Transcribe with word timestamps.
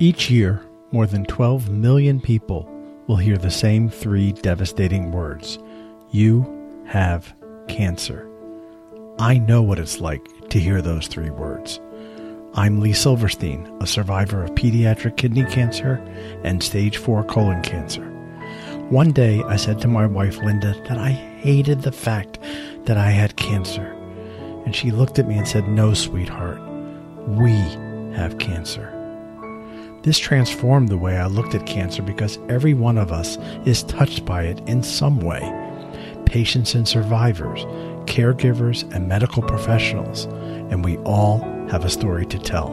Each 0.00 0.30
year, 0.30 0.62
more 0.92 1.06
than 1.06 1.24
12 1.24 1.70
million 1.70 2.20
people 2.20 2.70
will 3.08 3.16
hear 3.16 3.36
the 3.36 3.50
same 3.50 3.88
three 3.88 4.30
devastating 4.30 5.10
words 5.10 5.58
You 6.12 6.84
have 6.86 7.34
cancer. 7.66 8.30
I 9.18 9.38
know 9.38 9.60
what 9.60 9.80
it's 9.80 10.00
like 10.00 10.24
to 10.50 10.60
hear 10.60 10.80
those 10.80 11.08
three 11.08 11.30
words. 11.30 11.80
I'm 12.54 12.78
Lee 12.78 12.92
Silverstein, 12.92 13.76
a 13.80 13.88
survivor 13.88 14.44
of 14.44 14.50
pediatric 14.52 15.16
kidney 15.16 15.44
cancer 15.46 15.94
and 16.44 16.62
stage 16.62 16.96
4 16.96 17.24
colon 17.24 17.60
cancer. 17.62 18.06
One 18.90 19.10
day 19.10 19.42
I 19.42 19.56
said 19.56 19.80
to 19.80 19.88
my 19.88 20.06
wife 20.06 20.38
Linda 20.38 20.80
that 20.88 20.98
I 20.98 21.10
hated 21.10 21.82
the 21.82 21.92
fact 21.92 22.38
that 22.84 22.96
I 22.96 23.10
had 23.10 23.34
cancer. 23.34 23.92
And 24.64 24.76
she 24.76 24.92
looked 24.92 25.18
at 25.18 25.26
me 25.26 25.38
and 25.38 25.48
said, 25.48 25.68
No, 25.68 25.92
sweetheart, 25.92 26.60
we 27.26 27.54
have 28.14 28.38
cancer. 28.38 28.97
This 30.02 30.18
transformed 30.18 30.88
the 30.88 30.96
way 30.96 31.18
I 31.18 31.26
looked 31.26 31.56
at 31.56 31.66
cancer 31.66 32.02
because 32.02 32.38
every 32.48 32.72
one 32.72 32.98
of 32.98 33.10
us 33.10 33.36
is 33.66 33.82
touched 33.82 34.24
by 34.24 34.44
it 34.44 34.60
in 34.68 34.82
some 34.82 35.20
way. 35.20 35.42
Patients 36.24 36.74
and 36.74 36.86
survivors, 36.86 37.64
caregivers 38.06 38.90
and 38.94 39.08
medical 39.08 39.42
professionals, 39.42 40.26
and 40.70 40.84
we 40.84 40.98
all 40.98 41.40
have 41.68 41.84
a 41.84 41.90
story 41.90 42.26
to 42.26 42.38
tell. 42.38 42.68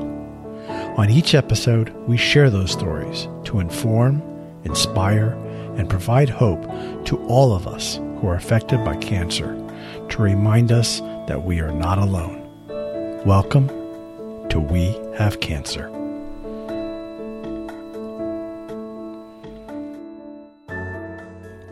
On 0.97 1.09
each 1.09 1.33
episode, 1.33 1.89
we 2.07 2.15
share 2.15 2.49
those 2.49 2.71
stories 2.71 3.27
to 3.45 3.59
inform, 3.59 4.21
inspire, 4.63 5.31
and 5.77 5.89
provide 5.89 6.29
hope 6.29 6.61
to 7.05 7.17
all 7.25 7.53
of 7.53 7.67
us 7.67 7.95
who 8.19 8.27
are 8.27 8.35
affected 8.35 8.85
by 8.85 8.95
cancer 8.97 9.55
to 10.09 10.21
remind 10.21 10.71
us 10.71 10.99
that 11.27 11.43
we 11.43 11.59
are 11.59 11.71
not 11.71 11.97
alone. 11.97 12.41
Welcome 13.25 13.67
to 14.49 14.59
We 14.59 14.95
Have 15.17 15.39
Cancer. 15.39 15.94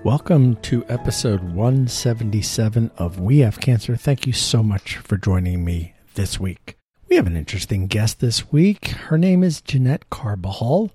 Welcome 0.03 0.57
to 0.63 0.83
episode 0.89 1.53
177 1.53 2.91
of 2.97 3.21
We 3.21 3.39
Have 3.39 3.61
Cancer. 3.61 3.95
Thank 3.95 4.27
you 4.27 4.33
so 4.33 4.61
much 4.61 4.97
for 4.97 5.15
joining 5.15 5.63
me 5.63 5.93
this 6.15 6.37
week. 6.37 6.75
We 7.07 7.15
have 7.15 7.25
an 7.25 7.37
interesting 7.37 7.87
guest 7.87 8.19
this 8.19 8.51
week. 8.51 8.87
Her 8.87 9.17
name 9.17 9.45
is 9.45 9.61
Jeanette 9.61 10.09
Carbajal, 10.09 10.91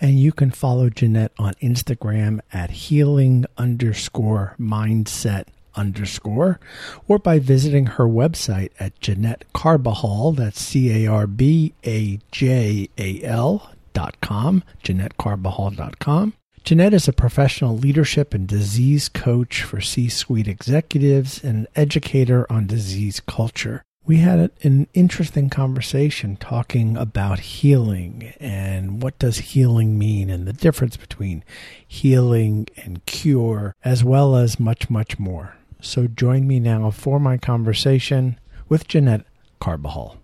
and 0.00 0.18
you 0.18 0.32
can 0.32 0.50
follow 0.50 0.90
Jeanette 0.90 1.30
on 1.38 1.54
Instagram 1.62 2.40
at 2.52 2.70
healing 2.70 3.46
underscore 3.56 4.56
mindset 4.58 5.44
underscore, 5.76 6.58
or 7.06 7.20
by 7.20 7.38
visiting 7.38 7.86
her 7.86 8.06
website 8.06 8.70
at 8.80 9.00
Jeanette 9.00 9.44
Carbajal, 9.52 10.32
that's 10.32 10.60
C 10.60 11.04
A 11.04 11.08
R 11.08 11.28
B 11.28 11.74
A 11.86 12.18
J 12.32 12.88
A 12.98 13.22
L 13.22 13.70
dot 13.92 14.20
com, 14.20 14.64
JeanetteCarbajal 14.82 15.76
dot 15.76 16.00
com. 16.00 16.32
Jeanette 16.68 16.92
is 16.92 17.08
a 17.08 17.14
professional 17.14 17.78
leadership 17.78 18.34
and 18.34 18.46
disease 18.46 19.08
coach 19.08 19.62
for 19.62 19.80
C 19.80 20.10
suite 20.10 20.46
executives 20.46 21.42
and 21.42 21.60
an 21.60 21.68
educator 21.74 22.46
on 22.52 22.66
disease 22.66 23.20
culture. 23.20 23.82
We 24.04 24.18
had 24.18 24.50
an 24.62 24.86
interesting 24.92 25.48
conversation 25.48 26.36
talking 26.36 26.94
about 26.94 27.38
healing 27.38 28.34
and 28.38 29.02
what 29.02 29.18
does 29.18 29.38
healing 29.38 29.98
mean 29.98 30.28
and 30.28 30.46
the 30.46 30.52
difference 30.52 30.98
between 30.98 31.42
healing 31.86 32.68
and 32.76 33.02
cure 33.06 33.74
as 33.82 34.04
well 34.04 34.36
as 34.36 34.60
much 34.60 34.90
much 34.90 35.18
more. 35.18 35.56
So 35.80 36.06
join 36.06 36.46
me 36.46 36.60
now 36.60 36.90
for 36.90 37.18
my 37.18 37.38
conversation 37.38 38.38
with 38.68 38.86
jeanette 38.86 39.24
carbajal 39.58 40.17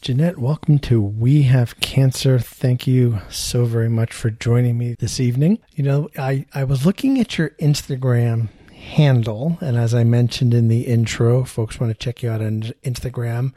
Jeanette, 0.00 0.38
welcome 0.38 0.78
to 0.78 1.02
We 1.02 1.42
Have 1.42 1.80
Cancer. 1.80 2.38
Thank 2.38 2.86
you 2.86 3.20
so 3.28 3.64
very 3.64 3.88
much 3.88 4.12
for 4.12 4.30
joining 4.30 4.78
me 4.78 4.94
this 4.98 5.18
evening. 5.18 5.58
You 5.74 5.82
know, 5.82 6.08
I, 6.16 6.46
I 6.54 6.62
was 6.64 6.86
looking 6.86 7.18
at 7.20 7.36
your 7.36 7.50
Instagram 7.60 8.48
handle. 8.72 9.58
And 9.60 9.76
as 9.76 9.94
I 9.94 10.04
mentioned 10.04 10.54
in 10.54 10.68
the 10.68 10.82
intro, 10.82 11.42
folks 11.44 11.80
want 11.80 11.90
to 11.90 11.98
check 11.98 12.22
you 12.22 12.30
out 12.30 12.40
on 12.40 12.62
Instagram. 12.84 13.52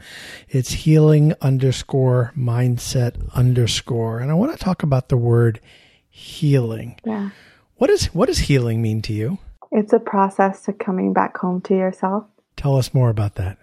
It's 0.50 0.72
healing 0.72 1.35
underscore 1.41 2.34
mindset 2.35 3.31
underscore. 3.34 4.19
And 4.19 4.31
I 4.31 4.34
want 4.34 4.52
to 4.52 4.58
talk 4.58 4.81
about 4.81 5.09
the 5.09 5.18
word 5.18 5.62
healing. 6.09 7.00
Yeah. 7.06 7.29
What 7.78 7.91
is 7.91 8.08
what 8.08 8.25
does 8.25 8.40
healing 8.40 8.81
mean 8.81 9.02
to 9.03 9.13
you? 9.13 9.38
It's 9.72 9.94
a 9.94 10.00
process 10.00 10.63
to 10.63 10.73
coming 10.73 11.13
back 11.13 11.38
home 11.38 11.62
to 11.62 11.75
yourself. 11.75 12.25
Tell 12.58 12.78
us 12.78 12.94
more 12.94 13.09
about 13.09 13.35
that. 13.35 13.58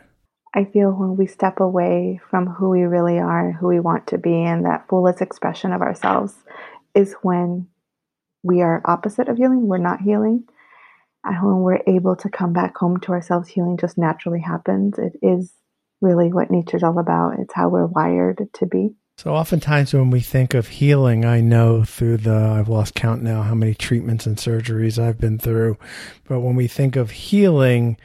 I 0.54 0.64
feel 0.64 0.90
when 0.90 1.16
we 1.16 1.26
step 1.26 1.60
away 1.60 2.20
from 2.30 2.46
who 2.46 2.70
we 2.70 2.82
really 2.82 3.18
are, 3.18 3.52
who 3.52 3.68
we 3.68 3.80
want 3.80 4.06
to 4.08 4.18
be, 4.18 4.34
and 4.34 4.64
that 4.64 4.88
fullest 4.88 5.20
expression 5.20 5.72
of 5.72 5.82
ourselves 5.82 6.34
is 6.94 7.14
when 7.22 7.68
we 8.42 8.62
are 8.62 8.82
opposite 8.84 9.28
of 9.28 9.36
healing. 9.36 9.66
We're 9.66 9.78
not 9.78 10.00
healing 10.00 10.44
and 11.24 11.46
when 11.46 11.58
we're 11.58 11.82
able 11.86 12.16
to 12.16 12.28
come 12.28 12.52
back 12.52 12.76
home 12.76 13.00
to 13.00 13.12
ourselves, 13.12 13.48
healing 13.48 13.76
just 13.76 13.98
naturally 13.98 14.40
happens. 14.40 14.98
It 14.98 15.18
is 15.22 15.52
really 16.00 16.32
what 16.32 16.50
nature's 16.50 16.82
all 16.82 16.98
about. 16.98 17.38
It's 17.38 17.54
how 17.54 17.68
we're 17.68 17.86
wired 17.86 18.48
to 18.54 18.66
be. 18.66 18.90
So, 19.16 19.34
oftentimes 19.34 19.92
when 19.92 20.10
we 20.10 20.20
think 20.20 20.54
of 20.54 20.68
healing, 20.68 21.24
I 21.24 21.40
know 21.40 21.82
through 21.82 22.18
the, 22.18 22.34
I've 22.34 22.68
lost 22.68 22.94
count 22.94 23.20
now 23.20 23.42
how 23.42 23.54
many 23.54 23.74
treatments 23.74 24.26
and 24.26 24.36
surgeries 24.36 24.98
I've 24.98 25.18
been 25.18 25.38
through. 25.38 25.76
But 26.28 26.40
when 26.40 26.54
we 26.54 26.68
think 26.68 26.94
of 26.94 27.10
healing, 27.10 27.96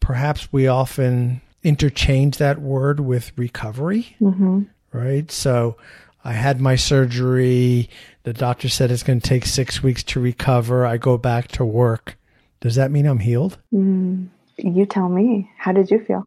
perhaps 0.00 0.50
we 0.50 0.66
often 0.66 1.42
interchange 1.68 2.38
that 2.38 2.60
word 2.60 3.00
with 3.00 3.32
recovery, 3.36 4.16
mm-hmm. 4.20 4.62
right? 4.92 5.30
So, 5.30 5.76
I 6.24 6.32
had 6.32 6.60
my 6.60 6.76
surgery. 6.76 7.88
The 8.24 8.32
doctor 8.32 8.68
said 8.68 8.90
it's 8.90 9.02
going 9.02 9.20
to 9.20 9.26
take 9.26 9.46
six 9.46 9.82
weeks 9.82 10.02
to 10.04 10.20
recover. 10.20 10.84
I 10.84 10.96
go 10.98 11.16
back 11.16 11.48
to 11.52 11.64
work. 11.64 12.18
Does 12.60 12.74
that 12.74 12.90
mean 12.90 13.06
I'm 13.06 13.20
healed? 13.20 13.58
Mm, 13.72 14.28
you 14.58 14.84
tell 14.84 15.08
me. 15.08 15.50
How 15.56 15.72
did 15.72 15.90
you 15.90 16.04
feel? 16.04 16.24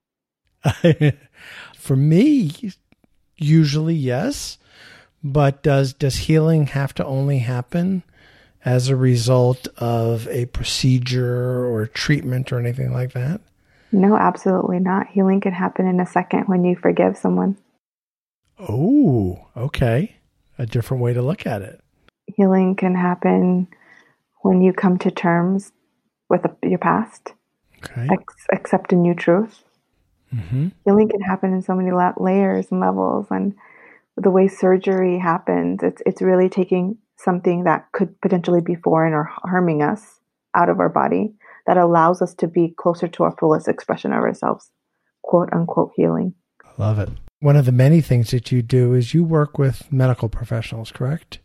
For 1.75 1.95
me, 1.95 2.71
usually 3.37 3.95
yes. 3.95 4.57
But 5.23 5.61
does 5.61 5.93
does 5.93 6.15
healing 6.15 6.67
have 6.67 6.95
to 6.95 7.05
only 7.05 7.39
happen 7.39 8.01
as 8.65 8.89
a 8.89 8.95
result 8.95 9.67
of 9.77 10.27
a 10.29 10.45
procedure 10.47 11.65
or 11.65 11.85
treatment 11.85 12.51
or 12.51 12.59
anything 12.59 12.91
like 12.91 13.13
that? 13.13 13.41
No, 13.91 14.15
absolutely 14.15 14.79
not. 14.79 15.07
Healing 15.07 15.41
can 15.41 15.53
happen 15.53 15.87
in 15.87 15.99
a 15.99 16.05
second 16.05 16.45
when 16.45 16.63
you 16.63 16.75
forgive 16.75 17.17
someone. 17.17 17.57
Oh, 18.59 19.47
okay. 19.57 20.15
A 20.57 20.65
different 20.65 21.03
way 21.03 21.13
to 21.13 21.21
look 21.21 21.45
at 21.45 21.61
it. 21.61 21.81
Healing 22.27 22.75
can 22.75 22.95
happen 22.95 23.67
when 24.41 24.61
you 24.61 24.73
come 24.73 24.97
to 24.99 25.11
terms 25.11 25.71
with 26.29 26.45
a, 26.45 26.55
your 26.67 26.79
past. 26.79 27.33
Okay. 27.83 28.07
Ex- 28.11 28.47
accept 28.53 28.93
a 28.93 28.95
new 28.95 29.13
truth. 29.15 29.63
Mm-hmm. 30.33 30.69
Healing 30.85 31.09
can 31.09 31.21
happen 31.21 31.53
in 31.53 31.61
so 31.61 31.75
many 31.75 31.91
la- 31.91 32.13
layers 32.17 32.67
and 32.71 32.79
levels, 32.79 33.27
and 33.31 33.53
the 34.15 34.29
way 34.29 34.47
surgery 34.47 35.17
happens, 35.17 35.81
it's 35.83 36.01
it's 36.05 36.21
really 36.21 36.47
taking 36.47 36.97
something 37.17 37.65
that 37.65 37.91
could 37.91 38.19
potentially 38.21 38.61
be 38.61 38.75
foreign 38.75 39.13
or 39.13 39.23
harming 39.23 39.81
us 39.81 40.19
out 40.55 40.69
of 40.69 40.79
our 40.79 40.89
body 40.89 41.33
that 41.67 41.77
allows 41.77 42.21
us 42.21 42.33
to 42.35 42.47
be 42.47 42.73
closer 42.77 43.07
to 43.07 43.23
our 43.23 43.35
fullest 43.39 43.67
expression 43.67 44.13
of 44.13 44.19
ourselves. 44.19 44.71
"Quote 45.23 45.49
unquote" 45.53 45.91
healing. 45.95 46.33
I 46.65 46.81
Love 46.81 46.99
it. 46.99 47.09
One 47.39 47.55
of 47.55 47.65
the 47.65 47.71
many 47.71 48.01
things 48.01 48.31
that 48.31 48.51
you 48.51 48.61
do 48.61 48.93
is 48.93 49.13
you 49.13 49.23
work 49.23 49.57
with 49.57 49.91
medical 49.91 50.29
professionals, 50.29 50.91
correct? 50.91 51.39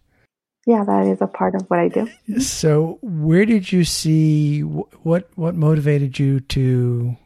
yeah, 0.67 0.83
that 0.83 1.07
is 1.07 1.23
a 1.23 1.29
part 1.29 1.55
of 1.55 1.63
what 1.69 1.79
I 1.79 1.89
do. 1.89 2.09
So, 2.41 2.99
where 3.01 3.47
did 3.47 3.71
you 3.71 3.85
see 3.85 4.61
what 4.61 5.31
what 5.37 5.55
motivated 5.55 6.19
you 6.19 6.41
to 6.41 7.17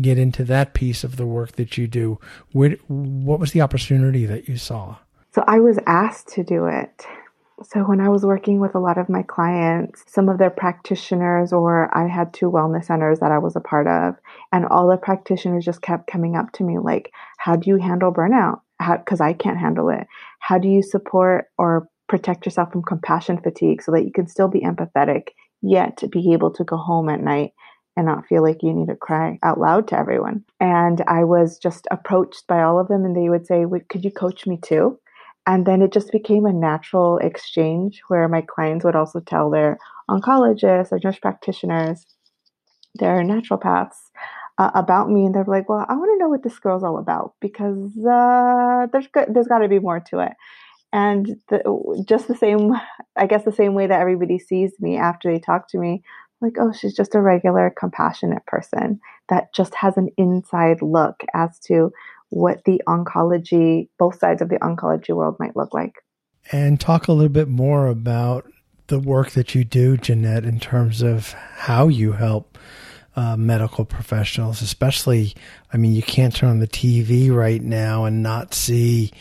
get 0.00 0.18
into 0.18 0.44
that 0.44 0.74
piece 0.74 1.02
of 1.02 1.16
the 1.16 1.26
work 1.26 1.52
that 1.52 1.78
you 1.78 1.88
do? 1.88 2.20
Where 2.52 2.72
what 2.88 3.40
was 3.40 3.52
the 3.52 3.62
opportunity 3.62 4.26
that 4.26 4.48
you 4.48 4.58
saw? 4.58 4.96
So, 5.32 5.42
I 5.46 5.60
was 5.60 5.78
asked 5.86 6.28
to 6.34 6.44
do 6.44 6.66
it. 6.66 7.06
So, 7.64 7.80
when 7.80 8.00
I 8.00 8.08
was 8.08 8.24
working 8.24 8.60
with 8.60 8.76
a 8.76 8.78
lot 8.78 8.98
of 8.98 9.08
my 9.08 9.22
clients, 9.22 10.04
some 10.06 10.28
of 10.28 10.38
their 10.38 10.50
practitioners, 10.50 11.52
or 11.52 11.90
I 11.96 12.06
had 12.06 12.32
two 12.32 12.50
wellness 12.50 12.84
centers 12.84 13.18
that 13.18 13.32
I 13.32 13.38
was 13.38 13.56
a 13.56 13.60
part 13.60 13.88
of, 13.88 14.14
and 14.52 14.64
all 14.66 14.88
the 14.88 14.96
practitioners 14.96 15.64
just 15.64 15.82
kept 15.82 16.10
coming 16.10 16.36
up 16.36 16.52
to 16.52 16.64
me 16.64 16.78
like, 16.78 17.10
How 17.38 17.56
do 17.56 17.68
you 17.68 17.76
handle 17.78 18.12
burnout? 18.12 18.60
Because 18.78 19.20
I 19.20 19.32
can't 19.32 19.58
handle 19.58 19.88
it. 19.88 20.06
How 20.38 20.58
do 20.58 20.68
you 20.68 20.82
support 20.82 21.46
or 21.58 21.88
protect 22.08 22.46
yourself 22.46 22.70
from 22.70 22.82
compassion 22.82 23.38
fatigue 23.38 23.82
so 23.82 23.90
that 23.92 24.04
you 24.04 24.12
can 24.12 24.28
still 24.28 24.48
be 24.48 24.60
empathetic, 24.60 25.30
yet 25.60 26.02
be 26.12 26.32
able 26.32 26.52
to 26.52 26.64
go 26.64 26.76
home 26.76 27.08
at 27.08 27.20
night 27.20 27.52
and 27.96 28.06
not 28.06 28.26
feel 28.26 28.42
like 28.44 28.62
you 28.62 28.72
need 28.72 28.86
to 28.86 28.94
cry 28.94 29.36
out 29.42 29.58
loud 29.58 29.88
to 29.88 29.98
everyone. 29.98 30.44
And 30.60 31.02
I 31.08 31.24
was 31.24 31.58
just 31.58 31.88
approached 31.90 32.46
by 32.46 32.62
all 32.62 32.78
of 32.78 32.86
them, 32.86 33.04
and 33.04 33.16
they 33.16 33.28
would 33.28 33.48
say, 33.48 33.64
Could 33.88 34.04
you 34.04 34.12
coach 34.12 34.46
me 34.46 34.60
too? 34.62 35.00
And 35.48 35.66
then 35.66 35.82
it 35.82 35.92
just 35.92 36.12
became 36.12 36.44
a 36.46 36.52
natural 36.52 37.18
exchange 37.18 38.02
where 38.08 38.28
my 38.28 38.42
clients 38.42 38.84
would 38.84 38.94
also 38.94 39.20
tell 39.20 39.50
their 39.50 39.78
oncologists 40.10 40.92
or 40.92 41.00
nurse 41.02 41.18
practitioners, 41.18 42.06
their 42.94 43.22
naturopaths, 43.22 43.96
uh, 44.58 44.70
about 44.74 45.08
me, 45.10 45.24
and 45.24 45.34
they're 45.34 45.44
like, 45.46 45.68
"Well, 45.68 45.86
I 45.88 45.94
want 45.96 46.10
to 46.12 46.18
know 46.18 46.28
what 46.28 46.42
this 46.42 46.58
girl's 46.58 46.84
all 46.84 46.98
about 46.98 47.34
because 47.40 47.96
uh, 48.04 48.88
there's 48.92 49.08
there's 49.28 49.48
got 49.48 49.60
to 49.60 49.68
be 49.68 49.78
more 49.78 50.00
to 50.10 50.18
it." 50.20 50.32
And 50.92 51.36
the, 51.48 52.04
just 52.06 52.28
the 52.28 52.36
same, 52.36 52.72
I 53.16 53.26
guess, 53.26 53.44
the 53.44 53.52
same 53.52 53.74
way 53.74 53.86
that 53.86 54.00
everybody 54.00 54.38
sees 54.38 54.72
me 54.80 54.96
after 54.98 55.32
they 55.32 55.38
talk 55.38 55.68
to 55.70 55.78
me, 55.78 56.02
like, 56.40 56.54
oh, 56.60 56.72
she's 56.72 56.94
just 56.94 57.14
a 57.14 57.20
regular, 57.20 57.72
compassionate 57.78 58.46
person 58.46 59.00
that 59.28 59.54
just 59.54 59.74
has 59.76 59.96
an 59.96 60.08
inside 60.18 60.82
look 60.82 61.24
as 61.34 61.58
to 61.60 61.92
what 62.30 62.64
the 62.64 62.82
oncology, 62.86 63.88
both 63.98 64.18
sides 64.18 64.42
of 64.42 64.48
the 64.48 64.58
oncology 64.58 65.14
world 65.14 65.36
might 65.38 65.56
look 65.56 65.72
like. 65.72 65.94
And 66.52 66.80
talk 66.80 67.08
a 67.08 67.12
little 67.12 67.28
bit 67.28 67.48
more 67.48 67.86
about 67.86 68.50
the 68.88 68.98
work 68.98 69.30
that 69.30 69.54
you 69.54 69.64
do, 69.64 69.96
Jeanette, 69.96 70.44
in 70.44 70.60
terms 70.60 71.02
of 71.02 71.32
how 71.32 71.88
you 71.88 72.12
help 72.12 72.58
uh, 73.16 73.36
medical 73.36 73.84
professionals, 73.84 74.62
especially. 74.62 75.34
I 75.72 75.76
mean, 75.76 75.92
you 75.92 76.02
can't 76.02 76.34
turn 76.34 76.50
on 76.50 76.58
the 76.60 76.68
TV 76.68 77.30
right 77.30 77.62
now 77.62 78.04
and 78.04 78.22
not 78.22 78.54
see 78.54 79.12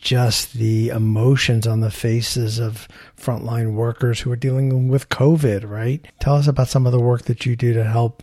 just 0.00 0.52
the 0.54 0.88
emotions 0.88 1.66
on 1.66 1.80
the 1.80 1.90
faces 1.90 2.58
of 2.58 2.86
frontline 3.16 3.74
workers 3.74 4.20
who 4.20 4.30
are 4.30 4.36
dealing 4.36 4.88
with 4.88 5.08
COVID, 5.08 5.68
right? 5.68 6.06
Tell 6.20 6.36
us 6.36 6.46
about 6.46 6.68
some 6.68 6.86
of 6.86 6.92
the 6.92 7.00
work 7.00 7.22
that 7.22 7.44
you 7.44 7.56
do 7.56 7.72
to 7.74 7.84
help 7.84 8.22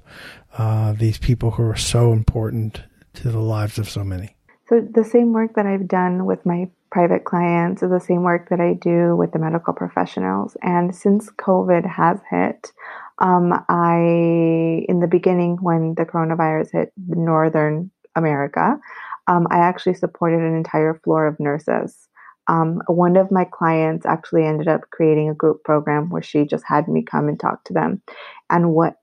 uh, 0.58 0.94
these 0.94 1.18
people 1.18 1.52
who 1.52 1.64
are 1.64 1.76
so 1.76 2.14
important 2.14 2.82
to 3.16 3.30
the 3.30 3.40
lives 3.40 3.78
of 3.78 3.90
so 3.90 4.04
many. 4.04 4.36
So, 4.68 4.82
the 4.82 5.04
same 5.04 5.34
work 5.34 5.56
that 5.56 5.66
I've 5.66 5.88
done 5.88 6.26
with 6.26 6.46
my 6.46 6.70
private 6.92 7.26
clients 7.26 7.82
is 7.82 7.90
the 7.90 8.00
same 8.00 8.24
work 8.24 8.50
that 8.50 8.60
I 8.60 8.74
do 8.74 9.16
with 9.16 9.32
the 9.32 9.40
medical 9.40 9.74
professionals. 9.74 10.56
And 10.62 10.96
since 10.96 11.30
COVID 11.32 11.86
has 11.90 12.20
hit, 12.30 12.72
um, 13.20 13.54
I, 13.68 14.86
in 14.88 15.00
the 15.00 15.08
beginning, 15.08 15.58
when 15.62 15.96
the 15.96 16.06
coronavirus 16.06 16.72
hit 16.72 16.94
Northern 17.08 17.92
America, 18.16 18.80
um, 19.28 19.48
I 19.50 19.58
actually 19.58 19.96
supported 19.96 20.40
an 20.40 20.56
entire 20.56 21.00
floor 21.04 21.28
of 21.28 21.40
nurses. 21.40 22.08
Um, 22.48 22.82
one 22.88 23.16
of 23.16 23.32
my 23.32 23.46
clients 23.46 24.06
actually 24.06 24.46
ended 24.46 24.68
up 24.68 24.82
creating 24.92 25.30
a 25.30 25.36
group 25.36 25.64
program 25.64 26.10
where 26.10 26.22
she 26.22 26.46
just 26.46 26.66
had 26.68 26.88
me 26.88 27.04
come 27.04 27.28
and 27.28 27.40
talk 27.40 27.64
to 27.66 27.74
them. 27.74 28.02
And 28.50 28.72
what 28.72 28.96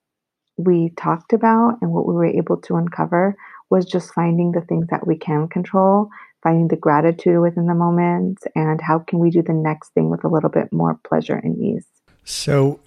we 0.59 0.93
talked 0.97 1.33
about 1.33 1.79
and 1.81 1.91
what 1.91 2.06
we 2.06 2.15
were 2.15 2.27
able 2.27 2.59
to 2.59 2.77
uncover 2.77 3.37
was 3.70 3.87
just 3.87 4.12
finding 4.12 4.52
the 4.52 4.61
things 4.62 4.87
that 4.88 5.06
we 5.06 5.17
can 5.17 5.49
control, 5.49 6.08
finding 6.43 6.69
the 6.69 6.76
gratitude 6.76 7.40
within 7.40 7.67
the 7.67 7.75
moment, 7.75 8.38
and 8.55 8.81
how 8.81 8.99
can 8.99 9.19
we 9.19 9.31
do 9.31 9.43
the 9.43 9.52
next 9.52 9.90
thing 9.94 10.11
with 10.11 10.25
a 10.25 10.28
little 10.28 10.50
bit 10.50 10.72
more 10.72 10.99
pleasure 11.06 11.37
and 11.37 11.56
ease. 11.58 11.87
So, 12.25 12.81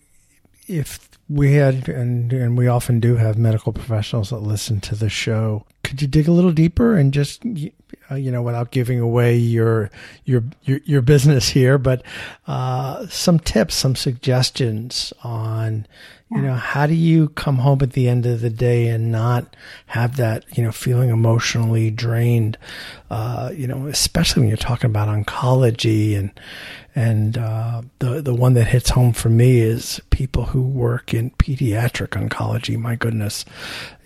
if 0.68 1.10
we 1.30 1.54
had, 1.54 1.88
and, 1.90 2.32
and 2.32 2.58
we 2.58 2.68
often 2.68 3.00
do 3.00 3.16
have 3.16 3.38
medical 3.38 3.74
professionals 3.74 4.30
that 4.30 4.40
listen 4.40 4.82
to 4.82 4.96
the 4.96 5.10
show, 5.10 5.66
could 5.84 6.02
you 6.02 6.08
dig 6.08 6.28
a 6.28 6.32
little 6.32 6.52
deeper 6.52 6.96
and 6.96 7.14
just 7.14 7.44
uh, 8.10 8.16
you 8.16 8.32
know 8.32 8.42
without 8.42 8.72
giving 8.72 9.00
away 9.00 9.36
your 9.36 9.92
your 10.26 10.44
your, 10.64 10.80
your 10.86 11.02
business 11.02 11.50
here 11.50 11.78
but 11.78 12.04
uh, 12.48 13.06
some 13.08 13.38
tips 13.38 13.76
some 13.76 13.96
suggestions 13.96 15.14
on 15.24 15.86
you 16.36 16.42
know 16.42 16.56
how 16.56 16.88
do 16.88 16.94
you 16.94 17.30
come 17.30 17.58
home 17.58 17.80
at 17.82 17.94
the 17.94 18.08
end 18.08 18.26
of 18.26 18.42
the 18.42 18.50
day 18.50 18.88
and 18.88 19.12
not 19.12 19.56
have 19.88 20.18
that 20.18 20.46
you 20.58 20.64
know 20.64 20.72
feeling 20.72 21.10
emotionally 21.10 21.92
drained 21.92 22.58
uh, 23.10 23.52
you 23.54 23.68
know 23.68 23.88
especially 23.88 24.42
when 24.42 24.50
you're 24.50 24.58
talking 24.58 24.90
about 24.90 25.08
oncology 25.08 26.18
and 26.18 26.32
and 26.96 27.38
uh, 27.38 27.82
the 28.00 28.22
the 28.22 28.34
one 28.34 28.54
that 28.54 28.68
hits 28.68 28.92
home 28.92 29.14
for 29.14 29.30
me 29.30 29.60
is 29.60 30.00
people 30.10 30.46
who 30.46 30.62
work 30.62 31.14
in 31.14 31.32
pediatric 31.32 32.10
oncology. 32.10 32.78
My 32.78 32.96
goodness. 32.96 33.46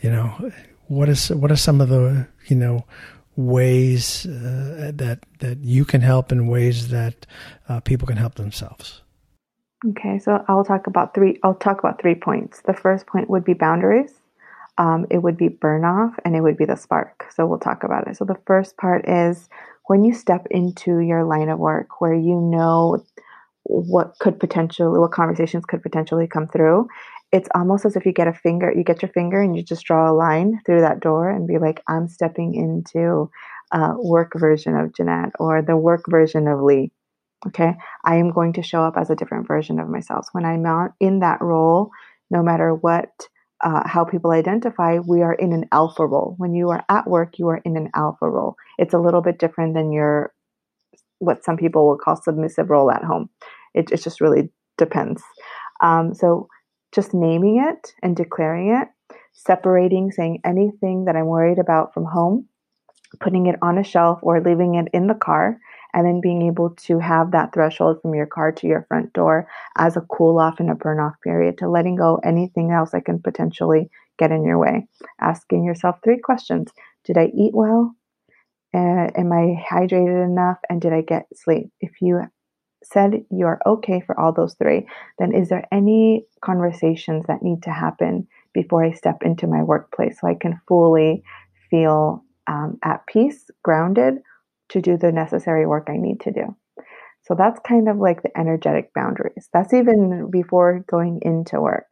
You 0.01 0.11
know 0.11 0.51
what 0.87 1.09
is 1.09 1.29
what 1.29 1.51
are 1.51 1.57
some 1.57 1.81
of 1.81 1.89
the 1.89 2.27
you 2.47 2.55
know 2.55 2.85
ways 3.35 4.25
uh, 4.25 4.91
that 4.95 5.19
that 5.39 5.59
you 5.59 5.85
can 5.85 6.01
help 6.01 6.31
and 6.31 6.49
ways 6.49 6.89
that 6.89 7.25
uh, 7.67 7.79
people 7.81 8.07
can 8.07 8.17
help 8.17 8.35
themselves 8.35 9.01
okay 9.89 10.19
so 10.19 10.43
i'll 10.47 10.63
talk 10.63 10.87
about 10.87 11.13
three 11.13 11.39
i'll 11.43 11.55
talk 11.55 11.79
about 11.79 12.01
three 12.01 12.15
points. 12.15 12.61
The 12.61 12.73
first 12.73 13.07
point 13.07 13.29
would 13.29 13.43
be 13.45 13.53
boundaries. 13.53 14.11
Um, 14.79 15.07
it 15.09 15.19
would 15.19 15.37
be 15.37 15.47
burn 15.47 15.85
off 15.85 16.15
and 16.23 16.35
it 16.35 16.41
would 16.41 16.55
be 16.57 16.65
the 16.65 16.75
spark. 16.75 17.25
So 17.33 17.47
we'll 17.47 17.57
talk 17.57 17.83
about 17.83 18.07
it. 18.07 18.15
So 18.15 18.25
the 18.25 18.37
first 18.45 18.77
part 18.77 19.09
is 19.09 19.49
when 19.87 20.03
you 20.03 20.13
step 20.13 20.45
into 20.51 20.99
your 20.99 21.23
line 21.23 21.49
of 21.49 21.57
work 21.57 21.99
where 21.99 22.13
you 22.13 22.39
know 22.39 23.03
what 23.63 24.13
could 24.19 24.39
potentially 24.39 24.99
what 24.99 25.11
conversations 25.11 25.65
could 25.65 25.81
potentially 25.81 26.27
come 26.27 26.47
through 26.47 26.87
it's 27.31 27.49
almost 27.53 27.85
as 27.85 27.95
if 27.95 28.05
you 28.05 28.13
get 28.13 28.27
a 28.27 28.33
finger, 28.33 28.71
you 28.73 28.83
get 28.83 29.01
your 29.01 29.11
finger 29.11 29.41
and 29.41 29.55
you 29.55 29.63
just 29.63 29.85
draw 29.85 30.09
a 30.09 30.13
line 30.13 30.61
through 30.65 30.81
that 30.81 31.01
door 31.01 31.29
and 31.29 31.47
be 31.47 31.57
like, 31.57 31.81
I'm 31.87 32.07
stepping 32.07 32.55
into 32.55 33.29
a 33.71 33.95
work 33.97 34.31
version 34.35 34.75
of 34.77 34.93
Jeanette 34.95 35.33
or 35.39 35.61
the 35.61 35.75
work 35.75 36.05
version 36.07 36.47
of 36.47 36.61
Lee. 36.61 36.91
Okay. 37.45 37.73
I 38.03 38.15
am 38.15 38.31
going 38.31 38.53
to 38.53 38.63
show 38.63 38.83
up 38.83 38.95
as 38.97 39.09
a 39.09 39.15
different 39.15 39.47
version 39.47 39.79
of 39.79 39.89
myself. 39.89 40.27
When 40.31 40.45
I'm 40.45 40.63
not 40.63 40.91
in 40.99 41.19
that 41.19 41.41
role, 41.41 41.91
no 42.31 42.41
matter 42.41 42.73
what, 42.73 43.09
uh, 43.63 43.87
how 43.87 44.05
people 44.05 44.31
identify, 44.31 44.99
we 44.99 45.21
are 45.21 45.33
in 45.33 45.53
an 45.53 45.65
alpha 45.71 46.05
role. 46.05 46.35
When 46.37 46.53
you 46.53 46.69
are 46.69 46.83
at 46.89 47.07
work, 47.07 47.37
you 47.37 47.47
are 47.49 47.61
in 47.63 47.77
an 47.77 47.89
alpha 47.95 48.27
role. 48.27 48.55
It's 48.77 48.93
a 48.93 48.99
little 48.99 49.21
bit 49.21 49.39
different 49.39 49.75
than 49.75 49.91
your, 49.91 50.33
what 51.19 51.43
some 51.43 51.57
people 51.57 51.87
will 51.87 51.97
call 51.97 52.15
submissive 52.15 52.69
role 52.69 52.91
at 52.91 53.03
home. 53.03 53.29
It, 53.73 53.91
it 53.91 54.01
just 54.01 54.19
really 54.19 54.49
depends. 54.77 55.21
Um, 55.81 56.13
so 56.13 56.47
just 56.93 57.13
naming 57.13 57.63
it 57.63 57.93
and 58.01 58.15
declaring 58.15 58.75
it, 58.75 58.87
separating, 59.33 60.11
saying 60.11 60.41
anything 60.43 61.05
that 61.05 61.15
I'm 61.15 61.27
worried 61.27 61.59
about 61.59 61.93
from 61.93 62.05
home, 62.05 62.47
putting 63.19 63.45
it 63.47 63.55
on 63.61 63.77
a 63.77 63.83
shelf 63.83 64.19
or 64.21 64.41
leaving 64.41 64.75
it 64.75 64.87
in 64.93 65.07
the 65.07 65.15
car, 65.15 65.57
and 65.97 66.05
then 66.05 66.21
being 66.21 66.43
able 66.43 66.69
to 66.69 66.99
have 66.99 67.31
that 67.31 67.51
threshold 67.51 67.99
from 68.03 68.13
your 68.13 68.27
car 68.27 68.51
to 68.51 68.67
your 68.67 68.85
front 68.87 69.11
door 69.13 69.47
as 69.79 69.97
a 69.97 70.01
cool 70.01 70.39
off 70.39 70.59
and 70.59 70.69
a 70.69 70.75
burn 70.75 70.99
off 70.99 71.15
period 71.23 71.57
to 71.57 71.67
letting 71.67 71.95
go 71.95 72.19
anything 72.23 72.69
else 72.69 72.91
that 72.91 73.03
can 73.03 73.19
potentially 73.19 73.89
get 74.19 74.31
in 74.31 74.45
your 74.45 74.59
way. 74.59 74.87
Asking 75.19 75.63
yourself 75.63 75.95
three 76.03 76.19
questions 76.19 76.71
Did 77.03 77.17
I 77.17 77.31
eat 77.35 77.55
well? 77.55 77.95
Uh, 78.75 79.09
am 79.17 79.31
I 79.31 79.55
hydrated 79.67 80.23
enough? 80.23 80.59
And 80.69 80.79
did 80.79 80.93
I 80.93 81.01
get 81.01 81.25
sleep? 81.33 81.71
If 81.81 81.93
you 81.99 82.21
said 82.83 83.25
you're 83.31 83.59
okay 83.65 83.99
for 83.99 84.19
all 84.19 84.31
those 84.31 84.53
three, 84.53 84.85
then 85.17 85.33
is 85.33 85.49
there 85.49 85.67
any 85.71 86.27
conversations 86.41 87.25
that 87.27 87.41
need 87.41 87.63
to 87.63 87.71
happen 87.71 88.27
before 88.53 88.85
I 88.85 88.91
step 88.91 89.23
into 89.23 89.47
my 89.47 89.63
workplace 89.63 90.19
so 90.21 90.27
I 90.27 90.35
can 90.35 90.61
fully 90.67 91.23
feel 91.71 92.23
um, 92.45 92.77
at 92.83 93.03
peace, 93.07 93.49
grounded 93.63 94.19
to 94.69 94.81
do 94.81 94.97
the 94.97 95.11
necessary 95.11 95.65
work 95.65 95.87
I 95.89 95.97
need 95.97 96.21
to 96.21 96.31
do? 96.31 96.55
So 97.23 97.35
that's 97.35 97.59
kind 97.67 97.89
of 97.89 97.97
like 97.97 98.23
the 98.23 98.37
energetic 98.37 98.93
boundaries. 98.93 99.49
That's 99.51 99.73
even 99.73 100.29
before 100.31 100.85
going 100.89 101.19
into 101.23 101.59
work. 101.59 101.87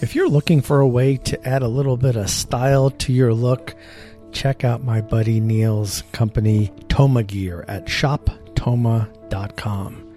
If 0.00 0.14
you're 0.14 0.28
looking 0.28 0.60
for 0.60 0.78
a 0.78 0.86
way 0.86 1.16
to 1.16 1.44
add 1.46 1.62
a 1.62 1.68
little 1.68 1.96
bit 1.96 2.14
of 2.14 2.30
style 2.30 2.90
to 2.90 3.12
your 3.12 3.34
look, 3.34 3.74
check 4.30 4.62
out 4.62 4.84
my 4.84 5.00
buddy 5.00 5.40
Neil's 5.40 6.04
company, 6.12 6.70
Toma 6.88 7.24
Gear, 7.24 7.64
at 7.66 7.86
shoptoma.com. 7.86 10.07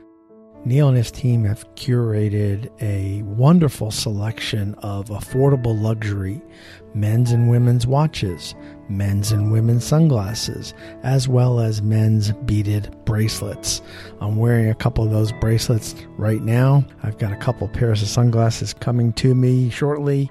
Neil 0.63 0.89
and 0.89 0.98
his 0.98 1.10
team 1.10 1.44
have 1.46 1.65
curated 1.74 2.70
a 2.82 3.24
wonderful 3.24 3.89
selection 3.89 4.75
of 4.80 5.08
affordable 5.08 5.80
luxury 5.80 6.39
men's 6.94 7.32
and 7.32 7.50
women's 7.50 7.88
watches, 7.88 8.53
men's 8.88 9.32
and 9.32 9.51
women's 9.51 9.84
sunglasses, 9.84 10.74
as 11.03 11.27
well 11.27 11.60
as 11.60 11.82
men's 11.82 12.32
beaded 12.46 12.96
bracelets. 13.06 13.82
I'm 14.20 14.36
wearing 14.36 14.70
a 14.70 14.75
couple 14.75 15.03
of 15.03 15.10
those 15.12 15.32
bracelets 15.32 15.96
right 16.18 16.41
now. 16.41 16.86
I've 17.01 17.18
got 17.18 17.32
a 17.32 17.38
couple 17.38 17.68
pairs 17.68 18.01
of 18.01 18.10
sunglasses 18.10 18.74
coming 18.74 19.13
to 19.13 19.34
me 19.34 19.70
shortly, 19.70 20.30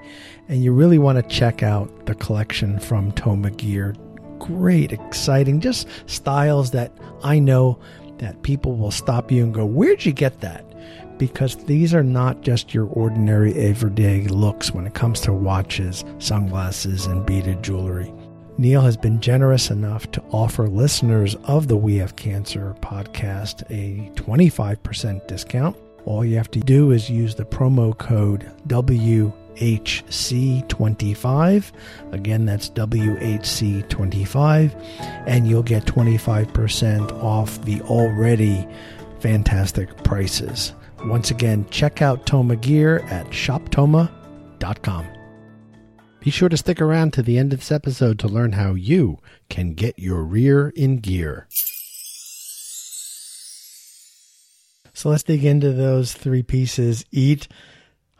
and 0.48 0.62
you 0.62 0.72
really 0.72 0.98
want 0.98 1.16
to 1.16 1.34
check 1.34 1.62
out 1.62 2.06
the 2.06 2.14
collection 2.14 2.78
from 2.78 3.10
Toma 3.12 3.50
Gear. 3.50 3.94
Great, 4.38 4.92
exciting, 4.92 5.60
just 5.60 5.86
styles 6.06 6.70
that 6.70 6.92
I 7.22 7.38
know 7.38 7.78
that 8.20 8.42
people 8.42 8.76
will 8.76 8.90
stop 8.90 9.30
you 9.30 9.42
and 9.44 9.52
go, 9.52 9.64
Where'd 9.64 10.04
you 10.04 10.12
get 10.12 10.40
that? 10.40 10.64
Because 11.18 11.56
these 11.56 11.92
are 11.92 12.02
not 12.02 12.40
just 12.40 12.72
your 12.72 12.86
ordinary 12.86 13.52
everyday 13.54 14.22
looks 14.28 14.72
when 14.72 14.86
it 14.86 14.94
comes 14.94 15.20
to 15.22 15.32
watches, 15.32 16.04
sunglasses, 16.18 17.06
and 17.06 17.26
beaded 17.26 17.62
jewelry. 17.62 18.10
Neil 18.56 18.82
has 18.82 18.96
been 18.96 19.20
generous 19.20 19.70
enough 19.70 20.10
to 20.12 20.22
offer 20.32 20.68
listeners 20.68 21.34
of 21.44 21.68
the 21.68 21.76
We 21.76 21.96
Have 21.96 22.16
Cancer 22.16 22.74
podcast 22.80 23.62
a 23.70 24.10
25% 24.20 25.26
discount. 25.26 25.76
All 26.04 26.24
you 26.24 26.36
have 26.36 26.50
to 26.52 26.60
do 26.60 26.92
is 26.92 27.10
use 27.10 27.34
the 27.34 27.44
promo 27.44 27.96
code 27.96 28.50
WHC25. 29.56 31.72
Again, 32.12 32.46
that's 32.46 32.70
WHC25, 32.70 34.74
and 35.26 35.46
you'll 35.46 35.62
get 35.62 35.84
25% 35.84 37.12
off 37.22 37.62
the 37.64 37.82
already 37.82 38.66
fantastic 39.20 40.02
prices. 40.02 40.72
Once 41.04 41.30
again, 41.30 41.64
check 41.70 42.02
out 42.02 42.26
Toma 42.26 42.56
Gear 42.56 42.98
at 43.10 43.28
shoptoma.com. 43.28 45.06
Be 46.20 46.30
sure 46.30 46.48
to 46.50 46.56
stick 46.56 46.80
around 46.82 47.12
to 47.14 47.22
the 47.22 47.38
end 47.38 47.54
of 47.54 47.60
this 47.60 47.72
episode 47.72 48.18
to 48.18 48.28
learn 48.28 48.52
how 48.52 48.74
you 48.74 49.18
can 49.48 49.72
get 49.72 49.98
your 49.98 50.22
rear 50.22 50.68
in 50.70 50.98
gear. 50.98 51.48
So 54.92 55.08
let's 55.08 55.22
dig 55.22 55.46
into 55.46 55.72
those 55.72 56.12
three 56.12 56.42
pieces 56.42 57.06
eat, 57.10 57.48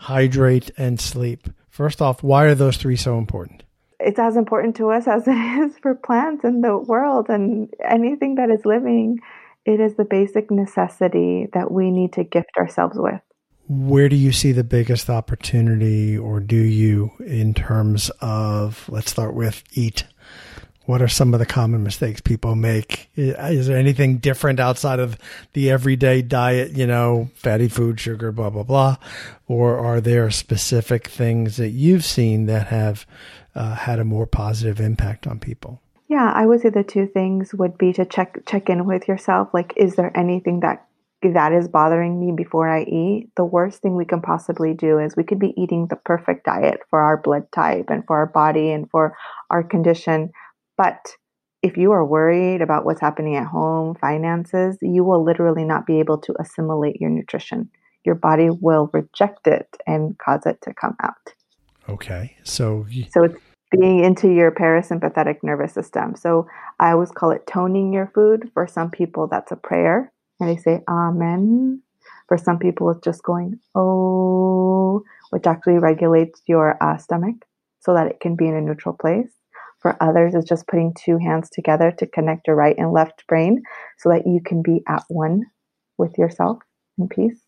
hydrate, 0.00 0.70
and 0.76 1.00
sleep. 1.00 1.48
First 1.68 2.00
off, 2.00 2.22
why 2.22 2.46
are 2.46 2.54
those 2.54 2.78
three 2.78 2.96
so 2.96 3.18
important? 3.18 3.62
It's 3.98 4.18
as 4.18 4.36
important 4.36 4.76
to 4.76 4.90
us 4.90 5.06
as 5.06 5.28
it 5.28 5.32
is 5.32 5.78
for 5.78 5.94
plants 5.94 6.44
in 6.44 6.62
the 6.62 6.76
world 6.76 7.28
and 7.28 7.72
anything 7.84 8.36
that 8.36 8.50
is 8.50 8.64
living. 8.64 9.20
It 9.66 9.78
is 9.78 9.94
the 9.96 10.04
basic 10.04 10.50
necessity 10.50 11.48
that 11.52 11.70
we 11.70 11.90
need 11.90 12.14
to 12.14 12.24
gift 12.24 12.56
ourselves 12.56 12.96
with 12.98 13.20
where 13.70 14.08
do 14.08 14.16
you 14.16 14.32
see 14.32 14.50
the 14.50 14.64
biggest 14.64 15.08
opportunity 15.08 16.18
or 16.18 16.40
do 16.40 16.56
you 16.56 17.12
in 17.20 17.54
terms 17.54 18.10
of 18.20 18.88
let's 18.88 19.12
start 19.12 19.32
with 19.32 19.62
eat 19.74 20.02
what 20.86 21.02
are 21.02 21.08
some 21.08 21.34
of 21.34 21.40
the 21.40 21.46
common 21.46 21.82
mistakes 21.82 22.20
people 22.20 22.54
make? 22.54 23.10
Is 23.14 23.66
there 23.66 23.76
anything 23.76 24.18
different 24.18 24.58
outside 24.58 24.98
of 24.98 25.18
the 25.52 25.70
everyday 25.70 26.22
diet 26.22 26.72
you 26.72 26.86
know 26.86 27.30
fatty 27.34 27.68
food 27.68 28.00
sugar 28.00 28.32
blah 28.32 28.50
blah 28.50 28.62
blah? 28.62 28.96
Or 29.46 29.78
are 29.78 30.00
there 30.00 30.30
specific 30.30 31.08
things 31.08 31.56
that 31.56 31.70
you've 31.70 32.04
seen 32.04 32.46
that 32.46 32.68
have 32.68 33.06
uh, 33.54 33.74
had 33.74 33.98
a 33.98 34.04
more 34.04 34.26
positive 34.26 34.80
impact 34.80 35.26
on 35.26 35.38
people? 35.38 35.80
Yeah 36.08 36.32
i 36.34 36.44
would 36.44 36.60
say 36.60 36.70
the 36.70 36.82
two 36.82 37.06
things 37.06 37.54
would 37.54 37.78
be 37.78 37.92
to 37.92 38.04
check 38.04 38.38
check 38.46 38.68
in 38.68 38.86
with 38.86 39.06
yourself. 39.06 39.48
Like 39.52 39.72
is 39.76 39.96
there 39.96 40.16
anything 40.16 40.60
that 40.60 40.86
that 41.22 41.52
is 41.52 41.68
bothering 41.68 42.18
me 42.18 42.32
before 42.32 42.68
I 42.68 42.82
eat, 42.82 43.30
the 43.36 43.44
worst 43.44 43.82
thing 43.82 43.94
we 43.94 44.06
can 44.06 44.22
possibly 44.22 44.72
do 44.72 44.98
is 44.98 45.16
we 45.16 45.24
could 45.24 45.38
be 45.38 45.52
eating 45.56 45.86
the 45.86 45.96
perfect 45.96 46.46
diet 46.46 46.80
for 46.88 47.00
our 47.00 47.18
blood 47.18 47.52
type 47.52 47.90
and 47.90 48.06
for 48.06 48.16
our 48.16 48.26
body 48.26 48.70
and 48.70 48.90
for 48.90 49.16
our 49.50 49.62
condition. 49.62 50.32
But 50.80 51.14
if 51.62 51.76
you 51.76 51.92
are 51.92 52.06
worried 52.06 52.62
about 52.62 52.86
what's 52.86 53.02
happening 53.02 53.36
at 53.36 53.46
home, 53.46 53.94
finances, 54.00 54.78
you 54.80 55.04
will 55.04 55.22
literally 55.22 55.62
not 55.62 55.84
be 55.84 56.00
able 56.00 56.16
to 56.16 56.34
assimilate 56.40 56.98
your 56.98 57.10
nutrition. 57.10 57.68
Your 58.06 58.14
body 58.14 58.48
will 58.48 58.88
reject 58.94 59.46
it 59.46 59.68
and 59.86 60.16
cause 60.16 60.46
it 60.46 60.58
to 60.62 60.72
come 60.72 60.96
out. 61.02 61.34
Okay. 61.86 62.34
So, 62.44 62.86
so 63.10 63.24
it's 63.24 63.38
being 63.70 64.02
into 64.02 64.32
your 64.32 64.52
parasympathetic 64.52 65.40
nervous 65.42 65.74
system. 65.74 66.14
So 66.14 66.46
I 66.78 66.92
always 66.92 67.10
call 67.10 67.30
it 67.30 67.46
toning 67.46 67.92
your 67.92 68.10
food. 68.14 68.50
For 68.54 68.66
some 68.66 68.90
people, 68.90 69.26
that's 69.26 69.52
a 69.52 69.56
prayer 69.56 70.10
and 70.40 70.48
they 70.48 70.56
say 70.56 70.80
Amen. 70.88 71.82
For 72.26 72.38
some 72.38 72.58
people, 72.58 72.88
it's 72.88 73.04
just 73.04 73.22
going 73.22 73.60
Oh, 73.74 75.02
which 75.28 75.46
actually 75.46 75.78
regulates 75.78 76.40
your 76.46 76.82
uh, 76.82 76.96
stomach 76.96 77.44
so 77.80 77.92
that 77.92 78.06
it 78.06 78.20
can 78.20 78.34
be 78.34 78.48
in 78.48 78.54
a 78.54 78.62
neutral 78.62 78.96
place. 78.98 79.30
For 79.80 79.96
others, 80.02 80.34
is 80.34 80.44
just 80.44 80.66
putting 80.66 80.94
two 80.94 81.16
hands 81.16 81.48
together 81.50 81.90
to 81.98 82.06
connect 82.06 82.46
your 82.46 82.56
right 82.56 82.76
and 82.76 82.92
left 82.92 83.26
brain 83.26 83.62
so 83.98 84.10
that 84.10 84.26
you 84.26 84.40
can 84.44 84.62
be 84.62 84.82
at 84.86 85.04
one 85.08 85.44
with 85.96 86.18
yourself 86.18 86.58
in 86.98 87.08
peace, 87.08 87.40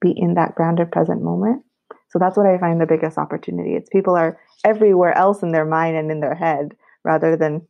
be 0.00 0.12
in 0.16 0.34
that 0.34 0.54
grounded 0.54 0.92
present 0.92 1.22
moment. 1.22 1.64
So 2.10 2.20
that's 2.20 2.36
what 2.36 2.46
I 2.46 2.58
find 2.58 2.80
the 2.80 2.86
biggest 2.86 3.18
opportunity. 3.18 3.74
It's 3.74 3.88
people 3.90 4.14
are 4.14 4.38
everywhere 4.64 5.16
else 5.16 5.42
in 5.42 5.50
their 5.50 5.64
mind 5.64 5.96
and 5.96 6.12
in 6.12 6.20
their 6.20 6.36
head 6.36 6.76
rather 7.04 7.36
than 7.36 7.66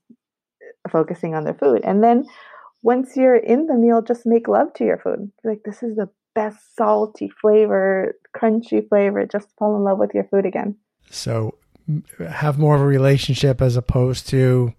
focusing 0.91 1.35
on 1.35 1.45
their 1.45 1.55
food. 1.55 1.81
And 1.83 2.05
then 2.05 2.27
once 2.83 3.17
you're 3.17 3.37
in 3.37 3.67
the 3.67 3.75
meal, 3.75 4.03
just 4.03 4.27
make 4.27 4.49
love 4.49 4.73
to 4.75 4.85
your 4.85 4.99
food. 4.99 5.33
Like, 5.43 5.63
this 5.65 5.83
is 5.83 5.97
the 5.97 6.11
best 6.35 6.77
salty 6.77 7.31
flavor, 7.41 8.15
crunchy 8.37 8.87
flavor. 8.87 9.27
Just 9.27 9.49
fall 9.59 9.77
in 9.77 9.85
love 9.85 9.99
with 9.99 10.13
your 10.13 10.25
food 10.25 10.45
again. 10.45 10.77
So, 11.11 11.55
have 12.19 12.59
more 12.59 12.75
of 12.75 12.81
a 12.81 12.87
relationship 12.87 13.61
as 13.61 13.77
opposed 13.77 14.29
to 14.31 14.73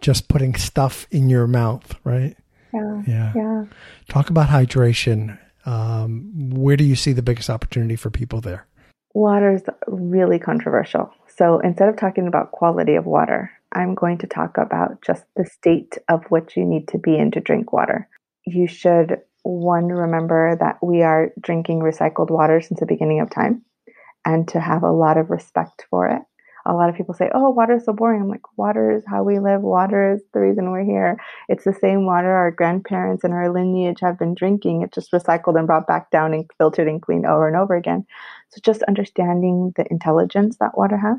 just 0.00 0.28
putting 0.28 0.54
stuff 0.54 1.06
in 1.10 1.28
your 1.28 1.46
mouth, 1.46 1.94
right? 2.04 2.36
Yeah. 2.72 3.02
Yeah. 3.06 3.32
yeah. 3.34 3.64
Talk 4.08 4.30
about 4.30 4.48
hydration. 4.48 5.38
Um, 5.64 6.50
where 6.50 6.76
do 6.76 6.84
you 6.84 6.96
see 6.96 7.12
the 7.12 7.22
biggest 7.22 7.48
opportunity 7.48 7.96
for 7.96 8.10
people 8.10 8.40
there? 8.40 8.66
Water 9.14 9.54
is 9.54 9.62
really 9.86 10.38
controversial. 10.38 11.12
So 11.36 11.60
instead 11.60 11.88
of 11.88 11.96
talking 11.96 12.26
about 12.26 12.52
quality 12.52 12.96
of 12.96 13.06
water, 13.06 13.50
I'm 13.72 13.94
going 13.94 14.18
to 14.18 14.26
talk 14.26 14.58
about 14.58 15.02
just 15.02 15.24
the 15.36 15.46
state 15.46 15.98
of 16.08 16.24
which 16.28 16.56
you 16.56 16.64
need 16.64 16.88
to 16.88 16.98
be 16.98 17.16
in 17.16 17.30
to 17.32 17.40
drink 17.40 17.72
water. 17.72 18.08
You 18.44 18.66
should, 18.66 19.20
one, 19.42 19.86
remember 19.86 20.56
that 20.60 20.78
we 20.82 21.02
are 21.02 21.32
drinking 21.40 21.80
recycled 21.80 22.30
water 22.30 22.60
since 22.60 22.80
the 22.80 22.86
beginning 22.86 23.20
of 23.20 23.30
time 23.30 23.62
and 24.24 24.46
to 24.48 24.60
have 24.60 24.82
a 24.82 24.90
lot 24.90 25.16
of 25.16 25.30
respect 25.30 25.86
for 25.90 26.08
it. 26.08 26.22
A 26.66 26.72
lot 26.72 26.88
of 26.88 26.96
people 26.96 27.12
say, 27.12 27.30
oh, 27.34 27.50
water 27.50 27.76
is 27.76 27.84
so 27.84 27.92
boring. 27.92 28.22
I'm 28.22 28.28
like, 28.28 28.56
water 28.56 28.90
is 28.90 29.04
how 29.06 29.22
we 29.22 29.38
live. 29.38 29.60
Water 29.60 30.14
is 30.14 30.22
the 30.32 30.40
reason 30.40 30.70
we're 30.70 30.82
here. 30.84 31.20
It's 31.50 31.64
the 31.64 31.74
same 31.74 32.06
water 32.06 32.30
our 32.30 32.50
grandparents 32.50 33.22
and 33.22 33.34
our 33.34 33.52
lineage 33.52 34.00
have 34.00 34.18
been 34.18 34.34
drinking. 34.34 34.80
It's 34.80 34.94
just 34.94 35.12
recycled 35.12 35.58
and 35.58 35.66
brought 35.66 35.86
back 35.86 36.10
down 36.10 36.32
and 36.32 36.50
filtered 36.56 36.88
and 36.88 37.02
cleaned 37.02 37.26
over 37.26 37.46
and 37.46 37.56
over 37.56 37.74
again. 37.74 38.06
So 38.48 38.60
just 38.62 38.82
understanding 38.84 39.74
the 39.76 39.84
intelligence 39.90 40.56
that 40.58 40.78
water 40.78 40.96
has 40.96 41.18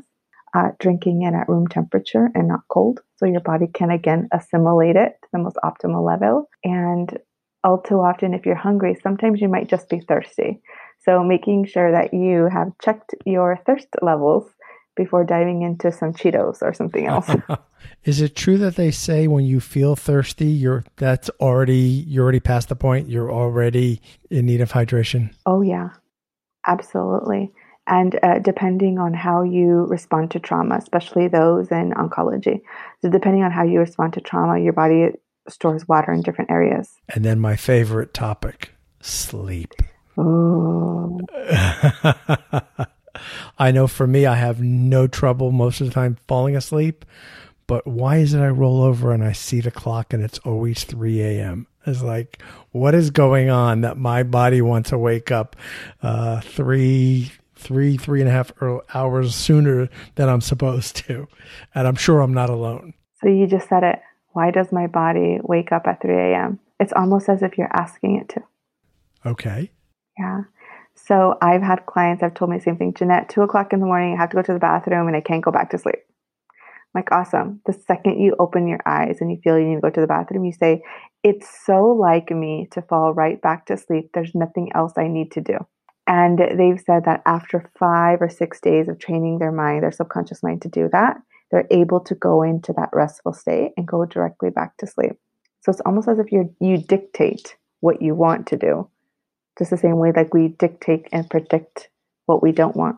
uh, 0.56 0.70
drinking 0.78 1.22
it 1.22 1.34
at 1.34 1.48
room 1.48 1.66
temperature 1.66 2.30
and 2.34 2.48
not 2.48 2.60
cold. 2.68 3.00
So 3.16 3.26
your 3.26 3.40
body 3.40 3.66
can 3.66 3.90
again 3.90 4.28
assimilate 4.32 4.96
it 4.96 5.16
to 5.22 5.28
the 5.32 5.38
most 5.38 5.56
optimal 5.62 6.04
level. 6.04 6.48
And 6.64 7.16
all 7.62 7.80
too 7.80 8.00
often, 8.00 8.32
if 8.32 8.46
you're 8.46 8.54
hungry, 8.54 8.96
sometimes 9.02 9.40
you 9.40 9.48
might 9.48 9.68
just 9.68 9.88
be 9.88 10.00
thirsty. 10.00 10.60
So 11.06 11.22
making 11.22 11.66
sure 11.66 11.92
that 11.92 12.12
you 12.12 12.48
have 12.52 12.72
checked 12.82 13.14
your 13.24 13.58
thirst 13.64 13.88
levels 14.02 14.50
before 14.96 15.24
diving 15.24 15.62
into 15.62 15.92
some 15.92 16.12
Cheetos 16.12 16.62
or 16.62 16.74
something 16.74 17.06
else. 17.06 17.30
Is 18.04 18.20
it 18.20 18.34
true 18.34 18.58
that 18.58 18.76
they 18.76 18.90
say 18.90 19.28
when 19.28 19.44
you 19.44 19.60
feel 19.60 19.94
thirsty, 19.94 20.46
you're 20.46 20.84
that's 20.96 21.30
already 21.40 22.04
you're 22.08 22.24
already 22.24 22.40
past 22.40 22.68
the 22.68 22.76
point, 22.76 23.08
you're 23.08 23.30
already 23.30 24.00
in 24.30 24.46
need 24.46 24.60
of 24.60 24.72
hydration? 24.72 25.32
Oh 25.44 25.62
yeah. 25.62 25.90
Absolutely 26.66 27.52
and 27.86 28.18
uh, 28.22 28.38
depending 28.40 28.98
on 28.98 29.14
how 29.14 29.42
you 29.42 29.86
respond 29.88 30.30
to 30.32 30.40
trauma, 30.40 30.76
especially 30.76 31.28
those 31.28 31.70
in 31.70 31.92
oncology. 31.92 32.60
So, 33.00 33.08
depending 33.08 33.44
on 33.44 33.52
how 33.52 33.62
you 33.62 33.78
respond 33.78 34.14
to 34.14 34.20
trauma, 34.20 34.58
your 34.58 34.72
body 34.72 35.10
stores 35.48 35.86
water 35.86 36.12
in 36.12 36.22
different 36.22 36.50
areas. 36.50 36.90
And 37.08 37.24
then 37.24 37.38
my 37.38 37.56
favorite 37.56 38.12
topic 38.12 38.72
sleep. 39.00 39.74
Oh. 40.16 41.20
I 43.58 43.70
know 43.70 43.86
for 43.86 44.06
me, 44.06 44.26
I 44.26 44.34
have 44.34 44.60
no 44.60 45.06
trouble 45.06 45.50
most 45.50 45.80
of 45.80 45.86
the 45.86 45.92
time 45.92 46.16
falling 46.26 46.56
asleep. 46.56 47.04
But 47.66 47.86
why 47.86 48.18
is 48.18 48.32
it 48.32 48.40
I 48.40 48.48
roll 48.48 48.82
over 48.82 49.12
and 49.12 49.24
I 49.24 49.32
see 49.32 49.60
the 49.60 49.70
clock 49.70 50.12
and 50.12 50.22
it's 50.22 50.38
always 50.40 50.84
3 50.84 51.20
a.m.? 51.20 51.66
It's 51.84 52.02
like, 52.02 52.40
what 52.70 52.94
is 52.94 53.10
going 53.10 53.50
on 53.50 53.80
that 53.80 53.96
my 53.96 54.22
body 54.22 54.62
wants 54.62 54.90
to 54.90 54.98
wake 54.98 55.30
up 55.30 55.56
uh, 56.02 56.40
three, 56.40 57.32
three, 57.54 57.96
three 57.96 58.20
and 58.20 58.28
a 58.28 58.32
half 58.32 58.52
hours 58.94 59.34
sooner 59.34 59.88
than 60.14 60.28
I'm 60.28 60.40
supposed 60.40 60.96
to. 61.06 61.26
And 61.74 61.88
I'm 61.88 61.96
sure 61.96 62.20
I'm 62.20 62.34
not 62.34 62.50
alone. 62.50 62.94
So 63.22 63.28
you 63.28 63.46
just 63.46 63.68
said 63.68 63.82
it. 63.82 63.98
Why 64.32 64.50
does 64.50 64.70
my 64.70 64.86
body 64.86 65.38
wake 65.42 65.72
up 65.72 65.86
at 65.86 66.02
3 66.02 66.14
a.m.? 66.14 66.60
It's 66.78 66.92
almost 66.92 67.28
as 67.28 67.42
if 67.42 67.56
you're 67.56 67.72
asking 67.72 68.16
it 68.20 68.28
to. 68.34 68.42
Okay. 69.24 69.70
Yeah. 70.18 70.42
So 70.94 71.36
I've 71.42 71.62
had 71.62 71.86
clients 71.86 72.22
I've 72.22 72.34
told 72.34 72.50
me 72.50 72.58
the 72.58 72.62
same 72.64 72.76
thing. 72.76 72.94
Jeanette, 72.94 73.28
two 73.28 73.42
o'clock 73.42 73.72
in 73.72 73.80
the 73.80 73.86
morning, 73.86 74.14
I 74.14 74.20
have 74.20 74.30
to 74.30 74.36
go 74.36 74.42
to 74.42 74.52
the 74.52 74.58
bathroom 74.58 75.08
and 75.08 75.16
I 75.16 75.20
can't 75.20 75.44
go 75.44 75.52
back 75.52 75.70
to 75.70 75.78
sleep. 75.78 75.96
I'm 76.80 77.00
like, 77.00 77.12
awesome. 77.12 77.60
The 77.66 77.74
second 77.74 78.20
you 78.20 78.36
open 78.38 78.68
your 78.68 78.80
eyes 78.86 79.18
and 79.20 79.30
you 79.30 79.38
feel 79.44 79.58
you 79.58 79.66
need 79.68 79.76
to 79.76 79.80
go 79.82 79.90
to 79.90 80.00
the 80.00 80.06
bathroom, 80.06 80.44
you 80.44 80.52
say, 80.52 80.82
It's 81.22 81.48
so 81.66 81.86
like 81.88 82.30
me 82.30 82.68
to 82.72 82.82
fall 82.82 83.14
right 83.14 83.40
back 83.40 83.66
to 83.66 83.76
sleep. 83.76 84.10
There's 84.14 84.34
nothing 84.34 84.72
else 84.74 84.92
I 84.96 85.08
need 85.08 85.32
to 85.32 85.40
do. 85.40 85.58
And 86.06 86.38
they've 86.38 86.80
said 86.80 87.04
that 87.04 87.22
after 87.26 87.70
five 87.78 88.22
or 88.22 88.28
six 88.28 88.60
days 88.60 88.88
of 88.88 88.98
training 88.98 89.38
their 89.38 89.52
mind, 89.52 89.82
their 89.84 89.92
subconscious 89.92 90.42
mind 90.42 90.62
to 90.62 90.68
do 90.68 90.88
that, 90.92 91.16
they're 91.50 91.68
able 91.70 92.00
to 92.00 92.14
go 92.14 92.42
into 92.42 92.72
that 92.74 92.90
restful 92.92 93.32
state 93.34 93.72
and 93.76 93.86
go 93.86 94.04
directly 94.06 94.50
back 94.50 94.76
to 94.78 94.86
sleep. 94.86 95.12
So 95.62 95.70
it's 95.72 95.82
almost 95.82 96.08
as 96.08 96.18
if 96.18 96.32
you 96.32 96.54
you 96.60 96.78
dictate 96.78 97.56
what 97.80 98.02
you 98.02 98.14
want 98.14 98.46
to 98.48 98.56
do, 98.56 98.88
just 99.58 99.70
the 99.70 99.76
same 99.76 99.96
way 99.96 100.12
like 100.14 100.34
we 100.34 100.48
dictate 100.48 101.06
and 101.12 101.28
predict 101.28 101.88
what 102.26 102.42
we 102.42 102.52
don't 102.52 102.76
want. 102.76 102.96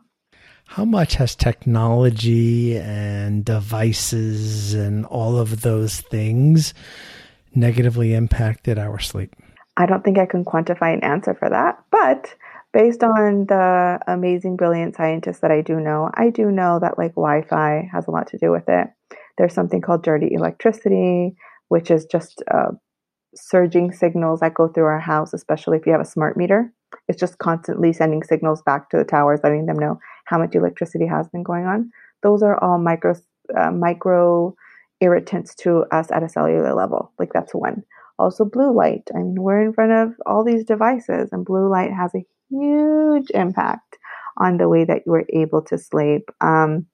How 0.67 0.85
much 0.85 1.15
has 1.15 1.35
technology 1.35 2.77
and 2.77 3.45
devices 3.45 4.75
and 4.75 5.07
all 5.07 5.39
of 5.39 5.63
those 5.63 6.03
things 6.03 6.75
negatively 7.55 8.15
impacted 8.15 8.79
our 8.79 8.99
sleep? 8.99 9.35
I 9.79 9.87
don't 9.87 10.05
think 10.05 10.19
I 10.19 10.27
can 10.27 10.45
quantify 10.45 10.93
an 10.93 11.05
answer 11.05 11.35
for 11.35 11.49
that, 11.49 11.83
but 11.91 12.35
based 12.73 13.03
on 13.03 13.47
the 13.47 13.99
amazing, 14.07 14.57
brilliant 14.57 14.97
scientists 14.97 15.41
that 15.41 15.51
I 15.51 15.63
do 15.63 15.81
know, 15.81 16.11
I 16.13 16.31
do 16.31 16.51
know 16.51 16.79
that 16.81 16.99
like 16.99 17.15
Wi 17.15 17.43
Fi 17.49 17.89
has 17.91 18.07
a 18.07 18.11
lot 18.11 18.27
to 18.29 18.39
do 18.39 18.51
with 18.51 18.69
it. 18.69 18.89
There's 19.39 19.55
something 19.55 19.81
called 19.81 20.03
dirty 20.03 20.35
electricity, 20.35 21.37
which 21.69 21.91
is 21.91 22.05
just 22.07 22.43
uh, 22.53 22.73
surging 23.41 23.93
signals 23.93 24.41
that 24.41 24.55
go 24.55 24.69
through 24.69 24.85
our 24.85 25.01
house, 25.01 25.33
especially 25.33 25.79
if 25.79 25.87
you 25.87 25.93
have 25.93 26.01
a 26.01 26.05
smart 26.05 26.37
meter. 26.37 26.73
It's 27.09 27.21
just 27.21 27.39
constantly 27.39 27.93
sending 27.93 28.23
signals 28.23 28.63
back 28.63 28.91
to 28.91 28.97
the 28.97 29.05
towers, 29.05 29.41
letting 29.43 29.67
them 29.67 29.79
know 29.79 29.99
how 30.25 30.39
much 30.39 30.55
electricity 30.55 31.07
has 31.07 31.29
been 31.29 31.43
going 31.43 31.67
on. 31.67 31.91
those 32.23 32.43
are 32.43 32.63
all 32.63 32.79
micro 32.79 33.15
uh, 33.57 33.71
micro 33.71 34.55
irritants 35.01 35.55
to 35.55 35.85
us 35.93 36.11
at 36.11 36.23
a 36.23 36.29
cellular 36.29 36.75
level. 36.75 37.13
Like 37.19 37.33
that's 37.33 37.55
one. 37.55 37.83
Also, 38.19 38.45
blue 38.45 38.73
light. 38.75 39.09
I 39.15 39.19
mean, 39.19 39.37
we're 39.41 39.63
in 39.63 39.73
front 39.73 39.93
of 39.93 40.15
all 40.27 40.45
these 40.45 40.65
devices, 40.65 41.29
and 41.33 41.45
blue 41.45 41.69
light 41.69 41.93
has 41.93 42.13
a 42.15 42.27
huge 42.51 43.31
impact 43.31 43.97
on 44.39 44.57
the 44.57 44.69
way 44.69 44.85
that 44.85 45.03
you 45.07 45.15
are 45.15 45.25
able 45.33 45.63
to 45.63 45.79
sleep. 45.79 46.29
Um, 46.41 46.87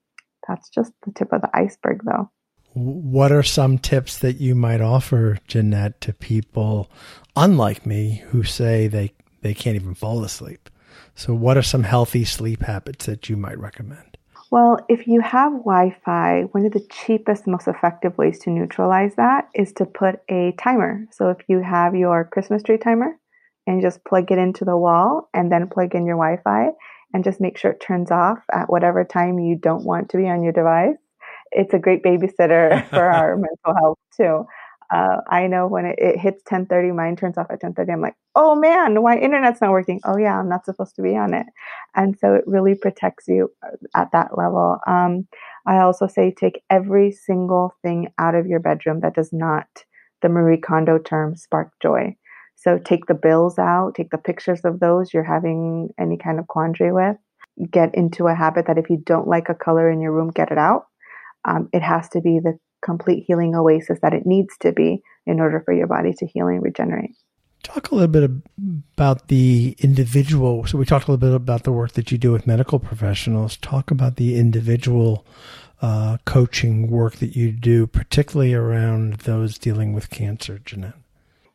that's 0.47 0.69
just 0.69 0.91
the 1.03 1.11
tip 1.11 1.33
of 1.33 1.41
the 1.41 1.49
iceberg, 1.53 2.01
though. 2.05 2.29
What 2.75 3.31
are 3.31 3.41
some 3.41 3.77
tips 3.77 4.19
that 4.19 4.41
you 4.41 4.53
might 4.53 4.81
offer, 4.81 5.37
Jeanette, 5.47 6.01
to 6.01 6.13
people 6.13 6.91
unlike 7.33 7.85
me 7.85 8.21
who 8.31 8.43
say 8.43 8.87
they, 8.87 9.13
they 9.41 9.53
can't 9.53 9.77
even 9.77 9.95
fall 9.95 10.25
asleep? 10.25 10.69
So, 11.15 11.33
what 11.33 11.55
are 11.55 11.61
some 11.61 11.83
healthy 11.83 12.25
sleep 12.25 12.63
habits 12.63 13.05
that 13.05 13.29
you 13.29 13.37
might 13.37 13.57
recommend? 13.57 14.17
Well, 14.51 14.85
if 14.89 15.07
you 15.07 15.21
have 15.21 15.53
Wi 15.53 15.95
Fi, 16.03 16.41
one 16.51 16.65
of 16.65 16.73
the 16.73 16.85
cheapest, 16.91 17.47
most 17.47 17.69
effective 17.69 18.17
ways 18.17 18.39
to 18.39 18.49
neutralize 18.49 19.15
that 19.15 19.47
is 19.53 19.71
to 19.73 19.85
put 19.85 20.19
a 20.29 20.53
timer. 20.59 21.05
So, 21.11 21.29
if 21.29 21.37
you 21.47 21.61
have 21.61 21.95
your 21.95 22.25
Christmas 22.25 22.61
tree 22.61 22.77
timer 22.77 23.17
and 23.65 23.81
just 23.81 24.03
plug 24.03 24.33
it 24.33 24.37
into 24.37 24.65
the 24.65 24.77
wall 24.77 25.29
and 25.33 25.49
then 25.49 25.69
plug 25.69 25.95
in 25.95 26.05
your 26.05 26.17
Wi 26.17 26.41
Fi 26.43 26.71
and 27.13 27.23
just 27.23 27.39
make 27.39 27.57
sure 27.57 27.71
it 27.71 27.79
turns 27.79 28.11
off 28.11 28.39
at 28.51 28.69
whatever 28.69 29.05
time 29.05 29.39
you 29.39 29.55
don't 29.55 29.85
want 29.85 30.09
to 30.09 30.17
be 30.17 30.27
on 30.27 30.43
your 30.43 30.51
device, 30.51 30.97
it's 31.51 31.73
a 31.73 31.79
great 31.79 32.03
babysitter 32.03 32.87
for 32.89 33.03
our 33.03 33.35
mental 33.35 33.75
health 33.81 33.99
too. 34.15 34.45
Uh, 34.93 35.17
I 35.29 35.47
know 35.47 35.65
when 35.67 35.85
it, 35.85 35.95
it 35.97 36.19
hits 36.19 36.43
10:30, 36.43 36.95
mine 36.95 37.15
turns 37.15 37.37
off 37.37 37.47
at 37.49 37.61
10:30. 37.61 37.91
I'm 37.91 38.01
like, 38.01 38.15
oh 38.35 38.55
man, 38.55 39.01
why 39.01 39.17
internet's 39.17 39.61
not 39.61 39.71
working? 39.71 39.99
Oh 40.05 40.17
yeah, 40.17 40.37
I'm 40.39 40.49
not 40.49 40.65
supposed 40.65 40.95
to 40.97 41.01
be 41.01 41.17
on 41.17 41.33
it, 41.33 41.47
and 41.95 42.17
so 42.19 42.35
it 42.35 42.43
really 42.45 42.75
protects 42.75 43.27
you 43.27 43.51
uh, 43.63 43.75
at 43.95 44.11
that 44.11 44.37
level. 44.37 44.79
Um, 44.85 45.27
I 45.65 45.79
also 45.79 46.07
say 46.07 46.31
take 46.31 46.61
every 46.69 47.11
single 47.11 47.73
thing 47.81 48.09
out 48.19 48.35
of 48.35 48.45
your 48.45 48.59
bedroom 48.59 48.99
that 49.01 49.15
does 49.15 49.33
not, 49.33 49.67
the 50.21 50.29
Marie 50.29 50.59
Kondo 50.59 50.99
term, 50.99 51.35
spark 51.35 51.71
joy. 51.81 52.15
So 52.55 52.77
take 52.77 53.07
the 53.07 53.13
bills 53.13 53.59
out, 53.59 53.95
take 53.95 54.11
the 54.11 54.17
pictures 54.17 54.61
of 54.63 54.79
those 54.79 55.13
you're 55.13 55.23
having 55.23 55.89
any 55.99 56.17
kind 56.17 56.39
of 56.39 56.47
quandary 56.47 56.91
with. 56.91 57.17
Get 57.69 57.93
into 57.95 58.27
a 58.27 58.35
habit 58.35 58.67
that 58.67 58.77
if 58.77 58.89
you 58.89 58.97
don't 58.97 59.27
like 59.27 59.49
a 59.49 59.55
color 59.55 59.89
in 59.89 60.01
your 60.01 60.11
room, 60.11 60.29
get 60.29 60.51
it 60.51 60.57
out. 60.57 60.85
Um, 61.45 61.69
it 61.71 61.81
has 61.81 62.09
to 62.09 62.21
be 62.21 62.39
the 62.39 62.57
complete 62.83 63.25
healing 63.27 63.55
oasis 63.55 63.99
that 64.01 64.13
it 64.13 64.25
needs 64.25 64.55
to 64.59 64.71
be 64.71 65.01
in 65.25 65.39
order 65.39 65.61
for 65.63 65.73
your 65.73 65.87
body 65.87 66.13
to 66.13 66.25
heal 66.25 66.47
and 66.47 66.61
regenerate. 66.61 67.15
Talk 67.63 67.89
a 67.89 67.95
little 67.95 68.07
bit 68.07 68.29
about 68.95 69.27
the 69.27 69.75
individual. 69.79 70.67
So, 70.67 70.77
we 70.77 70.85
talked 70.85 71.07
a 71.07 71.11
little 71.11 71.29
bit 71.29 71.35
about 71.35 71.63
the 71.63 71.71
work 71.71 71.93
that 71.93 72.11
you 72.11 72.17
do 72.17 72.31
with 72.31 72.45
medical 72.45 72.77
professionals. 72.77 73.57
Talk 73.57 73.89
about 73.89 74.17
the 74.17 74.37
individual 74.37 75.25
uh, 75.81 76.17
coaching 76.25 76.89
work 76.89 77.15
that 77.17 77.35
you 77.35 77.51
do, 77.51 77.87
particularly 77.87 78.53
around 78.53 79.13
those 79.21 79.57
dealing 79.57 79.93
with 79.93 80.09
cancer, 80.09 80.59
Jeanette. 80.59 80.93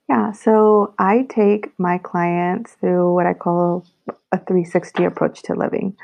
Yeah, 0.09 0.33
so 0.33 0.95
I 0.99 1.27
take 1.29 1.71
my 1.79 1.99
clients 1.99 2.73
through 2.73 3.15
what 3.15 3.27
I 3.27 3.35
call 3.35 3.87
a 4.33 4.39
360 4.39 5.05
approach 5.05 5.43
to 5.45 5.55
living. 5.55 5.97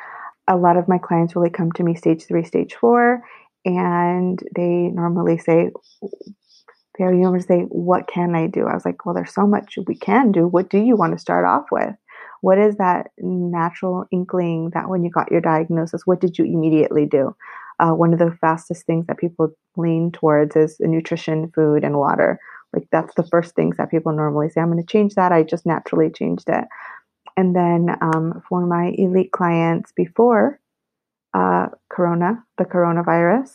A 0.46 0.56
lot 0.56 0.76
of 0.76 0.86
my 0.86 0.98
clients 0.98 1.34
really 1.34 1.50
come 1.50 1.72
to 1.72 1.82
me 1.82 1.96
stage 1.96 2.24
three, 2.24 2.44
stage 2.44 2.74
four, 2.74 3.24
and 3.66 4.40
they 4.54 4.90
normally 4.94 5.38
say, 5.38 5.70
they 6.98 7.04
normally 7.04 7.42
say, 7.42 7.62
What 7.62 8.06
can 8.06 8.34
I 8.34 8.46
do? 8.46 8.66
I 8.66 8.74
was 8.74 8.84
like, 8.84 9.04
Well, 9.04 9.14
there's 9.14 9.34
so 9.34 9.46
much 9.46 9.76
we 9.86 9.96
can 9.96 10.32
do. 10.32 10.46
What 10.46 10.70
do 10.70 10.78
you 10.78 10.96
want 10.96 11.12
to 11.12 11.18
start 11.18 11.44
off 11.44 11.66
with? 11.70 11.94
What 12.42 12.58
is 12.58 12.76
that 12.76 13.08
natural 13.18 14.06
inkling 14.12 14.70
that 14.72 14.88
when 14.88 15.02
you 15.02 15.10
got 15.10 15.32
your 15.32 15.40
diagnosis, 15.40 16.02
what 16.06 16.20
did 16.20 16.38
you 16.38 16.44
immediately 16.44 17.04
do? 17.04 17.34
Uh, 17.80 17.90
one 17.90 18.12
of 18.12 18.20
the 18.20 18.36
fastest 18.40 18.86
things 18.86 19.06
that 19.08 19.18
people 19.18 19.50
lean 19.76 20.12
towards 20.12 20.54
is 20.54 20.76
nutrition, 20.78 21.50
food, 21.54 21.82
and 21.82 21.98
water. 21.98 22.38
Like 22.72 22.86
that's 22.92 23.14
the 23.16 23.26
first 23.26 23.54
things 23.54 23.76
that 23.78 23.90
people 23.90 24.12
normally 24.12 24.48
say. 24.48 24.60
I'm 24.60 24.70
going 24.70 24.82
to 24.82 24.86
change 24.86 25.14
that. 25.14 25.32
I 25.32 25.42
just 25.42 25.66
naturally 25.66 26.10
changed 26.10 26.48
it. 26.48 26.64
And 27.36 27.54
then 27.54 27.96
um, 28.00 28.42
for 28.48 28.64
my 28.64 28.94
elite 28.96 29.32
clients 29.32 29.92
before 29.96 30.60
uh, 31.36 31.66
Corona, 31.90 32.42
the 32.56 32.64
coronavirus, 32.64 33.50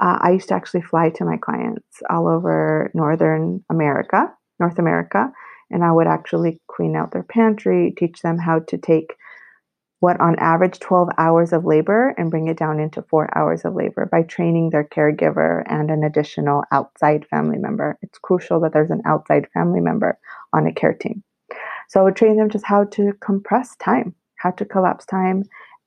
uh, 0.00 0.18
I 0.20 0.32
used 0.32 0.48
to 0.48 0.54
actually 0.54 0.82
fly 0.82 1.10
to 1.10 1.24
my 1.24 1.36
clients 1.36 2.02
all 2.10 2.26
over 2.26 2.90
Northern 2.94 3.64
America, 3.70 4.32
North 4.58 4.78
America, 4.78 5.30
and 5.70 5.84
I 5.84 5.92
would 5.92 6.08
actually 6.08 6.60
clean 6.66 6.96
out 6.96 7.12
their 7.12 7.22
pantry, 7.22 7.94
teach 7.96 8.22
them 8.22 8.38
how 8.38 8.58
to 8.60 8.76
take 8.76 9.14
what 10.00 10.20
on 10.20 10.34
average 10.40 10.80
12 10.80 11.10
hours 11.16 11.52
of 11.52 11.64
labor 11.64 12.12
and 12.18 12.28
bring 12.28 12.48
it 12.48 12.56
down 12.56 12.80
into 12.80 13.02
four 13.02 13.28
hours 13.38 13.64
of 13.64 13.76
labor 13.76 14.08
by 14.10 14.22
training 14.22 14.70
their 14.70 14.82
caregiver 14.82 15.62
and 15.66 15.92
an 15.92 16.02
additional 16.02 16.64
outside 16.72 17.24
family 17.28 17.58
member. 17.58 17.96
It's 18.02 18.18
crucial 18.18 18.58
that 18.60 18.72
there's 18.72 18.90
an 18.90 19.02
outside 19.06 19.46
family 19.54 19.80
member 19.80 20.18
on 20.52 20.66
a 20.66 20.74
care 20.74 20.94
team. 20.94 21.22
So 21.88 22.00
I 22.00 22.02
would 22.02 22.16
train 22.16 22.36
them 22.36 22.50
just 22.50 22.66
how 22.66 22.84
to 22.84 23.12
compress 23.20 23.76
time, 23.76 24.16
how 24.38 24.50
to 24.52 24.64
collapse 24.64 25.06
time, 25.06 25.44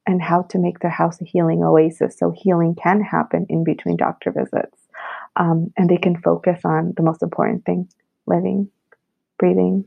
and 0.07 0.21
how 0.21 0.43
to 0.43 0.59
make 0.59 0.79
their 0.79 0.91
house 0.91 1.19
a 1.21 1.25
healing 1.25 1.63
oasis 1.63 2.17
so 2.17 2.31
healing 2.31 2.75
can 2.75 3.01
happen 3.01 3.45
in 3.49 3.63
between 3.63 3.97
doctor 3.97 4.31
visits. 4.31 4.77
Um, 5.35 5.73
and 5.75 5.89
they 5.89 5.97
can 5.97 6.21
focus 6.21 6.61
on 6.63 6.93
the 6.95 7.03
most 7.03 7.21
important 7.21 7.65
thing 7.65 7.89
living, 8.27 8.69
breathing, 9.37 9.85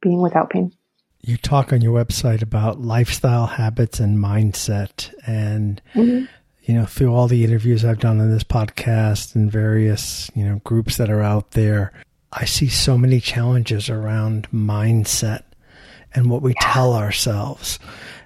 being 0.00 0.20
without 0.20 0.50
pain. 0.50 0.72
You 1.20 1.36
talk 1.36 1.72
on 1.72 1.80
your 1.80 2.04
website 2.04 2.42
about 2.42 2.80
lifestyle 2.80 3.46
habits 3.46 4.00
and 4.00 4.18
mindset. 4.18 5.12
And, 5.26 5.80
mm-hmm. 5.94 6.26
you 6.64 6.74
know, 6.74 6.84
through 6.84 7.14
all 7.14 7.28
the 7.28 7.44
interviews 7.44 7.84
I've 7.84 8.00
done 8.00 8.20
on 8.20 8.30
this 8.30 8.44
podcast 8.44 9.34
and 9.34 9.50
various, 9.50 10.30
you 10.34 10.44
know, 10.44 10.60
groups 10.64 10.96
that 10.96 11.10
are 11.10 11.22
out 11.22 11.52
there, 11.52 11.92
I 12.32 12.44
see 12.44 12.68
so 12.68 12.98
many 12.98 13.20
challenges 13.20 13.88
around 13.88 14.48
mindset 14.50 15.42
and 16.14 16.28
what 16.28 16.42
we 16.42 16.54
yeah. 16.54 16.72
tell 16.72 16.94
ourselves. 16.94 17.78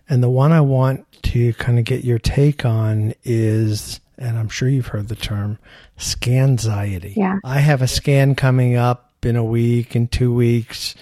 And 0.08 0.22
the 0.22 0.30
one 0.30 0.52
I 0.52 0.60
want 0.60 1.06
to 1.26 1.52
kind 1.54 1.78
of 1.78 1.84
get 1.84 2.04
your 2.04 2.18
take 2.18 2.64
on 2.64 3.12
is, 3.24 4.00
and 4.16 4.38
I'm 4.38 4.48
sure 4.48 4.68
you've 4.68 4.88
heard 4.88 5.08
the 5.08 5.16
term, 5.16 5.58
scanxiety. 5.98 7.16
Yeah. 7.16 7.38
I 7.44 7.58
have 7.58 7.82
a 7.82 7.88
scan 7.88 8.34
coming 8.34 8.76
up 8.76 9.12
in 9.24 9.34
a 9.34 9.44
week, 9.44 9.96
in 9.96 10.06
two 10.06 10.32
weeks, 10.32 10.94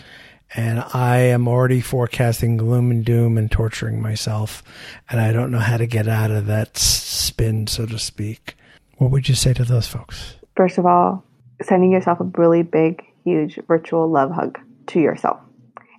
and 0.55 0.81
I 0.95 1.19
am 1.19 1.47
already 1.47 1.83
forecasting 1.83 2.57
gloom 2.57 2.91
and 2.91 3.05
doom 3.05 3.37
and 3.37 3.51
torturing 3.51 4.01
myself, 4.01 4.63
and 5.11 5.21
I 5.21 5.33
don't 5.33 5.51
know 5.51 5.59
how 5.59 5.77
to 5.77 5.87
get 5.87 6.09
out 6.09 6.31
of 6.31 6.47
that 6.47 6.79
spin, 6.79 7.67
so 7.67 7.85
to 7.85 7.99
speak. 7.99 8.57
What 8.97 9.11
would 9.11 9.29
you 9.29 9.35
say 9.35 9.53
to 9.53 9.65
those 9.65 9.87
folks? 9.87 10.37
First 10.57 10.79
of 10.79 10.87
all, 10.87 11.25
sending 11.61 11.93
yourself 11.93 12.21
a 12.21 12.25
really 12.25 12.63
big, 12.63 13.03
huge 13.25 13.59
virtual 13.69 14.09
love 14.11 14.31
hug 14.31 14.59
to 14.87 15.01
yourself 15.01 15.39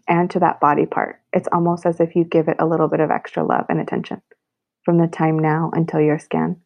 and 0.08 0.30
to 0.32 0.40
that 0.40 0.60
body 0.60 0.86
part. 0.86 1.22
It's 1.34 1.50
almost 1.52 1.86
as 1.86 2.00
if 2.00 2.16
you 2.16 2.24
give 2.24 2.48
it 2.48 2.58
a 2.60 2.66
little 2.66 2.88
bit 2.88 3.00
of 3.00 3.12
extra 3.12 3.44
love 3.44 3.66
and 3.70 3.80
attention 3.80 4.22
from 4.84 4.98
the 4.98 5.08
time 5.08 5.40
now 5.40 5.72
until 5.74 6.00
your 6.00 6.20
scan. 6.20 6.62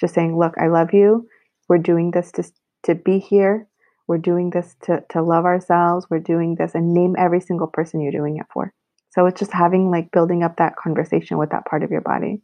Just 0.00 0.14
saying, 0.14 0.38
look, 0.38 0.54
I 0.58 0.68
love 0.68 0.94
you. 0.94 1.28
We're 1.68 1.78
doing 1.78 2.10
this 2.10 2.32
to, 2.32 2.44
to 2.84 2.94
be 2.94 3.18
here. 3.18 3.68
We're 4.08 4.18
doing 4.18 4.50
this 4.50 4.74
to, 4.82 5.04
to 5.10 5.22
love 5.22 5.44
ourselves. 5.44 6.06
We're 6.10 6.18
doing 6.18 6.56
this 6.56 6.74
and 6.74 6.92
name 6.92 7.14
every 7.18 7.40
single 7.40 7.68
person 7.68 8.00
you're 8.00 8.10
doing 8.10 8.38
it 8.38 8.46
for. 8.52 8.72
So 9.10 9.26
it's 9.26 9.38
just 9.38 9.52
having 9.52 9.90
like 9.90 10.10
building 10.10 10.42
up 10.42 10.56
that 10.56 10.76
conversation 10.76 11.38
with 11.38 11.50
that 11.50 11.66
part 11.66 11.82
of 11.82 11.90
your 11.90 12.00
body. 12.00 12.42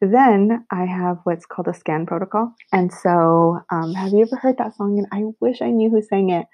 Then 0.00 0.64
I 0.70 0.84
have 0.84 1.18
what's 1.24 1.46
called 1.46 1.68
a 1.68 1.74
scan 1.74 2.06
protocol. 2.06 2.54
And 2.72 2.92
so, 2.92 3.60
um, 3.70 3.94
have 3.94 4.12
you 4.12 4.22
ever 4.22 4.36
heard 4.36 4.58
that 4.58 4.76
song? 4.76 4.98
And 4.98 5.06
I 5.10 5.32
wish 5.40 5.62
I 5.62 5.70
knew 5.70 5.90
who 5.90 6.02
sang 6.02 6.30
it 6.30 6.46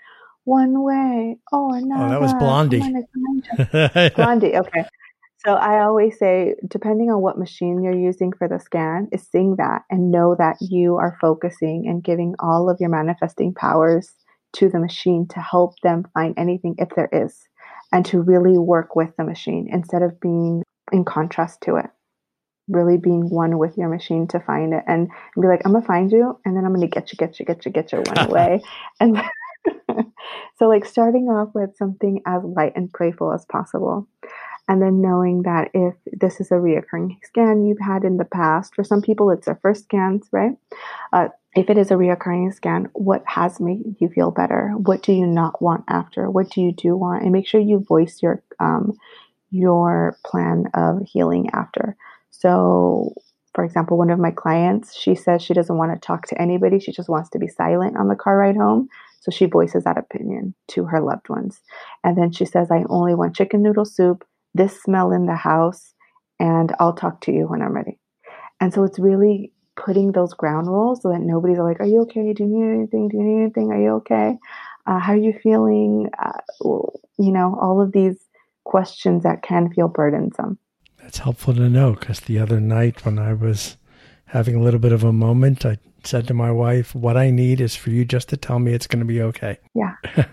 one 0.44 0.82
way 0.82 1.38
or 1.52 1.76
another. 1.76 2.04
Oh, 2.04 2.10
that 2.10 2.20
was 2.20 2.34
Blondie. 2.38 2.80
Blondie, 4.14 4.56
okay. 4.56 4.84
So 5.44 5.54
I 5.54 5.82
always 5.82 6.18
say, 6.18 6.54
depending 6.68 7.10
on 7.10 7.20
what 7.20 7.38
machine 7.38 7.82
you're 7.82 7.98
using 7.98 8.32
for 8.32 8.46
the 8.46 8.60
scan, 8.60 9.08
is 9.10 9.26
seeing 9.30 9.56
that 9.56 9.82
and 9.90 10.12
know 10.12 10.36
that 10.38 10.56
you 10.60 10.96
are 10.96 11.18
focusing 11.20 11.86
and 11.88 12.02
giving 12.02 12.34
all 12.38 12.70
of 12.70 12.78
your 12.80 12.90
manifesting 12.90 13.52
powers 13.52 14.12
to 14.54 14.68
the 14.68 14.78
machine 14.78 15.26
to 15.28 15.40
help 15.40 15.74
them 15.82 16.04
find 16.14 16.34
anything 16.36 16.76
if 16.78 16.90
there 16.94 17.08
is, 17.10 17.36
and 17.90 18.06
to 18.06 18.20
really 18.20 18.56
work 18.56 18.94
with 18.94 19.10
the 19.16 19.24
machine 19.24 19.68
instead 19.72 20.02
of 20.02 20.20
being 20.20 20.62
in 20.92 21.04
contrast 21.04 21.60
to 21.62 21.76
it. 21.76 21.86
Really 22.68 22.96
being 22.96 23.28
one 23.28 23.58
with 23.58 23.76
your 23.76 23.88
machine 23.88 24.28
to 24.28 24.38
find 24.38 24.72
it 24.72 24.84
and 24.86 25.08
be 25.40 25.48
like, 25.48 25.62
I'm 25.64 25.72
gonna 25.72 25.84
find 25.84 26.12
you, 26.12 26.38
and 26.44 26.56
then 26.56 26.64
I'm 26.64 26.72
gonna 26.72 26.86
get 26.86 27.12
you, 27.12 27.16
get 27.16 27.40
you, 27.40 27.46
get 27.46 27.66
you, 27.66 27.72
get 27.72 27.90
you, 27.90 27.98
one 27.98 28.18
away, 28.30 28.62
and 29.00 29.20
so, 30.58 30.66
like 30.68 30.84
starting 30.84 31.28
off 31.28 31.50
with 31.54 31.76
something 31.76 32.22
as 32.26 32.42
light 32.44 32.72
and 32.76 32.92
playful 32.92 33.32
as 33.32 33.44
possible. 33.46 34.06
And 34.68 34.80
then 34.80 35.02
knowing 35.02 35.42
that 35.42 35.70
if 35.74 35.94
this 36.12 36.40
is 36.40 36.50
a 36.52 36.54
reoccurring 36.54 37.16
scan 37.24 37.64
you've 37.64 37.80
had 37.80 38.04
in 38.04 38.16
the 38.16 38.24
past, 38.24 38.74
for 38.74 38.84
some 38.84 39.02
people 39.02 39.30
it's 39.30 39.46
their 39.46 39.58
first 39.60 39.84
scans, 39.84 40.28
right? 40.32 40.52
Uh, 41.12 41.28
if 41.54 41.68
it 41.68 41.76
is 41.76 41.90
a 41.90 41.94
reoccurring 41.94 42.54
scan, 42.54 42.88
what 42.94 43.22
has 43.26 43.60
made 43.60 43.82
you 44.00 44.08
feel 44.08 44.30
better? 44.30 44.70
What 44.76 45.02
do 45.02 45.12
you 45.12 45.26
not 45.26 45.60
want 45.60 45.84
after? 45.88 46.30
What 46.30 46.50
do 46.50 46.62
you 46.62 46.72
do 46.72 46.96
want? 46.96 47.22
And 47.24 47.32
make 47.32 47.46
sure 47.46 47.60
you 47.60 47.80
voice 47.80 48.22
your 48.22 48.42
um, 48.60 48.92
your 49.50 50.16
plan 50.24 50.66
of 50.74 51.02
healing 51.06 51.50
after. 51.52 51.96
So 52.30 53.14
For 53.54 53.64
example, 53.64 53.98
one 53.98 54.10
of 54.10 54.18
my 54.18 54.30
clients, 54.30 54.96
she 54.96 55.14
says 55.14 55.42
she 55.42 55.54
doesn't 55.54 55.76
want 55.76 55.92
to 55.92 56.06
talk 56.06 56.26
to 56.28 56.40
anybody. 56.40 56.78
She 56.80 56.92
just 56.92 57.08
wants 57.08 57.28
to 57.30 57.38
be 57.38 57.48
silent 57.48 57.96
on 57.98 58.08
the 58.08 58.16
car 58.16 58.38
ride 58.38 58.56
home. 58.56 58.88
So 59.22 59.30
she 59.30 59.46
voices 59.46 59.84
that 59.84 59.98
opinion 59.98 60.54
to 60.72 60.84
her 60.84 61.00
loved 61.00 61.28
ones. 61.28 61.60
And 62.02 62.18
then 62.18 62.32
she 62.32 62.44
says, 62.44 62.70
I 62.70 62.84
only 62.88 63.14
want 63.14 63.36
chicken 63.36 63.62
noodle 63.62 63.84
soup, 63.84 64.24
this 64.52 64.82
smell 64.82 65.12
in 65.12 65.26
the 65.26 65.36
house, 65.36 65.94
and 66.40 66.74
I'll 66.80 66.92
talk 66.92 67.20
to 67.22 67.32
you 67.32 67.46
when 67.46 67.62
I'm 67.62 67.72
ready. 67.72 68.00
And 68.60 68.74
so 68.74 68.82
it's 68.82 68.98
really 68.98 69.52
putting 69.76 70.10
those 70.10 70.34
ground 70.34 70.66
rules 70.66 71.02
so 71.02 71.10
that 71.10 71.20
nobody's 71.20 71.58
like, 71.58 71.80
Are 71.80 71.86
you 71.86 72.00
okay? 72.02 72.32
Do 72.32 72.42
you 72.42 72.48
need 72.48 72.74
anything? 72.74 73.08
Do 73.08 73.16
you 73.16 73.22
need 73.22 73.42
anything? 73.42 73.70
Are 73.70 73.80
you 73.80 73.90
okay? 73.96 74.36
Uh, 74.86 74.98
how 74.98 75.12
are 75.12 75.16
you 75.16 75.32
feeling? 75.40 76.10
Uh, 76.18 76.38
you 77.18 77.30
know, 77.32 77.56
all 77.60 77.80
of 77.80 77.92
these 77.92 78.16
questions 78.64 79.22
that 79.22 79.42
can 79.42 79.72
feel 79.72 79.86
burdensome. 79.86 80.58
That's 81.00 81.18
helpful 81.18 81.54
to 81.54 81.68
know 81.68 81.92
because 81.92 82.20
the 82.20 82.40
other 82.40 82.60
night 82.60 83.04
when 83.04 83.20
I 83.20 83.34
was 83.34 83.76
having 84.26 84.56
a 84.56 84.60
little 84.60 84.80
bit 84.80 84.92
of 84.92 85.04
a 85.04 85.12
moment, 85.12 85.64
I 85.64 85.78
said 86.06 86.26
to 86.28 86.34
my 86.34 86.50
wife, 86.50 86.94
What 86.94 87.16
I 87.16 87.30
need 87.30 87.60
is 87.60 87.74
for 87.74 87.90
you 87.90 88.04
just 88.04 88.28
to 88.30 88.36
tell 88.36 88.58
me 88.58 88.72
it's 88.72 88.86
going 88.86 89.00
to 89.00 89.06
be 89.06 89.22
okay. 89.22 89.58
Yeah. 89.74 89.94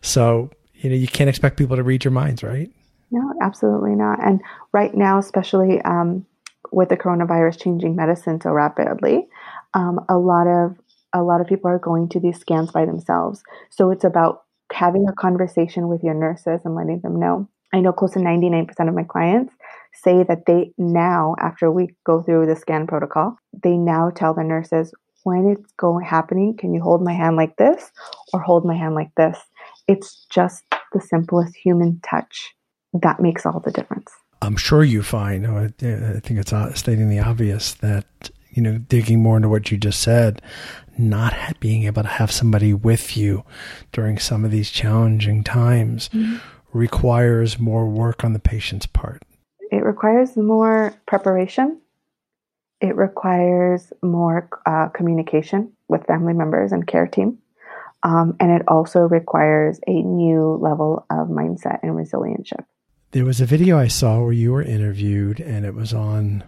so, 0.00 0.50
you 0.74 0.90
know, 0.90 0.96
you 0.96 1.08
can't 1.08 1.30
expect 1.30 1.56
people 1.56 1.76
to 1.76 1.82
read 1.82 2.04
your 2.04 2.12
minds, 2.12 2.42
right? 2.42 2.70
No, 3.10 3.32
absolutely 3.42 3.94
not. 3.94 4.24
And 4.24 4.40
right 4.72 4.94
now, 4.94 5.18
especially 5.18 5.80
um, 5.82 6.24
with 6.72 6.88
the 6.88 6.96
coronavirus 6.96 7.60
changing 7.60 7.96
medicine 7.96 8.40
so 8.40 8.50
rapidly, 8.50 9.26
um, 9.74 10.00
a 10.08 10.16
lot 10.16 10.46
of 10.46 10.76
a 11.12 11.22
lot 11.22 11.40
of 11.40 11.48
people 11.48 11.68
are 11.68 11.78
going 11.78 12.08
to 12.08 12.20
these 12.20 12.38
scans 12.38 12.70
by 12.70 12.84
themselves. 12.84 13.42
So 13.70 13.90
it's 13.90 14.04
about 14.04 14.44
having 14.72 15.08
a 15.08 15.12
conversation 15.12 15.88
with 15.88 16.04
your 16.04 16.14
nurses 16.14 16.60
and 16.64 16.76
letting 16.76 17.00
them 17.00 17.18
know. 17.18 17.48
I 17.72 17.80
know 17.80 17.92
close 17.92 18.12
to 18.12 18.20
99% 18.20 18.88
of 18.88 18.94
my 18.94 19.02
clients 19.02 19.52
say 19.92 20.22
that 20.22 20.46
they 20.46 20.72
now, 20.78 21.34
after 21.38 21.70
we 21.70 21.94
go 22.04 22.22
through 22.22 22.46
the 22.46 22.56
scan 22.56 22.86
protocol, 22.86 23.36
they 23.62 23.76
now 23.76 24.10
tell 24.10 24.34
the 24.34 24.44
nurses 24.44 24.92
when 25.24 25.46
it's 25.50 25.72
going 25.72 26.04
happening, 26.04 26.56
can 26.56 26.72
you 26.72 26.80
hold 26.80 27.02
my 27.02 27.12
hand 27.12 27.36
like 27.36 27.56
this 27.56 27.90
or 28.32 28.40
hold 28.40 28.64
my 28.64 28.74
hand 28.74 28.94
like 28.94 29.14
this? 29.16 29.38
It's 29.86 30.26
just 30.30 30.64
the 30.92 31.00
simplest 31.00 31.54
human 31.56 32.00
touch 32.02 32.54
that 32.94 33.20
makes 33.20 33.44
all 33.44 33.60
the 33.60 33.70
difference. 33.70 34.10
I'm 34.42 34.56
sure 34.56 34.82
you 34.82 35.02
find, 35.02 35.46
I 35.46 35.68
think 35.68 36.40
it's 36.40 36.78
stating 36.78 37.10
the 37.10 37.18
obvious 37.18 37.74
that, 37.74 38.06
you 38.50 38.62
know, 38.62 38.78
digging 38.78 39.22
more 39.22 39.36
into 39.36 39.50
what 39.50 39.70
you 39.70 39.76
just 39.76 40.00
said, 40.00 40.40
not 40.96 41.34
being 41.60 41.84
able 41.84 42.02
to 42.02 42.08
have 42.08 42.32
somebody 42.32 42.72
with 42.72 43.16
you 43.16 43.44
during 43.92 44.18
some 44.18 44.44
of 44.44 44.50
these 44.50 44.70
challenging 44.70 45.44
times 45.44 46.08
mm-hmm. 46.08 46.38
requires 46.72 47.58
more 47.58 47.86
work 47.86 48.24
on 48.24 48.32
the 48.32 48.38
patient's 48.38 48.86
part. 48.86 49.22
It 49.70 49.84
requires 49.84 50.36
more 50.36 50.94
preparation. 51.06 51.80
It 52.80 52.96
requires 52.96 53.92
more 54.02 54.48
uh, 54.66 54.88
communication 54.88 55.72
with 55.88 56.06
family 56.06 56.32
members 56.32 56.72
and 56.72 56.86
care 56.86 57.06
team. 57.06 57.38
Um, 58.02 58.36
and 58.40 58.50
it 58.50 58.62
also 58.66 59.00
requires 59.00 59.78
a 59.86 59.92
new 59.92 60.58
level 60.60 61.04
of 61.10 61.28
mindset 61.28 61.80
and 61.82 61.92
resilientship. 61.92 62.64
There 63.12 63.24
was 63.24 63.40
a 63.40 63.46
video 63.46 63.78
I 63.78 63.88
saw 63.88 64.20
where 64.22 64.32
you 64.32 64.52
were 64.52 64.62
interviewed, 64.62 65.40
and 65.40 65.66
it 65.66 65.74
was 65.74 65.92
on 65.92 66.44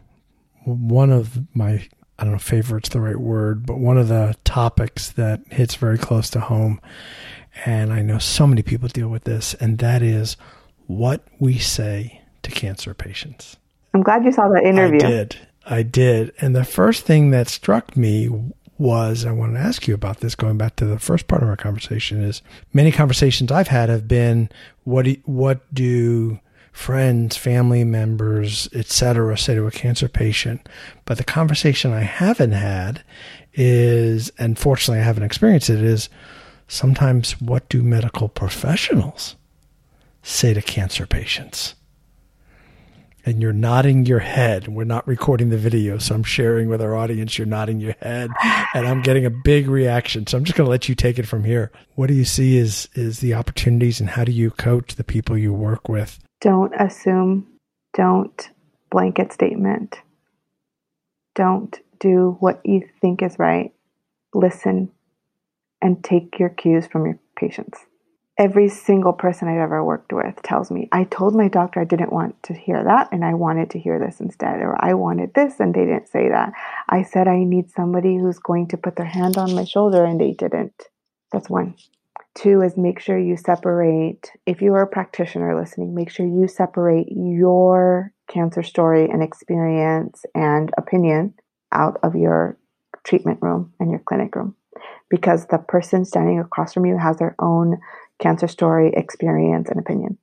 one 0.64 1.10
of 1.10 1.38
my 1.54 1.86
I 2.18 2.24
don't 2.24 2.34
know 2.34 2.38
favorite's 2.38 2.90
the 2.90 3.00
right 3.00 3.18
word, 3.18 3.66
but 3.66 3.78
one 3.78 3.98
of 3.98 4.08
the 4.08 4.36
topics 4.44 5.10
that 5.12 5.40
hits 5.50 5.74
very 5.74 5.98
close 5.98 6.30
to 6.30 6.40
home. 6.40 6.80
And 7.66 7.92
I 7.92 8.00
know 8.00 8.18
so 8.18 8.46
many 8.46 8.62
people 8.62 8.88
deal 8.88 9.08
with 9.08 9.24
this, 9.24 9.54
and 9.54 9.78
that 9.78 10.02
is 10.02 10.36
what 10.86 11.26
we 11.40 11.58
say 11.58 12.21
to 12.42 12.50
cancer 12.50 12.94
patients. 12.94 13.56
I'm 13.94 14.02
glad 14.02 14.24
you 14.24 14.32
saw 14.32 14.48
that 14.48 14.64
interview. 14.64 15.06
I 15.06 15.10
did. 15.10 15.36
I 15.64 15.82
did. 15.82 16.32
And 16.40 16.56
the 16.56 16.64
first 16.64 17.04
thing 17.04 17.30
that 17.30 17.48
struck 17.48 17.96
me 17.96 18.28
was 18.78 19.24
I 19.24 19.32
want 19.32 19.54
to 19.54 19.60
ask 19.60 19.86
you 19.86 19.94
about 19.94 20.20
this 20.20 20.34
going 20.34 20.58
back 20.58 20.76
to 20.76 20.84
the 20.84 20.98
first 20.98 21.28
part 21.28 21.42
of 21.42 21.48
our 21.48 21.56
conversation 21.56 22.22
is 22.22 22.42
many 22.72 22.90
conversations 22.90 23.52
I've 23.52 23.68
had 23.68 23.88
have 23.88 24.08
been 24.08 24.48
what 24.84 25.04
do, 25.04 25.16
what 25.24 25.72
do 25.72 26.40
friends, 26.72 27.36
family 27.36 27.84
members, 27.84 28.68
etc., 28.74 29.36
say 29.38 29.54
to 29.54 29.66
a 29.66 29.70
cancer 29.70 30.08
patient. 30.08 30.68
But 31.04 31.18
the 31.18 31.24
conversation 31.24 31.92
I 31.92 32.00
haven't 32.00 32.52
had 32.52 33.04
is, 33.52 34.32
and 34.38 34.58
fortunately 34.58 35.00
I 35.00 35.04
haven't 35.04 35.24
experienced 35.24 35.70
it, 35.70 35.82
is 35.82 36.08
sometimes 36.66 37.40
what 37.40 37.68
do 37.68 37.82
medical 37.82 38.28
professionals 38.28 39.36
say 40.22 40.54
to 40.54 40.62
cancer 40.62 41.06
patients? 41.06 41.74
And 43.24 43.40
you're 43.40 43.52
nodding 43.52 44.04
your 44.04 44.18
head. 44.18 44.66
We're 44.68 44.84
not 44.84 45.06
recording 45.06 45.50
the 45.50 45.56
video, 45.56 45.98
so 45.98 46.14
I'm 46.14 46.24
sharing 46.24 46.68
with 46.68 46.82
our 46.82 46.96
audience. 46.96 47.38
You're 47.38 47.46
nodding 47.46 47.80
your 47.80 47.94
head, 48.00 48.30
and 48.74 48.86
I'm 48.86 49.00
getting 49.02 49.24
a 49.24 49.30
big 49.30 49.68
reaction. 49.68 50.26
So 50.26 50.36
I'm 50.36 50.44
just 50.44 50.56
going 50.56 50.66
to 50.66 50.70
let 50.70 50.88
you 50.88 50.94
take 50.96 51.18
it 51.18 51.26
from 51.28 51.44
here. 51.44 51.70
What 51.94 52.08
do 52.08 52.14
you 52.14 52.24
see 52.24 52.56
is 52.56 52.88
is 52.94 53.20
the 53.20 53.34
opportunities, 53.34 54.00
and 54.00 54.10
how 54.10 54.24
do 54.24 54.32
you 54.32 54.50
coach 54.50 54.96
the 54.96 55.04
people 55.04 55.38
you 55.38 55.52
work 55.52 55.88
with 55.88 56.18
don't 56.42 56.74
assume, 56.74 57.46
don't 57.94 58.50
blanket 58.90 59.32
statement. 59.32 59.96
Don't 61.36 61.78
do 62.00 62.36
what 62.40 62.60
you 62.64 62.82
think 63.00 63.22
is 63.22 63.38
right. 63.38 63.72
Listen 64.34 64.90
and 65.80 66.02
take 66.02 66.38
your 66.38 66.48
cues 66.48 66.86
from 66.86 67.06
your 67.06 67.18
patients. 67.36 67.78
Every 68.38 68.68
single 68.70 69.12
person 69.12 69.46
I've 69.46 69.60
ever 69.60 69.84
worked 69.84 70.12
with 70.12 70.42
tells 70.42 70.70
me, 70.70 70.88
I 70.90 71.04
told 71.04 71.34
my 71.34 71.48
doctor 71.48 71.80
I 71.80 71.84
didn't 71.84 72.12
want 72.12 72.42
to 72.44 72.54
hear 72.54 72.82
that 72.82 73.08
and 73.12 73.24
I 73.24 73.34
wanted 73.34 73.70
to 73.70 73.78
hear 73.78 73.98
this 73.98 74.20
instead, 74.20 74.62
or 74.62 74.74
I 74.82 74.94
wanted 74.94 75.34
this 75.34 75.60
and 75.60 75.74
they 75.74 75.84
didn't 75.84 76.08
say 76.08 76.30
that. 76.30 76.52
I 76.88 77.02
said 77.02 77.28
I 77.28 77.44
need 77.44 77.70
somebody 77.70 78.16
who's 78.16 78.38
going 78.38 78.68
to 78.68 78.78
put 78.78 78.96
their 78.96 79.06
hand 79.06 79.36
on 79.36 79.54
my 79.54 79.64
shoulder 79.64 80.04
and 80.04 80.18
they 80.18 80.32
didn't. 80.32 80.88
That's 81.30 81.50
one. 81.50 81.74
Two 82.34 82.62
is 82.62 82.78
make 82.78 83.00
sure 83.00 83.18
you 83.18 83.36
separate, 83.36 84.32
if 84.46 84.62
you 84.62 84.72
are 84.72 84.82
a 84.82 84.86
practitioner 84.86 85.58
listening, 85.58 85.94
make 85.94 86.10
sure 86.10 86.26
you 86.26 86.48
separate 86.48 87.08
your 87.10 88.12
cancer 88.28 88.62
story 88.62 89.10
and 89.10 89.22
experience 89.22 90.24
and 90.34 90.70
opinion 90.78 91.34
out 91.72 91.98
of 92.02 92.14
your 92.14 92.56
treatment 93.04 93.38
room 93.42 93.74
and 93.78 93.90
your 93.90 94.00
clinic 94.00 94.34
room. 94.34 94.56
Because 95.10 95.46
the 95.46 95.58
person 95.58 96.06
standing 96.06 96.40
across 96.40 96.72
from 96.72 96.86
you 96.86 96.96
has 96.96 97.18
their 97.18 97.36
own 97.38 97.78
cancer 98.22 98.48
story, 98.48 98.92
experience, 98.94 99.68
and 99.68 99.78
opinion. 99.78 100.18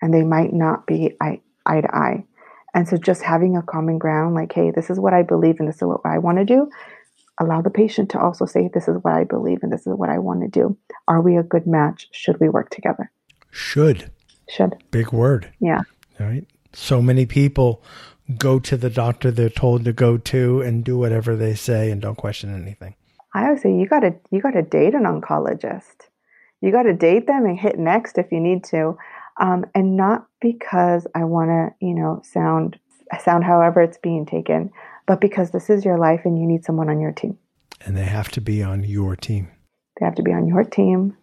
And 0.00 0.14
they 0.14 0.22
might 0.22 0.52
not 0.52 0.86
be 0.86 1.16
eye, 1.20 1.40
eye 1.66 1.80
to 1.80 1.94
eye. 1.94 2.24
And 2.72 2.88
so 2.88 2.96
just 2.96 3.22
having 3.22 3.56
a 3.56 3.62
common 3.62 3.98
ground, 3.98 4.34
like, 4.34 4.52
hey, 4.52 4.70
this 4.70 4.90
is 4.90 5.00
what 5.00 5.12
I 5.12 5.22
believe 5.22 5.56
and 5.58 5.68
this 5.68 5.76
is 5.76 5.82
what 5.82 6.00
I 6.04 6.18
want 6.18 6.38
to 6.38 6.44
do, 6.44 6.70
allow 7.40 7.60
the 7.60 7.70
patient 7.70 8.10
to 8.10 8.20
also 8.20 8.46
say, 8.46 8.70
This 8.72 8.86
is 8.86 8.96
what 9.02 9.14
I 9.14 9.24
believe 9.24 9.58
and 9.62 9.72
this 9.72 9.86
is 9.86 9.94
what 9.94 10.08
I 10.08 10.18
want 10.18 10.42
to 10.42 10.48
do. 10.48 10.76
Are 11.08 11.20
we 11.20 11.36
a 11.36 11.42
good 11.42 11.66
match? 11.66 12.06
Should 12.12 12.38
we 12.38 12.48
work 12.48 12.70
together? 12.70 13.10
Should. 13.50 14.10
Should. 14.48 14.76
Big 14.90 15.12
word. 15.12 15.52
Yeah. 15.60 15.80
Right. 16.18 16.46
So 16.72 17.02
many 17.02 17.26
people 17.26 17.82
go 18.38 18.60
to 18.60 18.76
the 18.76 18.90
doctor 18.90 19.32
they're 19.32 19.48
told 19.48 19.84
to 19.84 19.92
go 19.92 20.16
to 20.16 20.60
and 20.60 20.84
do 20.84 20.96
whatever 20.96 21.34
they 21.34 21.54
say 21.54 21.90
and 21.90 22.00
don't 22.00 22.16
question 22.16 22.54
anything. 22.54 22.94
I 23.34 23.46
always 23.46 23.62
say 23.62 23.72
you 23.74 23.88
gotta 23.88 24.14
you 24.30 24.40
gotta 24.40 24.62
date 24.62 24.94
an 24.94 25.04
oncologist. 25.04 26.09
You 26.60 26.72
gotta 26.72 26.92
date 26.92 27.26
them 27.26 27.46
and 27.46 27.58
hit 27.58 27.78
next 27.78 28.18
if 28.18 28.30
you 28.32 28.40
need 28.40 28.64
to. 28.64 28.96
Um, 29.40 29.64
and 29.74 29.96
not 29.96 30.26
because 30.40 31.06
I 31.14 31.24
wanna, 31.24 31.70
you 31.80 31.94
know, 31.94 32.20
sound 32.24 32.78
sound 33.22 33.44
however 33.44 33.80
it's 33.80 33.98
being 33.98 34.26
taken, 34.26 34.70
but 35.06 35.20
because 35.20 35.50
this 35.50 35.70
is 35.70 35.84
your 35.84 35.98
life 35.98 36.20
and 36.24 36.38
you 36.38 36.46
need 36.46 36.64
someone 36.64 36.88
on 36.88 37.00
your 37.00 37.12
team. 37.12 37.38
And 37.84 37.96
they 37.96 38.04
have 38.04 38.28
to 38.32 38.40
be 38.40 38.62
on 38.62 38.84
your 38.84 39.16
team. 39.16 39.50
They 39.98 40.04
have 40.04 40.14
to 40.16 40.22
be 40.22 40.32
on 40.32 40.46
your 40.46 40.64
team, 40.64 41.16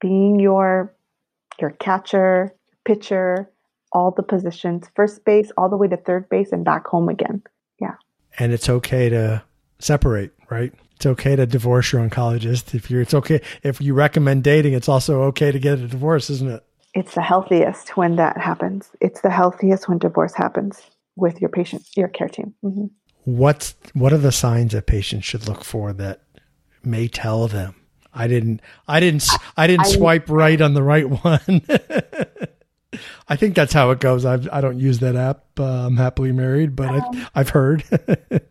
being 0.00 0.40
your 0.40 0.94
your 1.60 1.70
catcher, 1.70 2.54
pitcher, 2.84 3.50
all 3.92 4.10
the 4.10 4.22
positions, 4.22 4.90
first 4.96 5.24
base 5.24 5.52
all 5.56 5.68
the 5.68 5.76
way 5.76 5.88
to 5.88 5.96
third 5.96 6.28
base 6.28 6.50
and 6.52 6.64
back 6.64 6.86
home 6.86 7.08
again. 7.08 7.42
Yeah. 7.80 7.94
And 8.38 8.52
it's 8.52 8.68
okay 8.68 9.08
to 9.08 9.44
separate, 9.78 10.32
right? 10.50 10.72
It's 10.96 11.06
okay 11.06 11.36
to 11.36 11.46
divorce 11.46 11.92
your 11.92 12.08
oncologist. 12.08 12.74
If 12.74 12.90
you're 12.90 13.02
it's 13.02 13.14
okay 13.14 13.40
if 13.62 13.80
you 13.80 13.94
recommend 13.94 14.44
dating, 14.44 14.74
it's 14.74 14.88
also 14.88 15.22
okay 15.24 15.50
to 15.50 15.58
get 15.58 15.78
a 15.78 15.88
divorce, 15.88 16.30
isn't 16.30 16.50
it? 16.50 16.64
It's 16.94 17.14
the 17.14 17.22
healthiest 17.22 17.96
when 17.96 18.16
that 18.16 18.38
happens. 18.38 18.90
It's 19.00 19.20
the 19.20 19.30
healthiest 19.30 19.88
when 19.88 19.98
divorce 19.98 20.34
happens 20.34 20.80
with 21.16 21.40
your 21.40 21.50
patient, 21.50 21.84
your 21.96 22.08
care 22.08 22.28
team. 22.28 22.54
Mm-hmm. 22.62 22.86
What's 23.24 23.74
what 23.94 24.12
are 24.12 24.18
the 24.18 24.32
signs 24.32 24.72
that 24.72 24.86
patients 24.86 25.24
should 25.24 25.48
look 25.48 25.64
for 25.64 25.92
that 25.94 26.22
may 26.84 27.08
tell 27.08 27.48
them 27.48 27.74
I 28.12 28.28
didn't 28.28 28.60
I 28.86 29.00
didn't 29.00 29.28
I 29.56 29.66
didn't 29.66 29.86
I, 29.86 29.90
swipe 29.90 30.28
right 30.28 30.60
on 30.60 30.74
the 30.74 30.82
right 30.82 31.08
one. 31.08 31.62
I 33.28 33.36
think 33.36 33.54
that's 33.54 33.72
how 33.72 33.90
it 33.90 34.00
goes. 34.00 34.24
I've, 34.24 34.48
I 34.52 34.60
don't 34.60 34.78
use 34.78 35.00
that 35.00 35.16
app. 35.16 35.44
Uh, 35.58 35.64
I'm 35.64 35.96
happily 35.96 36.30
married, 36.30 36.76
but 36.76 36.88
um, 36.90 37.00
I've, 37.00 37.30
I've 37.34 37.48
heard. 37.48 37.84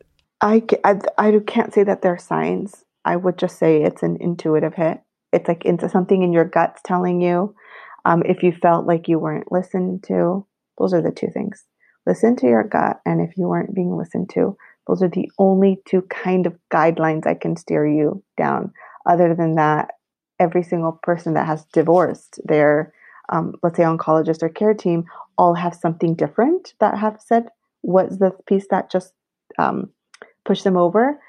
I, 0.44 0.62
I, 0.84 1.00
I 1.18 1.40
can't 1.48 1.74
say 1.74 1.84
that 1.86 2.02
there 2.02 2.14
are 2.14 2.18
signs. 2.18 2.84
I 3.06 3.16
would 3.16 3.38
just 3.38 3.58
say 3.58 3.82
it's 3.82 4.04
an 4.04 4.18
intuitive 4.20 4.74
hit. 4.74 5.00
It's 5.32 5.48
like 5.48 5.64
into 5.64 5.88
something 5.88 6.22
in 6.22 6.34
your 6.34 6.44
guts 6.44 6.82
telling 6.84 7.22
you. 7.22 7.56
Um, 8.04 8.24
if 8.26 8.44
you 8.44 8.52
felt 8.52 8.86
like 8.86 9.08
you 9.08 9.20
weren't 9.20 9.54
listened 9.54 10.04
to, 10.08 10.46
those 10.78 10.94
are 10.94 11.02
the 11.02 11.12
two 11.12 11.30
things 11.34 11.64
listen 12.06 12.36
to 12.36 12.48
your 12.48 12.66
gut. 12.66 13.00
And 13.06 13.22
if 13.22 13.38
you 13.38 13.48
weren't 13.48 13.74
being 13.74 13.96
listened 13.96 14.30
to, 14.32 14.58
those 14.86 15.02
are 15.02 15.08
the 15.08 15.32
only 15.40 15.78
two 15.86 16.02
kind 16.10 16.46
of 16.46 16.58
guidelines 16.70 17.26
I 17.26 17.36
can 17.36 17.56
steer 17.56 17.88
you 17.88 18.22
down. 18.36 18.74
Other 19.06 19.34
than 19.34 19.56
that, 19.56 19.92
every 20.38 20.64
single 20.64 21.00
person 21.04 21.36
that 21.36 21.48
has 21.48 21.64
divorced 21.72 22.42
their, 22.44 22.94
um, 23.30 23.54
let's 23.64 23.78
say, 23.78 23.84
oncologist 23.84 24.44
or 24.44 24.50
care 24.50 24.74
team, 24.74 25.06
all 25.38 25.54
have 25.54 25.74
something 25.74 26.14
different 26.14 26.74
that 26.82 26.98
have 26.98 27.22
said 27.22 27.46
what's 27.80 28.18
the 28.18 28.32
piece 28.46 28.68
that 28.70 28.92
just 28.92 29.14
um, 29.58 29.90
pushed 30.46 30.64
them 30.64 30.78
over. 30.78 31.20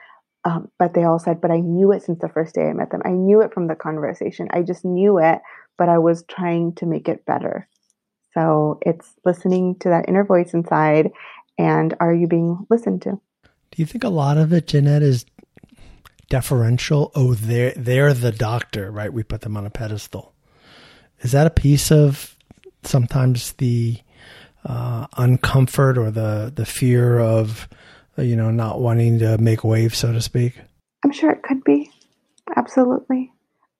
Um, 0.44 0.70
but 0.78 0.92
they 0.92 1.04
all 1.04 1.18
said, 1.18 1.40
but 1.40 1.50
I 1.50 1.60
knew 1.60 1.92
it 1.92 2.02
since 2.02 2.20
the 2.20 2.28
first 2.28 2.54
day 2.54 2.68
I 2.68 2.74
met 2.74 2.90
them. 2.90 3.00
I 3.04 3.12
knew 3.12 3.40
it 3.40 3.54
from 3.54 3.66
the 3.66 3.74
conversation. 3.74 4.48
I 4.50 4.62
just 4.62 4.84
knew 4.84 5.18
it, 5.18 5.40
but 5.78 5.88
I 5.88 5.98
was 5.98 6.24
trying 6.28 6.74
to 6.74 6.86
make 6.86 7.08
it 7.08 7.24
better. 7.24 7.66
So 8.34 8.78
it's 8.82 9.14
listening 9.24 9.76
to 9.80 9.88
that 9.88 10.06
inner 10.08 10.24
voice 10.24 10.52
inside 10.52 11.12
and 11.58 11.94
are 12.00 12.12
you 12.12 12.26
being 12.26 12.66
listened 12.68 13.02
to? 13.02 13.20
Do 13.42 13.82
you 13.82 13.86
think 13.86 14.04
a 14.04 14.08
lot 14.08 14.36
of 14.36 14.52
it, 14.52 14.66
Jeanette, 14.66 15.02
is 15.02 15.24
deferential? 16.28 17.12
Oh, 17.14 17.34
they're 17.34 17.72
they're 17.76 18.14
the 18.14 18.32
doctor, 18.32 18.90
right? 18.90 19.12
We 19.12 19.22
put 19.22 19.42
them 19.42 19.56
on 19.56 19.66
a 19.66 19.70
pedestal. 19.70 20.32
Is 21.20 21.32
that 21.32 21.46
a 21.46 21.50
piece 21.50 21.90
of 21.90 22.36
sometimes 22.82 23.52
the 23.54 23.98
uh, 24.64 25.06
uncomfort 25.08 25.96
or 25.96 26.10
the 26.10 26.52
the 26.54 26.66
fear 26.66 27.18
of 27.18 27.68
you 28.18 28.36
know 28.36 28.50
not 28.50 28.80
wanting 28.80 29.18
to 29.20 29.38
make 29.38 29.64
waves, 29.64 29.98
so 29.98 30.12
to 30.12 30.20
speak? 30.20 30.60
I'm 31.04 31.12
sure 31.12 31.30
it 31.30 31.42
could 31.42 31.64
be, 31.64 31.90
absolutely. 32.56 33.32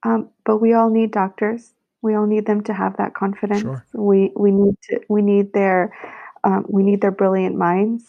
Um, 0.05 0.31
but 0.45 0.59
we 0.59 0.75
all 0.75 0.91
need 0.91 1.13
doctors. 1.13 1.73
We 2.03 2.15
all 2.15 2.27
need 2.27 2.47
them 2.47 2.63
to 2.65 2.75
have 2.75 2.97
that 2.99 3.15
confidence. 3.15 3.63
Sure. 3.63 3.87
We 3.95 4.33
we 4.37 4.51
need 4.51 4.75
to 4.91 5.01
we 5.09 5.23
need 5.23 5.53
their 5.53 5.95
um, 6.45 6.67
we 6.69 6.83
need 6.83 7.01
their 7.01 7.11
brilliant 7.11 7.57
minds. 7.57 8.05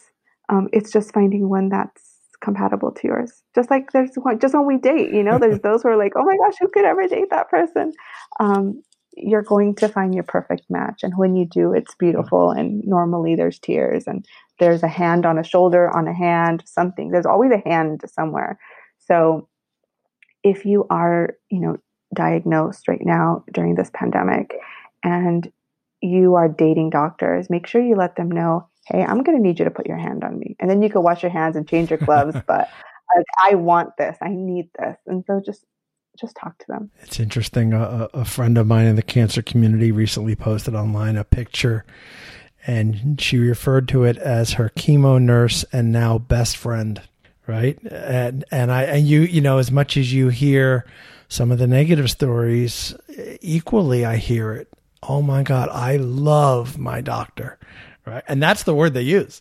Um, 0.48 0.68
it's 0.72 0.92
just 0.92 1.12
finding 1.12 1.48
one 1.48 1.70
that's 1.70 2.16
compatible 2.40 2.92
to 2.92 3.06
yours. 3.06 3.42
Just 3.54 3.70
like 3.70 3.92
there's 3.92 4.14
one, 4.16 4.38
just 4.38 4.54
when 4.54 4.66
we 4.66 4.76
date, 4.76 5.12
you 5.12 5.22
know, 5.22 5.38
there's 5.38 5.60
those 5.62 5.82
who 5.82 5.88
are 5.88 5.96
like, 5.96 6.12
oh 6.16 6.24
my 6.24 6.36
gosh, 6.36 6.54
who 6.60 6.68
could 6.68 6.84
ever 6.84 7.06
date 7.08 7.30
that 7.30 7.48
person? 7.48 7.92
Um, 8.38 8.82
you're 9.16 9.42
going 9.42 9.74
to 9.76 9.88
find 9.88 10.14
your 10.14 10.24
perfect 10.24 10.64
match. 10.68 11.00
And 11.02 11.16
when 11.16 11.36
you 11.36 11.46
do, 11.46 11.72
it's 11.72 11.94
beautiful. 11.94 12.50
And 12.50 12.84
normally 12.84 13.34
there's 13.34 13.58
tears 13.58 14.04
and 14.06 14.26
there's 14.58 14.82
a 14.82 14.88
hand 14.88 15.26
on 15.26 15.38
a 15.38 15.44
shoulder, 15.44 15.94
on 15.94 16.08
a 16.08 16.14
hand, 16.14 16.62
something. 16.66 17.10
There's 17.10 17.26
always 17.26 17.52
a 17.52 17.68
hand 17.68 18.02
somewhere. 18.06 18.58
So 18.98 19.48
if 20.42 20.64
you 20.64 20.86
are, 20.90 21.36
you 21.50 21.60
know, 21.60 21.76
diagnosed 22.14 22.88
right 22.88 23.04
now 23.04 23.44
during 23.52 23.74
this 23.74 23.90
pandemic 23.92 24.54
and 25.02 25.50
you 26.00 26.34
are 26.34 26.48
dating 26.48 26.90
doctors, 26.90 27.50
make 27.50 27.66
sure 27.66 27.82
you 27.82 27.96
let 27.96 28.16
them 28.16 28.30
know, 28.30 28.68
hey, 28.86 29.02
I'm 29.02 29.22
going 29.22 29.36
to 29.36 29.42
need 29.42 29.58
you 29.58 29.64
to 29.64 29.70
put 29.70 29.86
your 29.86 29.98
hand 29.98 30.24
on 30.24 30.38
me. 30.38 30.56
And 30.60 30.70
then 30.70 30.82
you 30.82 30.90
can 30.90 31.02
wash 31.02 31.22
your 31.22 31.32
hands 31.32 31.56
and 31.56 31.68
change 31.68 31.90
your 31.90 31.98
gloves. 31.98 32.36
but 32.46 32.70
like, 33.14 33.26
I 33.42 33.54
want 33.54 33.96
this. 33.98 34.16
I 34.20 34.28
need 34.28 34.70
this. 34.78 34.96
And 35.06 35.24
so 35.26 35.40
just 35.44 35.64
just 36.18 36.36
talk 36.36 36.56
to 36.56 36.64
them. 36.68 36.90
It's 37.02 37.20
interesting. 37.20 37.74
A, 37.74 38.08
a 38.14 38.24
friend 38.24 38.56
of 38.56 38.66
mine 38.66 38.86
in 38.86 38.96
the 38.96 39.02
cancer 39.02 39.42
community 39.42 39.92
recently 39.92 40.34
posted 40.34 40.74
online 40.74 41.16
a 41.16 41.24
picture 41.24 41.84
and 42.66 43.20
she 43.20 43.38
referred 43.38 43.88
to 43.88 44.04
it 44.04 44.16
as 44.18 44.54
her 44.54 44.70
chemo 44.76 45.20
nurse 45.20 45.64
and 45.72 45.92
now 45.92 46.18
best 46.18 46.56
friend 46.56 47.00
right 47.46 47.78
and 47.90 48.44
and 48.50 48.72
i 48.72 48.82
and 48.82 49.06
you 49.06 49.20
you 49.20 49.40
know 49.40 49.58
as 49.58 49.70
much 49.70 49.96
as 49.96 50.12
you 50.12 50.28
hear 50.28 50.84
some 51.28 51.50
of 51.50 51.58
the 51.58 51.66
negative 51.66 52.10
stories 52.10 52.94
equally 53.40 54.04
i 54.04 54.16
hear 54.16 54.52
it 54.52 54.68
oh 55.02 55.22
my 55.22 55.42
god 55.42 55.68
i 55.70 55.96
love 55.96 56.78
my 56.78 57.00
doctor 57.00 57.58
right 58.04 58.24
and 58.28 58.42
that's 58.42 58.64
the 58.64 58.74
word 58.74 58.94
they 58.94 59.02
use 59.02 59.40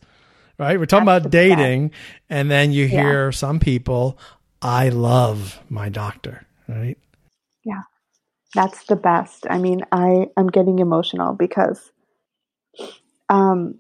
right 0.58 0.80
we're 0.80 0.86
talking 0.86 1.06
that's 1.06 1.26
about 1.26 1.32
dating 1.32 1.88
best. 1.88 2.02
and 2.30 2.52
then 2.52 2.72
you 2.72 2.88
hear 2.88 3.26
yeah. 3.26 3.32
some 3.32 3.60
people 3.60 4.18
i 4.62 4.90
love 4.90 5.60
my 5.70 5.90
doctor 5.90 6.46
right? 6.68 6.98
Yeah. 7.64 7.82
That's 8.54 8.86
the 8.86 8.96
best. 8.96 9.46
I 9.50 9.58
mean, 9.58 9.82
I 9.92 10.28
I'm 10.38 10.48
getting 10.48 10.80
emotional 10.80 11.34
because 11.34 11.92
um 13.30 13.80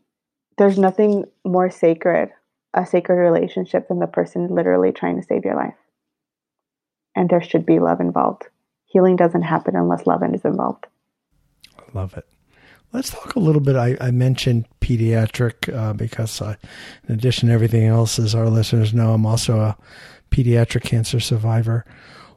there's 0.57 0.77
nothing 0.77 1.25
more 1.43 1.69
sacred, 1.69 2.29
a 2.73 2.85
sacred 2.85 3.15
relationship 3.15 3.87
than 3.87 3.99
the 3.99 4.07
person 4.07 4.47
literally 4.47 4.91
trying 4.91 5.19
to 5.19 5.27
save 5.27 5.43
your 5.43 5.55
life. 5.55 5.75
And 7.15 7.29
there 7.29 7.43
should 7.43 7.65
be 7.65 7.79
love 7.79 7.99
involved. 7.99 8.43
Healing 8.85 9.15
doesn't 9.15 9.41
happen 9.41 9.75
unless 9.75 10.07
love 10.07 10.21
is 10.33 10.45
involved. 10.45 10.85
I 11.77 11.83
love 11.93 12.15
it. 12.15 12.25
Let's 12.93 13.09
talk 13.09 13.35
a 13.35 13.39
little 13.39 13.61
bit. 13.61 13.75
I, 13.75 13.97
I 13.99 14.11
mentioned 14.11 14.67
pediatric 14.79 15.73
uh, 15.75 15.91
because, 15.91 16.41
uh, 16.41 16.55
in 17.07 17.15
addition 17.15 17.49
to 17.49 17.53
everything 17.53 17.87
else, 17.87 18.17
as 18.19 18.33
our 18.33 18.49
listeners 18.49 18.93
know, 18.93 19.13
I'm 19.13 19.25
also 19.25 19.59
a 19.59 19.77
pediatric 20.31 20.83
cancer 20.83 21.19
survivor. 21.19 21.85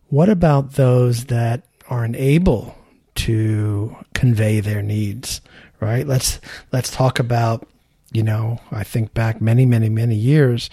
What 0.09 0.29
about 0.29 0.73
those 0.73 1.27
that 1.27 1.65
aren't 1.89 2.17
able 2.17 2.77
to 3.17 3.97
convey 4.15 4.61
their 4.61 4.83
needs, 4.83 5.41
right? 5.81 6.07
Let's 6.07 6.41
let's 6.73 6.91
talk 6.91 7.19
about, 7.19 7.67
you 8.13 8.23
know, 8.23 8.61
I 8.71 8.85
think 8.85 9.15
back 9.15 9.41
many, 9.41 9.67
many, 9.67 9.89
many 9.89 10.15
years, 10.15 10.71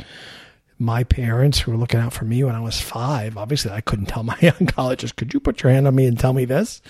my 0.77 1.03
parents 1.03 1.59
who 1.59 1.71
were 1.71 1.77
looking 1.77 1.99
out 1.99 2.13
for 2.13 2.25
me 2.25 2.43
when 2.43 2.55
I 2.55 2.61
was 2.61 2.79
five. 2.81 3.37
Obviously, 3.37 3.71
I 3.71 3.81
couldn't 3.81 4.07
tell 4.07 4.23
my 4.23 4.35
oncologist, 4.35 5.15
"Could 5.15 5.33
you 5.33 5.39
put 5.39 5.63
your 5.63 5.71
hand 5.71 5.87
on 5.87 5.95
me 5.95 6.05
and 6.05 6.19
tell 6.19 6.33
me 6.33 6.45
this?" 6.45 6.81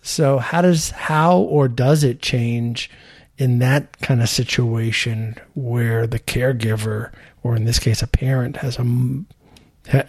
So, 0.00 0.38
how 0.38 0.62
does 0.62 0.90
how 0.90 1.38
or 1.38 1.68
does 1.68 2.04
it 2.04 2.22
change 2.22 2.90
in 3.38 3.60
that 3.60 3.98
kind 4.00 4.20
of 4.20 4.28
situation 4.28 5.36
where 5.54 6.06
the 6.06 6.18
caregiver, 6.18 7.12
or 7.42 7.54
in 7.54 7.64
this 7.64 7.78
case, 7.78 8.02
a 8.02 8.06
parent, 8.06 8.56
has 8.58 8.78
a 8.78 9.24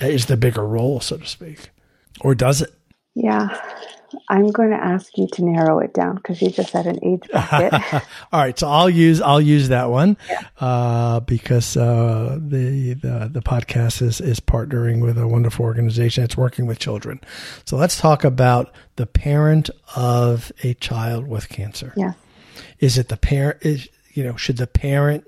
is 0.02 0.26
the 0.26 0.38
bigger 0.38 0.66
role, 0.66 1.00
so 1.00 1.18
to 1.18 1.26
speak. 1.26 1.70
Or 2.22 2.36
does 2.36 2.62
it? 2.62 2.74
Yeah. 3.16 3.60
I'm 4.28 4.52
going 4.52 4.72
to 4.72 4.76
ask 4.76 5.18
you 5.18 5.28
to 5.34 5.46
narrow 5.46 5.80
it 5.80 5.94
down 5.94 6.16
because 6.16 6.42
you 6.42 6.50
just 6.50 6.72
said 6.72 6.88
an 6.88 7.00
age 7.04 7.24
bracket. 7.30 7.74
All 8.32 8.40
right, 8.40 8.58
so 8.58 8.68
I'll 8.68 8.90
use 8.90 9.22
I'll 9.22 9.42
use 9.42 9.70
that 9.70 9.90
one 9.90 10.18
yeah. 10.30 10.42
uh, 10.60 11.20
because 11.22 11.78
uh, 11.78 12.38
the, 12.40 12.94
the 12.94 13.30
the 13.32 13.42
podcast 13.42 14.02
is 14.02 14.22
is 14.22 14.40
partnering 14.40 15.02
with 15.02 15.18
a 15.18 15.28
wonderful 15.28 15.66
organization 15.66 16.24
that's 16.24 16.38
working 16.38 16.66
with 16.66 16.80
children. 16.80 17.22
So 17.66 17.78
let's 17.78 18.00
talk 18.00 18.24
about 18.24 18.74
the 18.96 19.06
parent 19.06 19.70
of 19.96 20.52
a 20.64 20.74
child 20.76 21.28
with 21.28 21.50
cancer. 21.50 21.94
Yeah, 21.96 22.14
is 22.80 22.98
it 22.98 23.10
the 23.10 23.18
parent? 23.18 23.60
Is 23.62 23.88
you 24.14 24.24
know 24.24 24.36
should 24.36 24.58
the 24.58 24.68
parent 24.68 25.26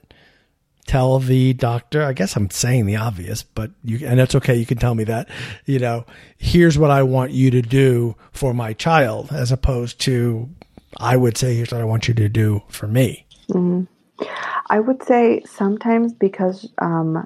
tell 0.91 1.19
the 1.19 1.53
doctor, 1.53 2.03
I 2.03 2.11
guess 2.11 2.35
I'm 2.35 2.49
saying 2.49 2.85
the 2.85 2.97
obvious, 2.97 3.43
but 3.43 3.71
you, 3.81 4.05
and 4.05 4.19
that's 4.19 4.35
okay. 4.35 4.55
You 4.55 4.65
can 4.65 4.77
tell 4.77 4.93
me 4.93 5.05
that, 5.05 5.29
you 5.65 5.79
know, 5.79 6.05
here's 6.37 6.77
what 6.77 6.91
I 6.91 7.01
want 7.01 7.31
you 7.31 7.49
to 7.51 7.61
do 7.61 8.17
for 8.33 8.53
my 8.53 8.73
child, 8.73 9.31
as 9.31 9.53
opposed 9.53 10.01
to, 10.01 10.49
I 10.97 11.15
would 11.15 11.37
say, 11.37 11.55
here's 11.55 11.71
what 11.71 11.79
I 11.79 11.85
want 11.85 12.09
you 12.09 12.13
to 12.15 12.27
do 12.27 12.61
for 12.67 12.87
me. 12.87 13.25
Mm-hmm. 13.49 14.25
I 14.69 14.81
would 14.81 15.01
say 15.03 15.43
sometimes 15.45 16.11
because, 16.11 16.69
um, 16.79 17.25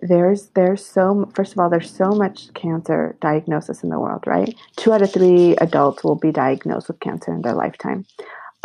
there's 0.00 0.48
there's 0.54 0.84
so 0.84 1.30
first 1.34 1.52
of 1.52 1.58
all 1.58 1.70
there's 1.70 1.90
so 1.90 2.10
much 2.10 2.52
cancer 2.52 3.16
diagnosis 3.22 3.82
in 3.82 3.88
the 3.88 3.98
world 3.98 4.22
right 4.26 4.54
two 4.76 4.92
out 4.92 5.00
of 5.00 5.10
three 5.10 5.56
adults 5.56 6.04
will 6.04 6.14
be 6.14 6.30
diagnosed 6.30 6.88
with 6.88 7.00
cancer 7.00 7.32
in 7.32 7.40
their 7.40 7.54
lifetime 7.54 8.04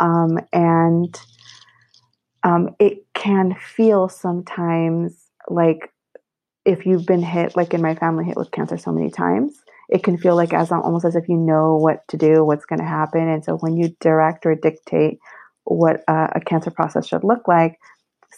um, 0.00 0.38
and 0.52 1.18
um, 2.42 2.74
it 2.78 3.04
can 3.14 3.54
feel 3.54 4.08
sometimes 4.08 5.28
like 5.48 5.92
if 6.64 6.86
you've 6.86 7.06
been 7.06 7.22
hit, 7.22 7.56
like 7.56 7.72
in 7.72 7.82
my 7.82 7.94
family, 7.94 8.24
hit 8.24 8.36
with 8.36 8.50
cancer 8.50 8.76
so 8.76 8.92
many 8.92 9.10
times, 9.10 9.62
it 9.88 10.02
can 10.02 10.18
feel 10.18 10.36
like 10.36 10.52
as 10.52 10.70
almost 10.70 11.04
as 11.04 11.16
if 11.16 11.28
you 11.28 11.36
know 11.36 11.76
what 11.76 12.06
to 12.08 12.16
do, 12.16 12.44
what's 12.44 12.66
going 12.66 12.80
to 12.80 12.84
happen. 12.84 13.26
And 13.28 13.44
so 13.44 13.56
when 13.56 13.76
you 13.76 13.96
direct 14.00 14.44
or 14.44 14.54
dictate 14.54 15.18
what 15.64 16.02
a, 16.08 16.32
a 16.36 16.40
cancer 16.40 16.70
process 16.70 17.06
should 17.06 17.24
look 17.24 17.48
like, 17.48 17.78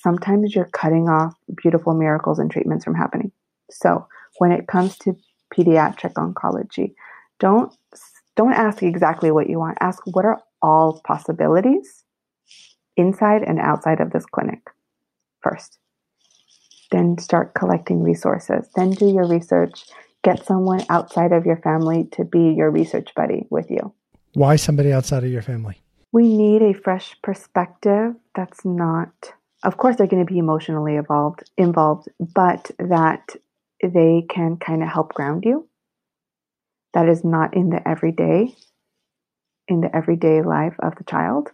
sometimes 0.00 0.54
you're 0.54 0.66
cutting 0.66 1.08
off 1.08 1.34
beautiful 1.56 1.94
miracles 1.94 2.38
and 2.38 2.50
treatments 2.50 2.84
from 2.84 2.94
happening. 2.94 3.32
So 3.70 4.06
when 4.38 4.52
it 4.52 4.68
comes 4.68 4.96
to 4.98 5.16
pediatric 5.54 6.14
oncology, 6.14 6.94
don't 7.38 7.72
don't 8.36 8.52
ask 8.52 8.82
exactly 8.82 9.30
what 9.30 9.50
you 9.50 9.58
want. 9.58 9.76
Ask 9.80 10.02
what 10.06 10.24
are 10.24 10.40
all 10.62 11.00
possibilities 11.04 12.04
inside 13.00 13.42
and 13.42 13.58
outside 13.58 14.00
of 14.00 14.12
this 14.12 14.26
clinic 14.26 14.60
first. 15.42 15.78
Then 16.90 17.18
start 17.18 17.54
collecting 17.54 18.02
resources. 18.02 18.68
Then 18.74 18.90
do 18.90 19.06
your 19.06 19.26
research. 19.26 19.84
Get 20.22 20.44
someone 20.44 20.84
outside 20.88 21.32
of 21.32 21.46
your 21.46 21.56
family 21.56 22.08
to 22.12 22.24
be 22.24 22.52
your 22.56 22.70
research 22.70 23.14
buddy 23.14 23.46
with 23.50 23.70
you. 23.70 23.92
Why 24.34 24.56
somebody 24.56 24.92
outside 24.92 25.24
of 25.24 25.30
your 25.30 25.42
family? 25.42 25.80
We 26.12 26.28
need 26.36 26.62
a 26.62 26.74
fresh 26.74 27.16
perspective 27.22 28.14
that's 28.34 28.64
not, 28.64 29.32
of 29.64 29.76
course, 29.76 29.96
they're 29.96 30.08
going 30.08 30.26
to 30.26 30.32
be 30.32 30.38
emotionally 30.38 30.96
involved, 30.96 31.48
involved, 31.56 32.08
but 32.18 32.70
that 32.78 33.36
they 33.82 34.26
can 34.28 34.56
kind 34.56 34.82
of 34.82 34.88
help 34.88 35.14
ground 35.14 35.44
you. 35.44 35.68
That 36.92 37.08
is 37.08 37.24
not 37.24 37.54
in 37.54 37.70
the 37.70 37.86
everyday, 37.88 38.54
in 39.68 39.80
the 39.80 39.94
everyday 39.94 40.42
life 40.42 40.74
of 40.80 40.96
the 40.96 41.04
child 41.04 41.50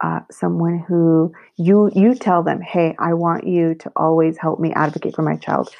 uh, 0.00 0.20
someone 0.30 0.78
who 0.78 1.32
you 1.56 1.90
you 1.94 2.14
tell 2.14 2.42
them, 2.42 2.60
"Hey, 2.60 2.94
I 2.98 3.14
want 3.14 3.46
you 3.46 3.74
to 3.76 3.92
always 3.96 4.38
help 4.38 4.60
me 4.60 4.72
advocate 4.72 5.14
for 5.14 5.22
my 5.22 5.36
child, 5.36 5.70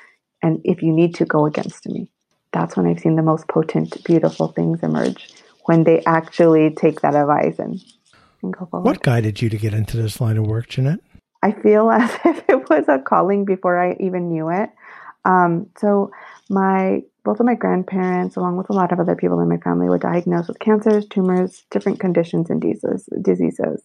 and 0.42 0.60
if 0.64 0.82
you 0.82 0.92
need 0.92 1.14
to, 1.16 1.24
go 1.24 1.46
against 1.46 1.86
me." 1.86 2.10
That's 2.52 2.76
when 2.76 2.86
I've 2.86 3.00
seen 3.00 3.16
the 3.16 3.22
most 3.22 3.48
potent, 3.48 4.02
beautiful 4.04 4.48
things 4.48 4.82
emerge 4.82 5.28
when 5.66 5.84
they 5.84 6.02
actually 6.04 6.74
take 6.74 7.00
that 7.00 7.14
advice 7.14 7.58
and, 7.58 7.80
and 8.42 8.52
go 8.52 8.66
forward. 8.66 8.86
What 8.86 9.02
guided 9.02 9.40
you 9.40 9.48
to 9.48 9.56
get 9.56 9.72
into 9.72 9.96
this 9.96 10.20
line 10.20 10.36
of 10.36 10.46
work, 10.46 10.68
Jeanette? 10.68 11.00
I 11.42 11.52
feel 11.52 11.90
as 11.92 12.10
if 12.24 12.42
it 12.48 12.68
was 12.68 12.84
a 12.88 12.98
calling 12.98 13.44
before 13.44 13.78
I 13.78 13.96
even 14.00 14.28
knew 14.28 14.50
it. 14.50 14.70
Um, 15.24 15.68
so 15.78 16.10
my 16.48 17.02
both 17.24 17.40
of 17.40 17.46
my 17.46 17.54
grandparents, 17.54 18.36
along 18.36 18.56
with 18.56 18.70
a 18.70 18.72
lot 18.72 18.92
of 18.92 19.00
other 19.00 19.14
people 19.14 19.40
in 19.40 19.48
my 19.48 19.58
family, 19.58 19.88
were 19.88 19.98
diagnosed 19.98 20.48
with 20.48 20.58
cancers, 20.58 21.06
tumors, 21.06 21.64
different 21.70 22.00
conditions, 22.00 22.50
and 22.50 22.60
diseases. 23.22 23.82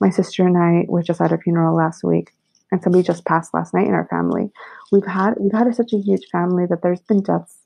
My 0.00 0.10
sister 0.10 0.46
and 0.46 0.56
I 0.56 0.84
were 0.88 1.02
just 1.02 1.20
at 1.20 1.32
a 1.32 1.38
funeral 1.38 1.76
last 1.76 2.02
week, 2.04 2.32
and 2.70 2.82
somebody 2.82 3.02
just 3.02 3.24
passed 3.24 3.54
last 3.54 3.74
night 3.74 3.86
in 3.86 3.94
our 3.94 4.06
family. 4.08 4.50
We've 4.92 5.06
had 5.06 5.34
we've 5.38 5.52
had 5.52 5.74
such 5.74 5.92
a 5.92 5.98
huge 5.98 6.26
family 6.30 6.66
that 6.66 6.82
there's 6.82 7.00
been 7.02 7.22
deaths 7.22 7.58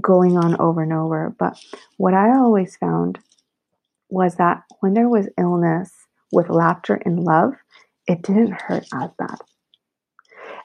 going 0.00 0.36
on 0.36 0.60
over 0.60 0.82
and 0.82 0.92
over. 0.92 1.34
But 1.38 1.58
what 1.96 2.14
I 2.14 2.30
always 2.36 2.76
found 2.76 3.18
was 4.08 4.36
that 4.36 4.62
when 4.80 4.94
there 4.94 5.08
was 5.08 5.28
illness 5.38 5.92
with 6.32 6.48
laughter 6.48 6.94
and 7.04 7.24
love, 7.24 7.54
it 8.06 8.22
didn't 8.22 8.52
hurt 8.52 8.86
as 8.94 9.10
bad. 9.18 9.38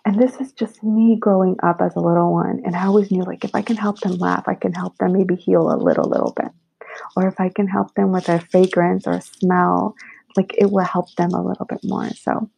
And 0.05 0.21
this 0.21 0.35
is 0.41 0.51
just 0.51 0.83
me 0.83 1.15
growing 1.17 1.55
up 1.63 1.81
as 1.81 1.95
a 1.95 2.01
little 2.01 2.33
one. 2.33 2.61
And 2.65 2.75
I 2.75 2.85
always 2.85 3.09
knew, 3.09 3.23
like, 3.23 3.45
if 3.45 3.55
I 3.55 3.61
can 3.61 3.77
help 3.77 4.01
them 4.01 4.13
laugh, 4.13 4.47
I 4.47 4.55
can 4.55 4.73
help 4.73 4.97
them 4.97 5.13
maybe 5.13 5.35
heal 5.35 5.71
a 5.71 5.77
little, 5.77 6.09
little 6.09 6.33
bit. 6.35 6.51
Or 7.15 7.27
if 7.27 7.39
I 7.39 7.49
can 7.49 7.67
help 7.67 7.95
them 7.95 8.11
with 8.11 8.27
a 8.27 8.39
fragrance 8.39 9.07
or 9.07 9.13
a 9.13 9.21
smell, 9.21 9.95
like, 10.35 10.55
it 10.57 10.71
will 10.71 10.83
help 10.83 11.13
them 11.15 11.31
a 11.31 11.41
little 11.41 11.65
bit 11.65 11.79
more. 11.83 12.09
So 12.09 12.49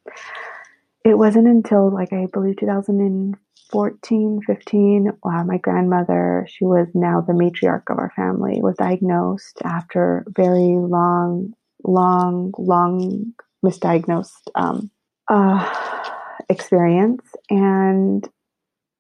it 1.04 1.18
wasn't 1.18 1.48
until, 1.48 1.94
like, 1.94 2.12
I 2.14 2.26
believe 2.34 2.58
2014, 2.58 4.42
15, 4.48 5.12
uh, 5.24 5.44
my 5.44 5.58
grandmother, 5.58 6.48
she 6.50 6.66
was 6.66 6.88
now 6.96 7.22
the 7.22 7.34
matriarch 7.34 7.84
of 7.90 8.00
our 8.00 8.12
family, 8.16 8.60
was 8.62 8.76
diagnosed 8.78 9.62
after 9.64 10.26
very 10.30 10.80
long, 10.80 11.54
long, 11.84 12.54
long 12.58 13.34
misdiagnosed 13.64 14.50
um, 14.56 14.90
uh, 15.28 16.15
experience. 16.50 17.24
And 17.50 18.28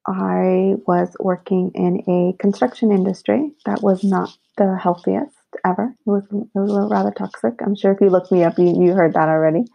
I 0.08 0.76
was 0.86 1.15
working 1.19 1.71
in 1.74 2.04
a 2.08 2.38
construction 2.41 2.91
industry 2.91 3.52
that 3.65 3.82
was 3.82 4.04
not 4.04 4.30
the 4.58 4.78
healthiest 4.82 5.36
ever. 5.65 5.95
It 6.06 6.10
was, 6.10 6.24
it 6.32 6.48
was 6.54 6.91
rather 6.91 7.12
toxic. 7.12 7.54
I'm 7.62 7.76
sure 7.76 7.91
if 7.91 8.02
you 8.02 8.10
look 8.10 8.32
me 8.32 8.43
up, 8.43 8.58
you, 8.60 8.84
you 8.84 8.93
heard 8.93 9.13
that 9.13 9.30
already. 9.30 9.65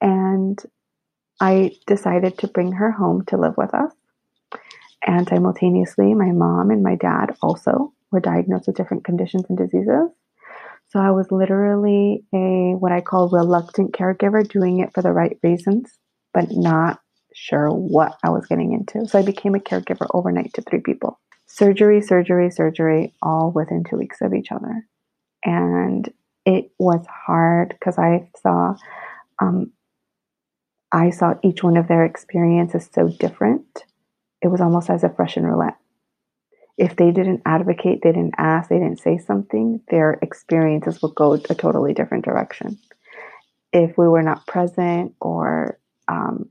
And 0.00 0.58
I 1.40 1.72
decided 1.86 2.38
to 2.38 2.48
bring 2.48 2.72
her 2.72 2.90
home 2.90 3.24
to 3.26 3.36
live 3.36 3.56
with 3.56 3.72
us. 3.74 3.92
And 5.06 5.28
simultaneously, 5.28 6.12
my 6.14 6.32
mom 6.32 6.70
and 6.70 6.82
my 6.82 6.96
dad 6.96 7.36
also 7.40 7.94
were 8.10 8.20
diagnosed 8.20 8.66
with 8.66 8.76
different 8.76 9.04
conditions 9.04 9.44
and 9.48 9.56
diseases. 9.56 10.10
So 10.90 10.98
I 10.98 11.10
was 11.10 11.30
literally 11.30 12.24
a 12.34 12.74
what 12.74 12.92
I 12.92 13.00
call 13.00 13.28
reluctant 13.28 13.92
caregiver, 13.92 14.46
doing 14.48 14.80
it 14.80 14.92
for 14.94 15.02
the 15.02 15.12
right 15.12 15.38
reasons, 15.42 15.98
but 16.32 16.50
not 16.50 17.00
sure 17.34 17.70
what 17.70 18.18
I 18.22 18.30
was 18.30 18.46
getting 18.46 18.72
into. 18.72 19.08
So 19.08 19.18
I 19.18 19.22
became 19.22 19.54
a 19.54 19.60
caregiver 19.60 20.06
overnight 20.12 20.54
to 20.54 20.62
three 20.62 20.80
people. 20.80 21.18
Surgery, 21.46 22.00
surgery, 22.02 22.50
surgery, 22.50 23.14
all 23.22 23.50
within 23.50 23.84
two 23.84 23.96
weeks 23.96 24.20
of 24.20 24.34
each 24.34 24.52
other. 24.52 24.86
And 25.44 26.08
it 26.44 26.70
was 26.78 27.04
hard 27.06 27.70
because 27.70 27.98
I 27.98 28.28
saw, 28.42 28.74
um, 29.38 29.72
I 30.92 31.10
saw 31.10 31.34
each 31.42 31.62
one 31.62 31.76
of 31.76 31.88
their 31.88 32.04
experiences 32.04 32.88
so 32.92 33.08
different. 33.08 33.84
It 34.42 34.48
was 34.48 34.60
almost 34.60 34.90
as 34.90 35.04
if 35.04 35.18
Russian 35.18 35.44
roulette 35.44 35.76
if 36.78 36.94
they 36.94 37.10
didn't 37.10 37.42
advocate, 37.44 38.00
they 38.02 38.12
didn't 38.12 38.36
ask, 38.38 38.70
they 38.70 38.78
didn't 38.78 39.00
say 39.00 39.18
something, 39.18 39.80
their 39.90 40.12
experiences 40.22 41.02
would 41.02 41.14
go 41.16 41.32
a 41.32 41.38
totally 41.38 41.92
different 41.92 42.24
direction. 42.24 42.78
If 43.72 43.98
we 43.98 44.08
were 44.08 44.22
not 44.22 44.46
present 44.46 45.14
or 45.20 45.78
um, 46.06 46.48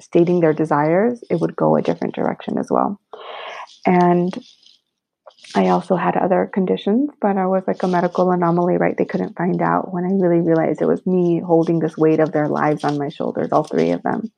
stating 0.00 0.40
their 0.40 0.52
desires, 0.52 1.22
it 1.30 1.40
would 1.40 1.56
go 1.56 1.76
a 1.76 1.82
different 1.82 2.14
direction 2.14 2.58
as 2.58 2.68
well. 2.70 3.00
And 3.86 4.32
I 5.54 5.68
also 5.68 5.96
had 5.96 6.16
other 6.16 6.50
conditions, 6.52 7.10
but 7.20 7.36
I 7.36 7.46
was 7.46 7.64
like 7.66 7.82
a 7.82 7.88
medical 7.88 8.30
anomaly, 8.30 8.76
right? 8.76 8.96
They 8.96 9.06
couldn't 9.06 9.36
find 9.36 9.62
out 9.62 9.92
when 9.92 10.04
I 10.04 10.08
really 10.08 10.40
realized 10.40 10.82
it 10.82 10.86
was 10.86 11.06
me 11.06 11.40
holding 11.40 11.78
this 11.78 11.96
weight 11.96 12.20
of 12.20 12.32
their 12.32 12.48
lives 12.48 12.84
on 12.84 12.98
my 12.98 13.08
shoulders, 13.08 13.48
all 13.50 13.64
three 13.64 13.90
of 13.92 14.02
them 14.02 14.30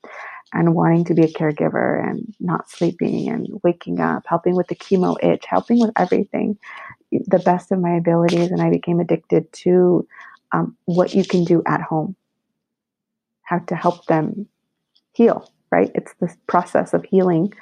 and 0.52 0.74
wanting 0.74 1.04
to 1.04 1.14
be 1.14 1.22
a 1.22 1.28
caregiver 1.28 2.02
and 2.08 2.34
not 2.40 2.68
sleeping 2.70 3.28
and 3.28 3.46
waking 3.62 4.00
up, 4.00 4.24
helping 4.26 4.56
with 4.56 4.66
the 4.66 4.74
chemo 4.74 5.16
itch, 5.22 5.44
helping 5.46 5.78
with 5.78 5.92
everything, 5.96 6.58
the 7.12 7.38
best 7.38 7.70
of 7.70 7.80
my 7.80 7.96
abilities. 7.96 8.50
And 8.50 8.60
I 8.60 8.70
became 8.70 9.00
addicted 9.00 9.52
to 9.64 10.06
um, 10.52 10.76
what 10.86 11.14
you 11.14 11.24
can 11.24 11.44
do 11.44 11.62
at 11.66 11.80
home, 11.80 12.16
how 13.42 13.58
to 13.58 13.76
help 13.76 14.06
them 14.06 14.48
heal, 15.12 15.50
right? 15.70 15.90
It's 15.94 16.14
this 16.20 16.36
process 16.46 16.94
of 16.94 17.04
healing, 17.04 17.52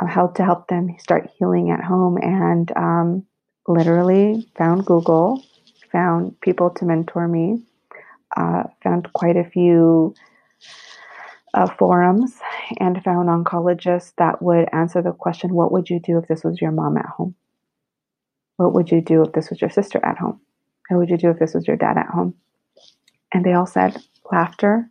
of 0.00 0.08
how 0.08 0.28
to 0.28 0.44
help 0.44 0.68
them 0.68 0.96
start 0.98 1.30
healing 1.38 1.70
at 1.70 1.82
home. 1.82 2.18
And 2.20 2.70
um, 2.76 3.26
literally 3.66 4.50
found 4.56 4.86
Google, 4.86 5.42
found 5.92 6.40
people 6.40 6.70
to 6.70 6.84
mentor 6.84 7.28
me, 7.28 7.62
uh, 8.36 8.64
found 8.82 9.12
quite 9.12 9.36
a 9.36 9.48
few 9.48 10.14
uh, 11.54 11.68
forums 11.78 12.34
and 12.78 13.02
found 13.02 13.28
oncologists 13.28 14.12
that 14.18 14.42
would 14.42 14.68
answer 14.72 15.02
the 15.02 15.12
question 15.12 15.54
what 15.54 15.72
would 15.72 15.88
you 15.88 15.98
do 16.00 16.18
if 16.18 16.28
this 16.28 16.44
was 16.44 16.60
your 16.60 16.72
mom 16.72 16.96
at 16.96 17.06
home? 17.06 17.34
What 18.56 18.74
would 18.74 18.90
you 18.90 19.00
do 19.00 19.22
if 19.22 19.32
this 19.32 19.50
was 19.50 19.60
your 19.60 19.70
sister 19.70 20.00
at 20.04 20.18
home? 20.18 20.40
What 20.88 20.98
would 20.98 21.10
you 21.10 21.16
do 21.16 21.30
if 21.30 21.38
this 21.38 21.54
was 21.54 21.66
your 21.66 21.76
dad 21.76 21.96
at 21.96 22.06
home? 22.06 22.34
And 23.32 23.44
they 23.44 23.52
all 23.52 23.66
said 23.66 23.96
laughter, 24.30 24.90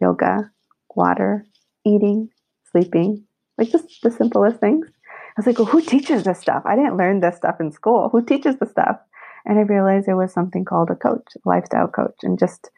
yoga, 0.00 0.50
water, 0.96 1.44
eating, 1.84 2.30
sleeping, 2.70 3.24
like 3.58 3.70
just 3.70 4.02
the 4.02 4.10
simplest 4.10 4.58
things. 4.58 4.86
I 4.88 5.40
was 5.40 5.46
like, 5.46 5.58
well, 5.58 5.66
who 5.66 5.82
teaches 5.82 6.24
this 6.24 6.40
stuff? 6.40 6.62
I 6.64 6.76
didn't 6.76 6.96
learn 6.96 7.20
this 7.20 7.36
stuff 7.36 7.56
in 7.60 7.70
school. 7.70 8.08
Who 8.10 8.24
teaches 8.24 8.56
the 8.56 8.66
stuff? 8.66 8.98
And 9.44 9.58
I 9.58 9.62
realized 9.62 10.06
there 10.06 10.16
was 10.16 10.32
something 10.32 10.64
called 10.64 10.90
a 10.90 10.96
coach, 10.96 11.28
a 11.36 11.48
lifestyle 11.48 11.88
coach, 11.88 12.16
and 12.22 12.38
just 12.38 12.70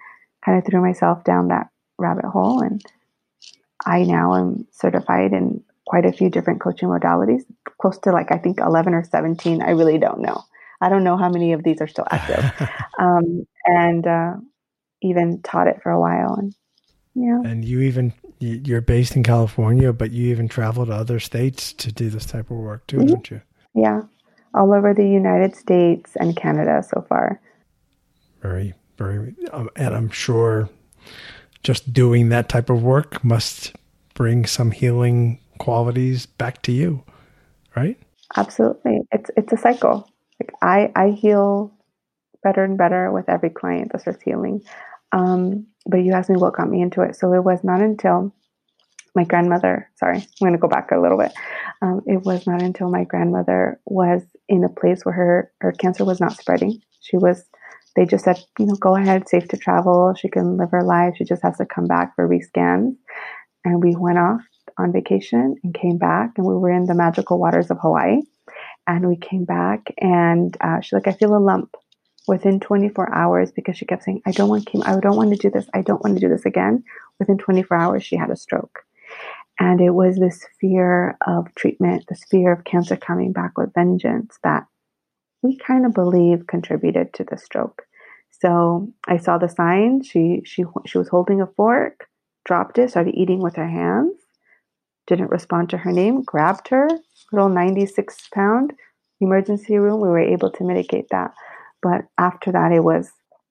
kind 0.44 0.58
of 0.58 0.66
threw 0.66 0.80
myself 0.80 1.24
down 1.24 1.48
that 1.48 1.68
rabbit 1.98 2.24
hole 2.24 2.60
and 2.60 2.82
I 3.84 4.02
now 4.02 4.34
am 4.34 4.66
certified 4.72 5.32
in 5.32 5.62
quite 5.86 6.04
a 6.04 6.12
few 6.12 6.30
different 6.30 6.60
coaching 6.60 6.88
modalities, 6.88 7.42
close 7.80 7.98
to 8.00 8.12
like 8.12 8.32
I 8.32 8.38
think 8.38 8.60
11 8.60 8.94
or 8.94 9.04
17. 9.04 9.62
I 9.62 9.70
really 9.70 9.98
don't 9.98 10.20
know. 10.20 10.42
I 10.80 10.88
don't 10.88 11.04
know 11.04 11.16
how 11.16 11.28
many 11.28 11.52
of 11.52 11.64
these 11.64 11.80
are 11.80 11.88
still 11.88 12.06
active. 12.10 12.68
um, 12.98 13.46
and 13.66 14.06
uh, 14.06 14.34
even 15.02 15.42
taught 15.42 15.68
it 15.68 15.80
for 15.82 15.90
a 15.90 16.00
while. 16.00 16.34
And 16.34 16.54
yeah. 17.18 17.40
And 17.44 17.64
you 17.64 17.80
even 17.80 18.12
you're 18.38 18.80
based 18.80 19.16
in 19.16 19.24
California, 19.24 19.92
but 19.92 20.12
you 20.12 20.30
even 20.30 20.48
travel 20.48 20.86
to 20.86 20.92
other 20.92 21.18
states 21.18 21.72
to 21.72 21.90
do 21.90 22.08
this 22.08 22.24
type 22.24 22.50
of 22.50 22.56
work 22.56 22.86
too, 22.86 22.98
mm-hmm. 22.98 23.06
don't 23.08 23.30
you? 23.30 23.40
Yeah, 23.74 24.02
all 24.54 24.72
over 24.72 24.94
the 24.94 25.08
United 25.08 25.56
States 25.56 26.12
and 26.16 26.36
Canada 26.36 26.82
so 26.88 27.04
far. 27.08 27.40
Very, 28.40 28.74
very, 28.96 29.34
um, 29.52 29.68
and 29.74 29.94
I'm 29.94 30.10
sure 30.10 30.68
just 31.64 31.92
doing 31.92 32.28
that 32.28 32.48
type 32.48 32.70
of 32.70 32.82
work 32.82 33.24
must 33.24 33.74
bring 34.14 34.46
some 34.46 34.70
healing 34.70 35.40
qualities 35.58 36.26
back 36.26 36.62
to 36.62 36.72
you, 36.72 37.02
right? 37.74 37.98
Absolutely. 38.36 39.00
It's 39.10 39.30
it's 39.36 39.52
a 39.52 39.56
cycle. 39.56 40.08
Like 40.40 40.52
I 40.62 40.92
I 40.94 41.10
heal 41.10 41.74
better 42.44 42.62
and 42.62 42.78
better 42.78 43.10
with 43.10 43.28
every 43.28 43.50
client 43.50 43.90
that 43.90 44.02
starts 44.02 44.22
healing. 44.22 44.62
Um, 45.10 45.66
but 45.88 45.98
you 45.98 46.12
asked 46.12 46.30
me 46.30 46.36
what 46.36 46.54
got 46.54 46.70
me 46.70 46.82
into 46.82 47.02
it. 47.02 47.16
So 47.16 47.32
it 47.32 47.42
was 47.42 47.64
not 47.64 47.80
until 47.80 48.32
my 49.14 49.24
grandmother, 49.24 49.90
sorry, 49.96 50.18
I'm 50.18 50.26
going 50.38 50.52
to 50.52 50.58
go 50.58 50.68
back 50.68 50.90
a 50.92 51.00
little 51.00 51.18
bit. 51.18 51.32
Um, 51.82 52.02
it 52.06 52.22
was 52.24 52.46
not 52.46 52.62
until 52.62 52.90
my 52.90 53.04
grandmother 53.04 53.80
was 53.86 54.22
in 54.48 54.62
a 54.62 54.68
place 54.68 55.04
where 55.04 55.14
her, 55.14 55.52
her 55.60 55.72
cancer 55.72 56.04
was 56.04 56.20
not 56.20 56.36
spreading. 56.36 56.80
She 57.00 57.16
was 57.16 57.44
they 57.98 58.06
just 58.06 58.24
said, 58.24 58.38
you 58.60 58.66
know, 58.66 58.76
go 58.76 58.94
ahead, 58.94 59.28
safe 59.28 59.48
to 59.48 59.56
travel. 59.56 60.14
She 60.14 60.28
can 60.28 60.56
live 60.56 60.70
her 60.70 60.84
life. 60.84 61.14
She 61.16 61.24
just 61.24 61.42
has 61.42 61.56
to 61.56 61.66
come 61.66 61.86
back 61.86 62.14
for 62.14 62.28
rescans. 62.28 62.94
And 63.64 63.82
we 63.82 63.96
went 63.96 64.18
off 64.18 64.40
on 64.78 64.92
vacation 64.92 65.56
and 65.64 65.74
came 65.74 65.98
back, 65.98 66.30
and 66.36 66.46
we 66.46 66.54
were 66.54 66.70
in 66.70 66.84
the 66.84 66.94
magical 66.94 67.40
waters 67.40 67.72
of 67.72 67.78
Hawaii. 67.80 68.20
And 68.86 69.08
we 69.08 69.16
came 69.16 69.44
back, 69.44 69.92
and 69.98 70.56
uh, 70.60 70.80
she's 70.80 70.92
like, 70.92 71.08
I 71.08 71.12
feel 71.12 71.36
a 71.36 71.38
lump 71.38 71.74
within 72.28 72.60
24 72.60 73.12
hours 73.12 73.50
because 73.50 73.76
she 73.76 73.86
kept 73.86 74.04
saying, 74.04 74.22
I 74.26 74.32
don't 74.32 74.48
want 74.48 74.66
chemo. 74.66 74.86
I 74.86 75.00
don't 75.00 75.16
want 75.16 75.30
to 75.30 75.36
do 75.36 75.50
this. 75.50 75.66
I 75.74 75.82
don't 75.82 76.02
want 76.04 76.16
to 76.16 76.20
do 76.20 76.28
this 76.28 76.44
again. 76.44 76.84
Within 77.18 77.38
24 77.38 77.76
hours, 77.76 78.04
she 78.04 78.16
had 78.16 78.30
a 78.30 78.36
stroke. 78.36 78.80
And 79.58 79.80
it 79.80 79.90
was 79.90 80.16
this 80.16 80.44
fear 80.60 81.16
of 81.26 81.52
treatment, 81.56 82.04
this 82.08 82.24
fear 82.30 82.52
of 82.52 82.64
cancer 82.64 82.96
coming 82.96 83.32
back 83.32 83.58
with 83.58 83.74
vengeance 83.74 84.38
that 84.44 84.66
we 85.42 85.56
kind 85.56 85.86
of 85.86 85.94
believe 85.94 86.46
contributed 86.46 87.12
to 87.14 87.24
the 87.24 87.38
stroke. 87.38 87.82
So 88.40 88.92
I 89.06 89.16
saw 89.16 89.38
the 89.38 89.48
sign. 89.48 90.02
She 90.02 90.42
she 90.44 90.64
she 90.86 90.98
was 90.98 91.08
holding 91.08 91.40
a 91.40 91.46
fork, 91.46 92.06
dropped 92.44 92.78
it, 92.78 92.90
started 92.90 93.14
eating 93.14 93.40
with 93.40 93.56
her 93.56 93.68
hands. 93.68 94.14
Didn't 95.06 95.30
respond 95.30 95.70
to 95.70 95.78
her 95.78 95.92
name. 95.92 96.22
Grabbed 96.22 96.68
her, 96.68 96.88
little 97.32 97.48
96 97.48 98.28
pound 98.32 98.74
emergency 99.20 99.78
room. 99.78 100.00
We 100.00 100.08
were 100.08 100.20
able 100.20 100.50
to 100.52 100.64
mitigate 100.64 101.08
that, 101.10 101.32
but 101.82 102.06
after 102.18 102.52
that, 102.52 102.72
it 102.72 102.84
was 102.84 103.10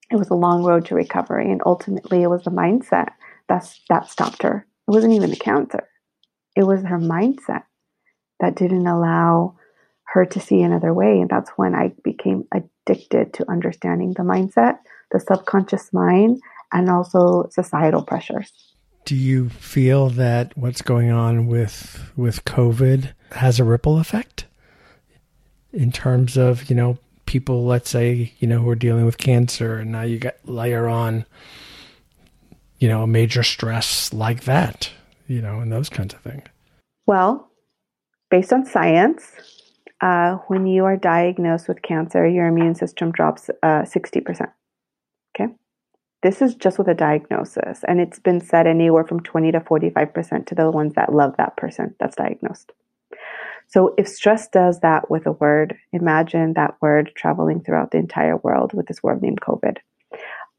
it 0.10 0.16
was 0.16 0.30
a 0.30 0.36
long 0.36 0.64
road 0.64 0.86
to 0.86 0.96
recovery, 0.96 1.52
and 1.52 1.62
ultimately, 1.66 2.24
it 2.24 2.30
was 2.30 2.44
the 2.44 2.52
mindset 2.52 3.10
that's 3.48 3.82
that 3.90 4.10
stopped 4.10 4.44
her. 4.44 4.66
It 4.88 4.92
wasn't 4.92 5.14
even 5.14 5.30
the 5.30 5.36
cancer; 5.36 5.88
it 6.56 6.64
was 6.64 6.84
her 6.84 7.00
mindset 7.00 7.64
that 8.40 8.56
didn't 8.56 8.88
allow 8.88 9.56
her 10.08 10.26
to 10.26 10.40
see 10.40 10.62
another 10.62 10.94
way. 10.94 11.20
And 11.20 11.30
that's 11.30 11.52
when 11.52 11.76
I 11.76 11.94
became 12.04 12.46
addicted 12.54 13.34
to 13.34 13.52
understanding 13.52 14.14
the 14.14 14.24
mindset, 14.24 14.78
the 15.12 15.20
subconscious 15.20 15.92
mind, 15.92 16.42
and 16.72 16.90
also 16.90 17.48
societal 17.52 18.04
pressures. 18.04 18.52
Do 19.06 19.16
you 19.16 19.50
feel 19.50 20.10
that 20.12 20.58
what's 20.58 20.82
going 20.82 21.12
on 21.12 21.48
with 21.48 22.12
with 22.16 22.46
COVID 22.46 23.14
has 23.32 23.60
a 23.60 23.64
ripple 23.64 24.00
effect 24.00 24.46
in 25.72 25.92
terms 25.92 26.38
of, 26.38 26.70
you 26.70 26.76
know, 26.76 26.98
people 27.28 27.66
let's 27.66 27.90
say, 27.90 28.34
you 28.40 28.48
know, 28.48 28.62
who 28.62 28.70
are 28.70 28.76
dealing 28.76 29.06
with 29.06 29.18
cancer 29.20 29.78
and 29.78 29.92
now 29.92 30.02
you 30.02 30.18
got 30.18 30.36
layer 30.46 30.88
on 30.88 31.26
you 32.80 32.88
know, 32.88 33.04
a 33.04 33.08
major 33.08 33.44
stress 33.44 34.14
like 34.14 34.44
that, 34.44 34.92
you 35.28 35.42
know, 35.42 35.60
and 35.60 35.72
those 35.72 35.90
kinds 35.90 36.14
of 36.14 36.22
things? 36.22 36.44
Well, 37.06 37.50
based 38.30 38.54
on 38.54 38.66
science, 38.66 39.32
uh, 40.02 40.36
when 40.48 40.68
you 40.68 40.86
are 40.86 40.98
diagnosed 40.98 41.68
with 41.68 41.82
cancer, 41.82 42.28
your 42.28 42.48
immune 42.48 42.76
system 42.76 43.12
drops 43.12 43.50
uh, 43.64 43.84
60%. 43.84 44.52
Okay. 45.36 45.54
This 46.24 46.42
is 46.42 46.56
just 46.56 46.78
with 46.78 46.88
a 46.88 46.94
diagnosis, 46.94 47.84
and 47.88 48.00
it's 48.00 48.20
been 48.20 48.42
said 48.42 48.68
anywhere 48.68 49.04
from 49.04 49.22
20 49.22 49.52
to 49.52 49.60
45% 49.60 50.48
to 50.48 50.56
the 50.56 50.70
ones 50.70 50.94
that 50.96 51.14
love 51.14 51.36
that 51.38 51.58
person 51.58 51.96
that's 52.00 52.16
diagnosed. 52.16 52.72
So, 53.68 53.94
if 53.98 54.08
stress 54.08 54.48
does 54.48 54.80
that 54.80 55.10
with 55.12 55.26
a 55.26 55.34
word, 55.34 55.76
imagine 55.92 56.54
that 56.54 56.76
word 56.82 57.12
traveling 57.16 57.62
throughout 57.62 57.92
the 57.92 57.98
entire 57.98 58.38
world 58.38 58.74
with 58.74 58.88
this 58.88 59.04
word 59.04 59.22
named 59.22 59.42
COVID. 59.42 59.78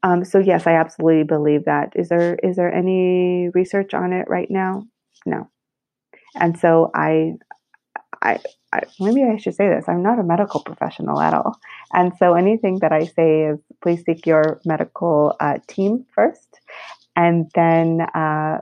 Um, 0.03 0.23
so, 0.23 0.39
yes, 0.39 0.67
I 0.67 0.73
absolutely 0.73 1.23
believe 1.23 1.65
that. 1.65 1.93
Is 1.95 2.09
there 2.09 2.35
is 2.35 2.55
there 2.55 2.73
any 2.73 3.49
research 3.49 3.93
on 3.93 4.13
it 4.13 4.27
right 4.29 4.49
now? 4.49 4.85
No. 5.25 5.49
And 6.35 6.57
so 6.57 6.91
I 6.93 7.33
I, 8.21 8.37
I, 8.73 8.81
maybe 8.99 9.23
I 9.23 9.37
should 9.37 9.55
say 9.55 9.69
this. 9.69 9.85
I'm 9.87 10.03
not 10.03 10.19
a 10.19 10.23
medical 10.23 10.61
professional 10.61 11.19
at 11.19 11.33
all, 11.33 11.57
and 11.93 12.13
so 12.19 12.35
anything 12.35 12.79
that 12.79 12.91
I 12.91 13.05
say 13.05 13.45
is 13.45 13.59
please 13.81 14.03
seek 14.05 14.25
your 14.25 14.61
medical 14.65 15.35
uh, 15.39 15.57
team 15.67 16.05
first, 16.13 16.59
and 17.15 17.49
then 17.55 18.01
uh, 18.13 18.59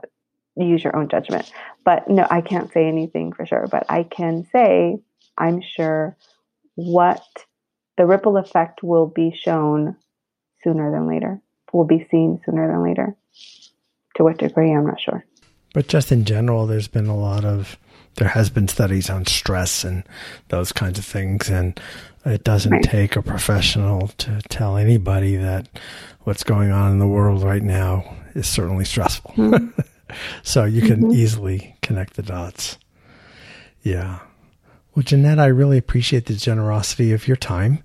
use 0.66 0.82
your 0.82 0.96
own 0.96 1.08
judgment. 1.08 1.50
But 1.84 2.08
no, 2.08 2.26
I 2.30 2.40
can't 2.40 2.72
say 2.72 2.86
anything 2.86 3.32
for 3.32 3.46
sure. 3.46 3.66
But 3.70 3.86
I 3.88 4.02
can 4.02 4.46
say 4.52 4.98
I'm 5.36 5.60
sure 5.60 6.16
what 6.74 7.24
the 7.96 8.06
ripple 8.06 8.36
effect 8.36 8.82
will 8.82 9.06
be 9.06 9.34
shown 9.36 9.96
sooner 10.62 10.90
than 10.90 11.06
later. 11.06 11.40
Will 11.72 11.84
be 11.84 12.06
seen 12.10 12.40
sooner 12.44 12.66
than 12.66 12.82
later. 12.82 13.16
To 14.16 14.24
what 14.24 14.38
degree, 14.38 14.72
I'm 14.72 14.86
not 14.86 15.00
sure. 15.00 15.24
But 15.74 15.86
just 15.86 16.10
in 16.10 16.24
general, 16.24 16.66
there's 16.66 16.88
been 16.88 17.06
a 17.06 17.16
lot 17.16 17.44
of 17.44 17.78
there 18.18 18.28
has 18.28 18.50
been 18.50 18.68
studies 18.68 19.08
on 19.08 19.24
stress 19.26 19.84
and 19.84 20.02
those 20.48 20.72
kinds 20.72 20.98
of 20.98 21.04
things 21.04 21.48
and 21.48 21.80
it 22.24 22.44
doesn't 22.44 22.72
right. 22.72 22.82
take 22.82 23.16
a 23.16 23.22
professional 23.22 24.08
to 24.08 24.42
tell 24.48 24.76
anybody 24.76 25.36
that 25.36 25.68
what's 26.24 26.42
going 26.42 26.70
on 26.70 26.92
in 26.92 26.98
the 26.98 27.06
world 27.06 27.42
right 27.42 27.62
now 27.62 28.16
is 28.34 28.48
certainly 28.48 28.84
stressful 28.84 29.32
mm-hmm. 29.36 29.80
so 30.42 30.64
you 30.64 30.82
can 30.82 31.00
mm-hmm. 31.00 31.12
easily 31.12 31.76
connect 31.82 32.14
the 32.14 32.22
dots 32.22 32.78
yeah 33.82 34.20
well 34.94 35.02
jeanette 35.02 35.38
i 35.38 35.46
really 35.46 35.78
appreciate 35.78 36.26
the 36.26 36.34
generosity 36.34 37.12
of 37.12 37.26
your 37.26 37.36
time 37.36 37.82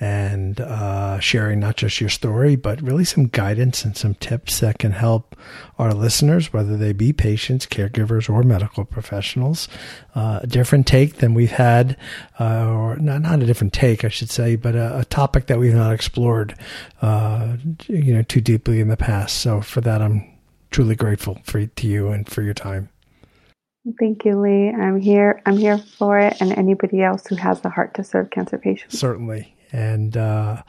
and 0.00 0.62
uh, 0.62 1.20
sharing 1.20 1.60
not 1.60 1.76
just 1.76 2.00
your 2.00 2.08
story, 2.08 2.56
but 2.56 2.80
really 2.80 3.04
some 3.04 3.26
guidance 3.26 3.84
and 3.84 3.94
some 3.94 4.14
tips 4.14 4.60
that 4.60 4.78
can 4.78 4.92
help 4.92 5.36
our 5.78 5.92
listeners, 5.92 6.54
whether 6.54 6.74
they 6.78 6.94
be 6.94 7.12
patients, 7.12 7.66
caregivers, 7.66 8.28
or 8.30 8.42
medical 8.42 8.86
professionals. 8.86 9.68
Uh, 10.14 10.40
a 10.42 10.46
different 10.46 10.86
take 10.86 11.16
than 11.16 11.34
we've 11.34 11.52
had, 11.52 11.98
uh, 12.40 12.66
or 12.66 12.96
not, 12.96 13.20
not 13.20 13.42
a 13.42 13.46
different 13.46 13.74
take, 13.74 14.02
I 14.02 14.08
should 14.08 14.30
say, 14.30 14.56
but 14.56 14.74
a, 14.74 15.00
a 15.00 15.04
topic 15.04 15.46
that 15.46 15.58
we've 15.58 15.74
not 15.74 15.92
explored, 15.92 16.54
uh, 17.02 17.58
you 17.86 18.14
know, 18.14 18.22
too 18.22 18.40
deeply 18.40 18.80
in 18.80 18.88
the 18.88 18.96
past. 18.96 19.36
So 19.38 19.60
for 19.60 19.82
that, 19.82 20.00
I'm 20.00 20.29
truly 20.70 20.94
grateful 20.94 21.38
for 21.44 21.64
to 21.64 21.86
you 21.86 22.08
and 22.08 22.28
for 22.28 22.42
your 22.42 22.54
time. 22.54 22.88
Thank 23.98 24.24
you, 24.24 24.38
Lee. 24.38 24.70
I'm 24.70 25.00
here. 25.00 25.40
I'm 25.46 25.56
here 25.56 25.78
for 25.78 26.18
it, 26.18 26.36
and 26.40 26.52
anybody 26.52 27.02
else 27.02 27.26
who 27.26 27.36
has 27.36 27.62
the 27.62 27.70
heart 27.70 27.94
to 27.94 28.04
serve 28.04 28.30
cancer 28.30 28.58
patients. 28.58 28.98
Certainly, 28.98 29.56
and 29.72 30.16
uh, 30.16 30.62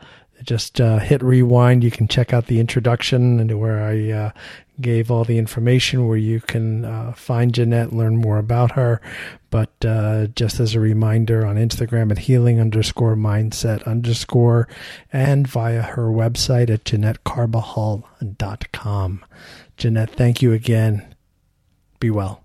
just 0.43 0.79
uh, 0.79 0.99
hit 0.99 1.21
rewind. 1.21 1.83
You 1.83 1.91
can 1.91 2.07
check 2.07 2.31
out 2.33 2.47
the 2.47 2.59
introduction 2.59 3.39
and 3.39 3.59
where 3.59 3.83
I 3.83 4.09
uh, 4.11 4.31
gave 4.79 5.11
all 5.11 5.23
the 5.23 5.37
information 5.37 6.07
where 6.07 6.17
you 6.17 6.41
can 6.41 6.83
uh, 6.85 7.13
find 7.13 7.53
Jeanette, 7.53 7.93
learn 7.93 8.17
more 8.17 8.39
about 8.39 8.71
her. 8.71 8.99
But 9.49 9.73
uh, 9.85 10.27
just 10.27 10.59
as 10.59 10.75
a 10.75 10.79
reminder, 10.79 11.45
on 11.45 11.57
Instagram 11.57 12.09
at 12.11 12.19
healing 12.19 12.59
underscore 12.59 13.15
mindset 13.15 13.83
underscore 13.85 14.67
and 15.11 15.47
via 15.47 15.81
her 15.81 16.07
website 16.07 16.69
at 16.69 16.83
JeanetteCarbajal.com. 16.85 19.25
Jeanette, 19.81 20.11
thank 20.11 20.43
you 20.43 20.53
again. 20.53 21.15
Be 21.99 22.11
well. 22.11 22.43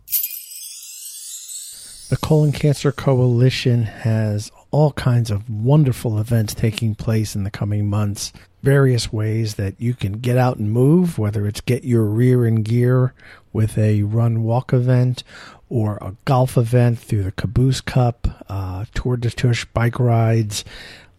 The 2.09 2.17
Colon 2.17 2.51
Cancer 2.51 2.91
Coalition 2.91 3.83
has 3.83 4.51
all 4.71 4.93
kinds 4.93 5.31
of 5.31 5.51
wonderful 5.51 6.19
events 6.19 6.55
taking 6.55 6.95
place 6.95 7.37
in 7.37 7.45
the 7.45 7.51
coming 7.51 7.91
months. 7.91 8.33
Various 8.63 9.13
ways 9.13 9.57
that 9.57 9.79
you 9.79 9.93
can 9.93 10.13
get 10.13 10.39
out 10.39 10.57
and 10.57 10.73
move, 10.73 11.19
whether 11.19 11.47
it's 11.47 11.61
get 11.61 11.85
your 11.85 12.05
rear 12.05 12.47
in 12.47 12.63
gear 12.63 13.13
with 13.53 13.77
a 13.77 14.05
run 14.05 14.43
walk 14.43 14.73
event 14.73 15.23
or 15.69 15.99
a 16.01 16.17
golf 16.25 16.57
event 16.57 16.99
through 16.99 17.25
the 17.25 17.33
Caboose 17.33 17.83
Cup, 17.83 18.47
uh, 18.49 18.87
Tour 18.95 19.19
de 19.19 19.29
Tush 19.29 19.67
bike 19.75 20.01
rides, 20.01 20.65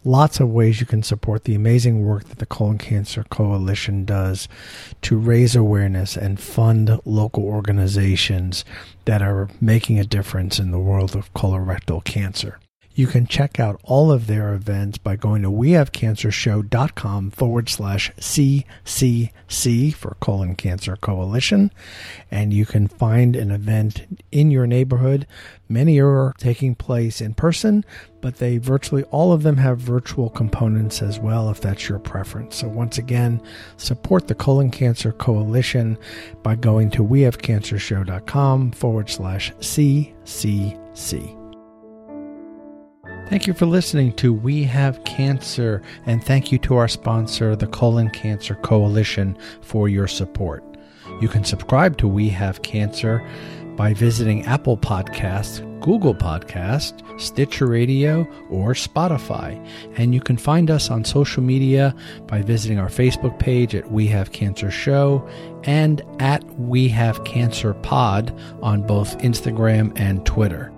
lots 0.08 0.40
of 0.40 0.50
ways 0.50 0.80
you 0.80 0.86
can 0.86 1.04
support 1.04 1.44
the 1.44 1.54
amazing 1.54 2.06
work 2.06 2.24
that 2.30 2.40
the 2.40 2.46
Colon 2.46 2.78
Cancer 2.78 3.26
Coalition 3.30 4.06
does 4.06 4.48
to 5.02 5.18
raise 5.18 5.56
awareness 5.56 6.16
and 6.16 6.40
fund 6.40 7.00
local 7.04 7.44
organizations 7.44 8.64
that 9.06 9.22
are 9.22 9.50
making 9.60 10.00
a 10.00 10.06
difference 10.06 10.60
in 10.60 10.72
the 10.72 10.80
world 10.80 11.16
of 11.16 11.34
colorectal 11.34 12.04
cancer. 12.04 12.60
You 12.98 13.06
can 13.06 13.28
check 13.28 13.60
out 13.60 13.80
all 13.84 14.12
of 14.12 14.26
their 14.26 14.56
events 14.56 14.98
by 14.98 15.18
going 15.18 15.44
to 15.44 15.52
wehavecancershow.com 15.52 17.30
forward 17.30 17.70
slash 17.70 18.12
CCC 18.14 19.94
for 19.94 20.18
Colon 20.20 20.56
Cancer 20.56 20.96
Coalition. 20.96 21.72
And 22.32 22.52
you 22.52 22.66
can 22.66 22.88
find 22.88 23.36
an 23.36 23.52
event 23.52 24.20
in 24.32 24.50
your 24.50 24.66
neighborhood. 24.66 25.28
Many 25.70 26.02
are 26.02 26.34
taking 26.40 26.74
place 26.74 27.22
in 27.22 27.36
person, 27.36 27.86
but 28.20 28.38
they 28.38 28.58
virtually 28.58 29.04
all 29.12 29.32
of 29.32 29.44
them 29.44 29.58
have 29.58 29.78
virtual 29.78 30.32
components 30.32 31.04
as 31.04 31.20
well, 31.20 31.52
if 31.52 31.62
that's 31.62 31.88
your 31.88 32.00
preference. 32.00 32.56
So 32.56 32.68
once 32.68 32.98
again, 32.98 33.44
support 33.76 34.28
the 34.28 34.34
Colon 34.34 34.72
Cancer 34.72 35.12
Coalition 35.12 36.00
by 36.42 36.56
going 36.56 36.90
to 36.90 37.06
wehavecancershow.com 37.06 38.72
forward 38.72 39.12
slash 39.12 39.54
CCC. 39.60 41.47
Thank 43.30 43.46
you 43.46 43.54
for 43.54 43.66
listening 43.66 44.14
to 44.14 44.34
We 44.34 44.64
Have 44.64 45.04
Cancer, 45.04 45.82
and 46.06 46.24
thank 46.24 46.50
you 46.52 46.58
to 46.60 46.78
our 46.78 46.88
sponsor, 46.88 47.58
the 47.58 47.68
Colon 47.68 48.10
Cancer 48.10 48.56
Coalition, 48.56 49.38
for 49.62 49.90
your 49.90 50.08
support. 50.08 50.64
You 51.20 51.28
can 51.28 51.44
subscribe 51.44 51.98
to 51.98 52.08
We 52.08 52.30
Have 52.30 52.62
Cancer 52.62 53.22
by 53.76 53.94
visiting 53.94 54.46
Apple 54.46 54.78
Podcasts, 54.78 55.60
Google 55.82 56.16
Podcast, 56.16 57.04
Stitcher 57.20 57.68
Radio, 57.68 58.22
or 58.50 58.72
Spotify. 58.74 59.64
And 59.98 60.14
you 60.14 60.22
can 60.22 60.38
find 60.38 60.72
us 60.72 60.90
on 60.90 61.04
social 61.04 61.44
media 61.44 61.94
by 62.28 62.42
visiting 62.42 62.80
our 62.80 62.90
Facebook 62.90 63.38
page 63.40 63.76
at 63.76 63.92
We 63.92 64.08
Have 64.08 64.32
Cancer 64.32 64.72
Show 64.72 65.28
and 65.66 66.02
at 66.20 66.46
We 66.58 66.88
Have 66.88 67.26
Cancer 67.26 67.74
Pod 67.74 68.34
on 68.62 68.88
both 68.88 69.18
Instagram 69.18 69.92
and 70.00 70.26
Twitter. 70.26 70.72